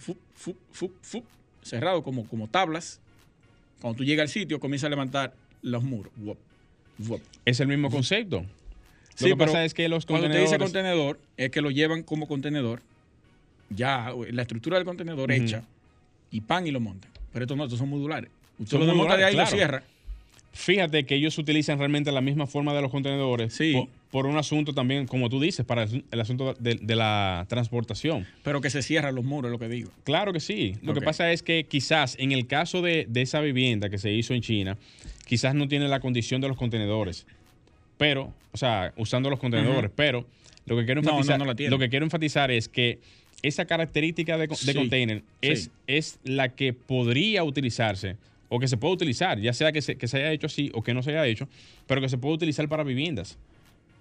cerrado 1.63 2.03
como, 2.03 2.27
como 2.27 2.47
tablas. 2.47 2.99
Cuando 3.81 3.97
tú 3.97 4.03
llegas 4.03 4.23
al 4.23 4.29
sitio, 4.29 4.59
comienza 4.59 4.87
a 4.87 4.89
levantar 4.89 5.33
los 5.61 5.83
muros. 5.83 6.11
Es 7.45 7.59
el 7.59 7.67
mismo 7.67 7.89
concepto. 7.89 8.45
Sí, 9.15 9.25
Lo 9.29 9.35
que 9.35 9.39
pero 9.39 9.51
pasa 9.51 9.65
es 9.65 9.73
que 9.73 9.89
los 9.89 10.05
Cuando 10.05 10.29
te 10.29 10.39
dice 10.39 10.57
contenedor, 10.59 11.19
es 11.37 11.49
que 11.49 11.61
lo 11.61 11.71
llevan 11.71 12.03
como 12.03 12.27
contenedor, 12.27 12.81
ya 13.69 14.13
la 14.31 14.43
estructura 14.43 14.77
del 14.77 14.85
contenedor 14.85 15.31
Ujú. 15.31 15.41
hecha, 15.41 15.63
y 16.31 16.41
pan 16.41 16.67
y 16.67 16.71
lo 16.71 16.79
montan. 16.79 17.09
Pero 17.33 17.45
estos 17.45 17.57
no, 17.57 17.63
estos 17.63 17.79
son 17.79 17.89
modulares. 17.89 18.29
Usted 18.59 18.71
Son 18.71 18.79
lo 18.81 18.85
desmonta 18.85 19.17
de 19.17 19.25
ahí 19.25 19.33
y 19.33 19.37
lo 19.37 19.45
cierra. 19.47 19.83
Fíjate 20.53 21.05
que 21.05 21.15
ellos 21.15 21.37
utilizan 21.37 21.77
realmente 21.77 22.11
la 22.11 22.21
misma 22.21 22.47
forma 22.47 22.73
de 22.73 22.81
los 22.81 22.89
contenedores 22.91 23.53
Sí. 23.53 23.73
por, 23.73 23.87
por 24.11 24.25
un 24.25 24.37
asunto 24.37 24.73
también, 24.73 25.05
como 25.05 25.29
tú 25.29 25.39
dices, 25.39 25.65
para 25.65 25.83
el, 25.83 26.19
asunto 26.19 26.53
de, 26.59 26.75
de 26.75 26.95
la 26.95 27.45
transportación. 27.49 28.25
Pero 28.43 28.61
que 28.61 28.69
se 28.69 28.81
cierran 28.81 29.15
los 29.15 29.25
muros, 29.25 29.51
lo 29.51 29.59
que 29.59 29.67
digo. 29.67 29.91
Claro 30.05 30.31
que 30.33 30.39
sí. 30.39 30.75
Lo 30.81 30.93
que 30.93 31.01
pasa 31.01 31.31
es 31.31 31.43
que 31.43 31.65
quizás 31.65 32.15
en 32.19 32.31
el 32.31 32.47
caso 32.47 32.81
de, 32.81 33.05
de 33.09 33.21
esa 33.21 33.41
vivienda 33.41 33.89
que 33.89 33.97
se 33.97 34.11
hizo 34.13 34.33
en 34.33 34.41
China, 34.41 34.77
quizás 35.25 35.55
no 35.55 35.67
tiene 35.67 35.87
la 35.89 35.99
condición 35.99 36.39
de 36.41 36.47
los 36.47 36.55
contenedores. 36.57 37.25
Pero, 37.97 38.33
o 38.51 38.57
sea, 38.57 38.93
usando 38.95 39.29
los 39.29 39.39
contenedores, 39.39 39.91
pero 39.95 40.25
lo 40.65 40.77
que 40.77 40.85
quiero 40.85 41.01
No, 41.01 41.11
no, 41.11 41.17
enfatizar, 41.17 41.39
no 41.39 41.69
lo 41.69 41.79
que 41.79 41.89
quiero 41.89 42.05
enfatizar 42.05 42.51
es 42.51 42.69
que 42.69 42.99
esa 43.41 43.65
característica 43.65 44.37
de, 44.37 44.47
co- 44.47 44.55
de 44.55 44.71
Sí, 44.71 44.77
container 44.77 45.23
es, 45.41 45.63
sí. 45.65 45.69
es 45.87 46.19
la 46.23 46.49
que 46.49 46.73
podría 46.73 47.43
utilizarse 47.43 48.17
o 48.49 48.59
que 48.59 48.67
se 48.67 48.77
puede 48.77 48.93
utilizar, 48.93 49.39
ya 49.39 49.51
sea 49.53 49.71
que 49.71 49.81
se, 49.81 49.97
que 49.97 50.07
se 50.07 50.17
haya 50.17 50.31
hecho 50.31 50.47
así 50.47 50.71
o 50.73 50.81
que 50.81 50.93
no 50.93 51.03
se 51.03 51.09
haya 51.11 51.25
hecho, 51.25 51.47
pero 51.87 51.99
que 52.01 52.09
se 52.09 52.17
puede 52.17 52.35
utilizar 52.35 52.67
para 52.69 52.83
viviendas 52.83 53.37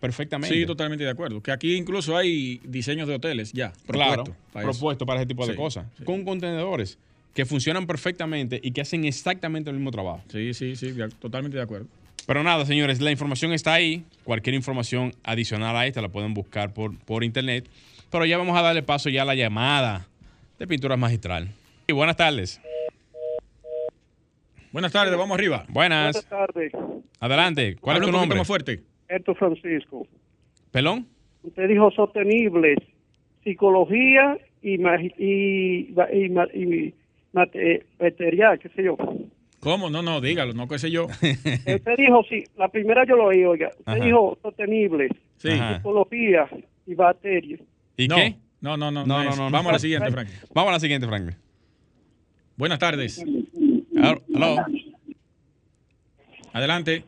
perfectamente. 0.06 0.54
Sí, 0.54 0.66
totalmente 0.66 1.04
de 1.04 1.10
acuerdo. 1.10 1.42
Que 1.42 1.50
aquí 1.52 1.74
incluso 1.76 2.16
hay 2.16 2.60
diseños 2.64 3.08
de 3.08 3.14
hoteles 3.14 3.52
ya 3.52 3.72
Claro, 3.86 4.24
propuestos 4.24 4.36
para 4.52 4.62
eso. 4.70 4.78
propuesto 4.78 5.06
para 5.06 5.20
ese 5.20 5.26
tipo 5.26 5.46
de 5.46 5.52
Sí, 5.52 5.56
cosas. 5.58 5.86
sí. 5.98 6.04
Con 6.04 6.24
contenedores 6.24 6.98
que 7.34 7.44
funcionan 7.44 7.86
perfectamente 7.86 8.58
y 8.62 8.70
que 8.70 8.80
hacen 8.80 9.04
exactamente 9.04 9.68
el 9.70 9.76
mismo 9.76 9.90
trabajo. 9.90 10.22
Sí, 10.30 10.54
sí, 10.54 10.74
sí, 10.76 10.94
totalmente 11.18 11.56
de 11.56 11.62
acuerdo. 11.62 11.86
Pero 12.26 12.42
nada, 12.42 12.64
señores, 12.66 13.00
la 13.00 13.10
información 13.12 13.52
está 13.52 13.74
ahí. 13.74 14.04
Cualquier 14.24 14.54
información 14.54 15.14
adicional 15.22 15.76
a 15.76 15.86
esta 15.86 16.00
la 16.02 16.08
pueden 16.08 16.34
buscar 16.34 16.72
por, 16.74 16.98
por 17.00 17.22
internet. 17.22 17.68
Pero 18.10 18.24
ya 18.24 18.38
vamos 18.38 18.56
a 18.58 18.62
darle 18.62 18.82
paso 18.82 19.10
ya 19.10 19.22
a 19.22 19.24
la 19.24 19.34
llamada 19.34 20.08
de 20.58 20.66
Pinturas 20.66 20.98
Magistral. 20.98 21.50
Y 21.86 21.92
buenas 21.92 22.16
tardes. 22.16 22.60
Buenas 24.72 24.92
tardes, 24.92 25.16
vamos 25.16 25.36
arriba. 25.38 25.64
Buenas. 25.68 26.12
Buenas 26.28 26.28
tardes, 26.28 26.72
Adelante. 27.20 27.76
¿Cuál 27.76 27.98
es 27.98 28.02
tu 28.02 28.12
nombre? 28.12 28.38
más 28.38 28.46
fuerte. 28.46 28.82
Héctor 29.08 29.36
Francisco. 29.36 30.06
¿Pelón? 30.72 31.06
Usted 31.42 31.68
dijo 31.68 31.90
sostenibles, 31.92 32.78
psicología 33.44 34.36
y, 34.62 34.74
y, 34.74 35.14
y, 35.18 35.94
y 36.54 36.94
mate- 37.32 37.86
material, 38.00 38.58
qué 38.58 38.68
sé 38.70 38.82
yo. 38.84 38.96
¿Cómo? 39.60 39.90
No, 39.90 40.02
no, 40.02 40.20
dígalo, 40.20 40.52
no 40.54 40.68
qué 40.68 40.78
sé 40.78 40.90
yo. 40.90 41.06
Usted 41.22 41.96
dijo, 41.96 42.22
sí, 42.28 42.44
la 42.56 42.68
primera 42.68 43.04
yo 43.06 43.16
lo 43.16 43.26
oí, 43.26 43.44
oiga. 43.44 43.68
Usted 43.78 43.92
Ajá. 43.92 44.04
dijo 44.04 44.38
sostenibles, 44.42 45.10
Sí. 45.38 45.50
Psicología 45.50 46.48
y 46.86 46.94
batería. 46.94 47.58
¿Y 47.96 48.08
no, 48.08 48.16
qué? 48.16 48.36
No, 48.60 48.76
no, 48.76 48.90
no, 48.90 49.04
No, 49.06 49.22
no, 49.24 49.36
no. 49.36 49.50
Vamos 49.50 49.66
a 49.70 49.72
la 49.72 49.78
siguiente, 49.78 50.10
Frank. 50.10 50.28
Vamos 50.54 50.70
a 50.70 50.72
la 50.72 50.80
siguiente, 50.80 51.06
Frank. 51.06 51.34
Buenas 52.56 52.78
tardes. 52.78 53.22
Aló. 54.34 54.56
Adelante. 56.52 57.04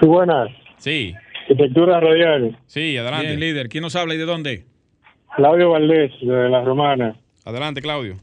Sí, 0.00 0.06
buenas. 0.06 0.48
Sí, 0.84 1.14
Arquitectura 1.48 1.98
radial. 1.98 2.58
sí, 2.66 2.94
adelante. 2.98 3.26
Bien, 3.28 3.40
líder. 3.40 3.68
¿Quién 3.70 3.82
nos 3.82 3.96
habla 3.96 4.14
y 4.14 4.18
de 4.18 4.24
dónde? 4.26 4.64
Claudio 5.34 5.70
Valdés, 5.70 6.12
de 6.20 6.48
La 6.50 6.62
Romana. 6.62 7.16
Adelante, 7.46 7.80
Claudio. 7.80 8.20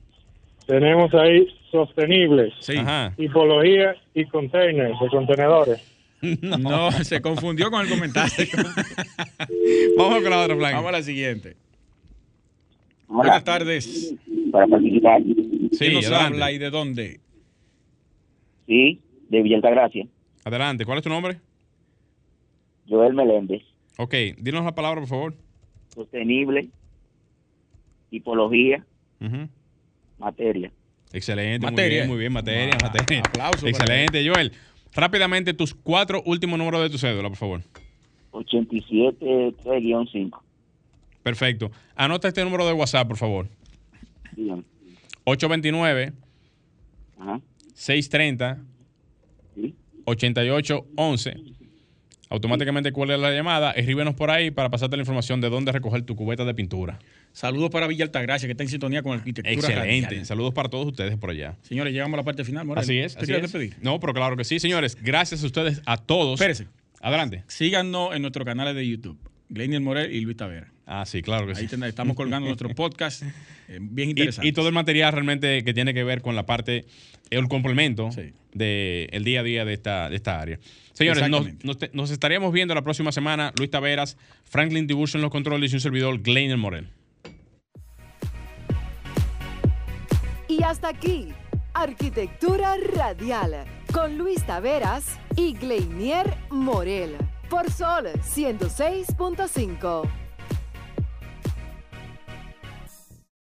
Tenemos 0.68 1.12
ahí 1.16 1.48
sostenibles, 1.72 2.54
Sí. 2.60 2.78
Ajá. 2.78 3.14
tipología 3.18 3.96
y 4.14 4.26
containers, 4.26 5.00
de 5.00 5.08
contenedores. 5.10 5.88
No. 6.22 6.92
se 6.92 7.20
confundió 7.20 7.72
con 7.72 7.82
el 7.82 7.90
comentario. 7.90 8.46
Vamos 9.98 10.22
con 10.22 10.30
la 10.30 10.42
otra, 10.44 10.56
Frank. 10.56 10.74
Vamos 10.76 10.90
a 10.90 10.92
la 10.92 11.02
siguiente. 11.02 11.56
Buenas 13.08 13.44
tardes. 13.44 14.14
para 14.52 14.68
participar. 14.68 15.20
Sí, 15.24 15.78
¿Quién 15.80 15.94
nos 15.96 16.06
adelante. 16.06 16.34
habla 16.36 16.52
y 16.52 16.58
de 16.60 16.70
dónde? 16.70 17.20
Sí, 18.68 19.00
de 19.30 19.42
Villa 19.42 19.56
Altagracia. 19.56 20.06
Adelante, 20.46 20.86
¿cuál 20.86 21.00
es 21.00 21.04
tu 21.04 21.10
nombre? 21.10 21.38
Joel 22.92 23.14
Meléndez. 23.14 23.64
Ok, 23.98 24.14
dinos 24.38 24.66
la 24.66 24.76
palabra, 24.76 25.00
por 25.00 25.08
favor. 25.10 25.34
Sostenible, 25.96 26.68
tipología, 28.10 28.86
materia. 30.20 30.72
Excelente, 31.14 31.66
muy 31.66 31.72
Materia. 31.72 31.98
bien, 32.00 32.10
muy 32.10 32.18
bien, 32.20 32.34
materia, 32.34 32.76
Ah, 32.82 32.88
materia. 32.92 33.22
aplauso 33.26 33.60
para 33.62 33.70
Excelente, 33.70 34.28
Joel. 34.28 34.52
Rápidamente, 34.94 35.54
tus 35.54 35.74
cuatro 35.74 36.22
últimos 36.26 36.60
números 36.60 36.82
de 36.82 36.90
tu 36.90 36.98
cédula, 36.98 37.30
por 37.30 37.38
favor. 37.38 37.62
87-3-5. 38.32 40.42
Perfecto. 41.24 41.72
Anota 41.96 42.28
este 42.28 42.44
número 42.44 42.66
de 42.66 42.74
WhatsApp, 42.74 43.08
por 43.08 43.16
favor. 43.18 43.48
Dígame. 44.36 44.64
829 45.26 46.14
Ajá. 47.20 47.40
630 47.74 48.58
Sí. 49.56 49.76
8811. 50.06 51.36
Automáticamente 52.32 52.94
cuelga 52.94 53.18
la 53.18 53.30
llamada, 53.32 53.72
escríbenos 53.72 54.16
por 54.16 54.32
ahí 54.32 54.52
para 54.52 54.70
pasarte 54.70 54.96
la 54.96 55.02
información 55.02 55.42
de 55.42 55.50
dónde 55.50 55.74
recoger 55.74 56.04
tu 56.04 56.16
cubeta 56.16 56.46
de 56.46 56.54
pintura. 56.54 56.98
Saludos 57.34 57.70
para 57.72 57.88
Villa 57.88 58.06
Altagracia, 58.06 58.48
que 58.48 58.52
está 58.54 58.64
en 58.64 58.70
sintonía 58.70 59.04
con 59.04 59.18
Arquitectura 59.18 59.54
Excelente. 59.54 60.08
Radial. 60.08 60.26
Saludos 60.26 60.54
para 60.54 60.70
todos 60.70 60.88
ustedes 60.88 61.18
por 61.18 61.30
allá. 61.30 61.58
Señores, 61.62 61.92
llegamos 61.92 62.14
a 62.14 62.18
la 62.18 62.24
parte 62.24 62.46
final, 62.46 62.66
Morel. 62.66 62.82
Así 62.84 62.98
es. 63.00 63.14
¿Te 63.16 63.20
Así 63.20 63.26
quieres 63.28 63.44
es. 63.46 63.52
despedir? 63.52 63.76
No, 63.84 64.00
pero 64.00 64.14
claro 64.14 64.38
que 64.38 64.46
sí, 64.46 64.62
señores. 64.62 64.98
Gracias 65.02 65.44
a 65.44 65.46
ustedes, 65.46 65.82
a 65.86 65.98
todos. 65.98 66.40
Espérese. 66.40 66.68
Adelante. 67.02 67.44
Síganos 67.48 68.16
en 68.16 68.22
nuestros 68.22 68.46
canales 68.46 68.76
de 68.76 68.88
YouTube, 68.88 69.20
Glenier 69.50 69.82
Morel 69.82 70.10
y 70.16 70.22
Luis 70.22 70.38
Tavera. 70.38 70.72
Ah, 70.86 71.06
sí, 71.06 71.22
claro 71.22 71.46
que 71.48 71.52
Ahí 71.54 71.64
sí. 71.64 71.68
ten- 71.68 71.84
estamos 71.84 72.16
colgando 72.16 72.48
nuestros 72.48 72.74
podcasts 72.76 73.24
eh, 73.68 73.78
bien 73.82 74.08
Y, 74.08 74.12
interesantes. 74.12 74.50
y 74.50 74.54
todo 74.54 74.68
el 74.70 74.74
material 74.74 75.12
realmente 75.12 75.66
que 75.66 75.74
tiene 75.74 75.94
que 75.94 76.06
ver 76.06 76.22
con 76.22 76.38
la 76.38 76.46
parte, 76.46 76.86
el 77.30 77.48
complemento 77.50 78.10
Sí. 78.14 78.32
del 78.54 79.24
día 79.26 79.42
a 79.42 79.44
día 79.44 79.66
de 79.66 79.74
esta, 79.74 80.10
de 80.10 80.16
esta 80.16 80.40
área. 80.40 80.60
Señores, 80.94 81.30
nos, 81.30 81.48
nos 81.64 81.78
te- 81.78 81.90
nos 81.94 82.12
estaríamos 82.12 82.52
viendo 82.54 82.74
la 82.76 82.82
próxima 82.84 83.12
semana. 83.12 83.52
Luis 83.58 83.70
Taveras, 83.72 84.18
Franklin 84.44 84.88
Dibution 84.88 85.20
en 85.20 85.24
los 85.24 85.32
controles 85.32 85.72
y 85.72 85.76
un 85.76 85.82
servidor, 85.82 86.20
Gleiner 86.22 86.58
Morel. 86.58 86.90
Y 90.48 90.64
hasta 90.64 90.90
aquí, 90.90 91.30
Arquitectura 91.74 92.76
Radial, 92.94 93.66
con 93.94 94.18
Luis 94.18 94.46
Taveras 94.46 95.18
y 95.38 95.54
Gleinier 95.54 96.36
Morel, 96.50 97.16
por 97.50 97.72
Sol 97.72 98.08
106.5. 98.22 100.10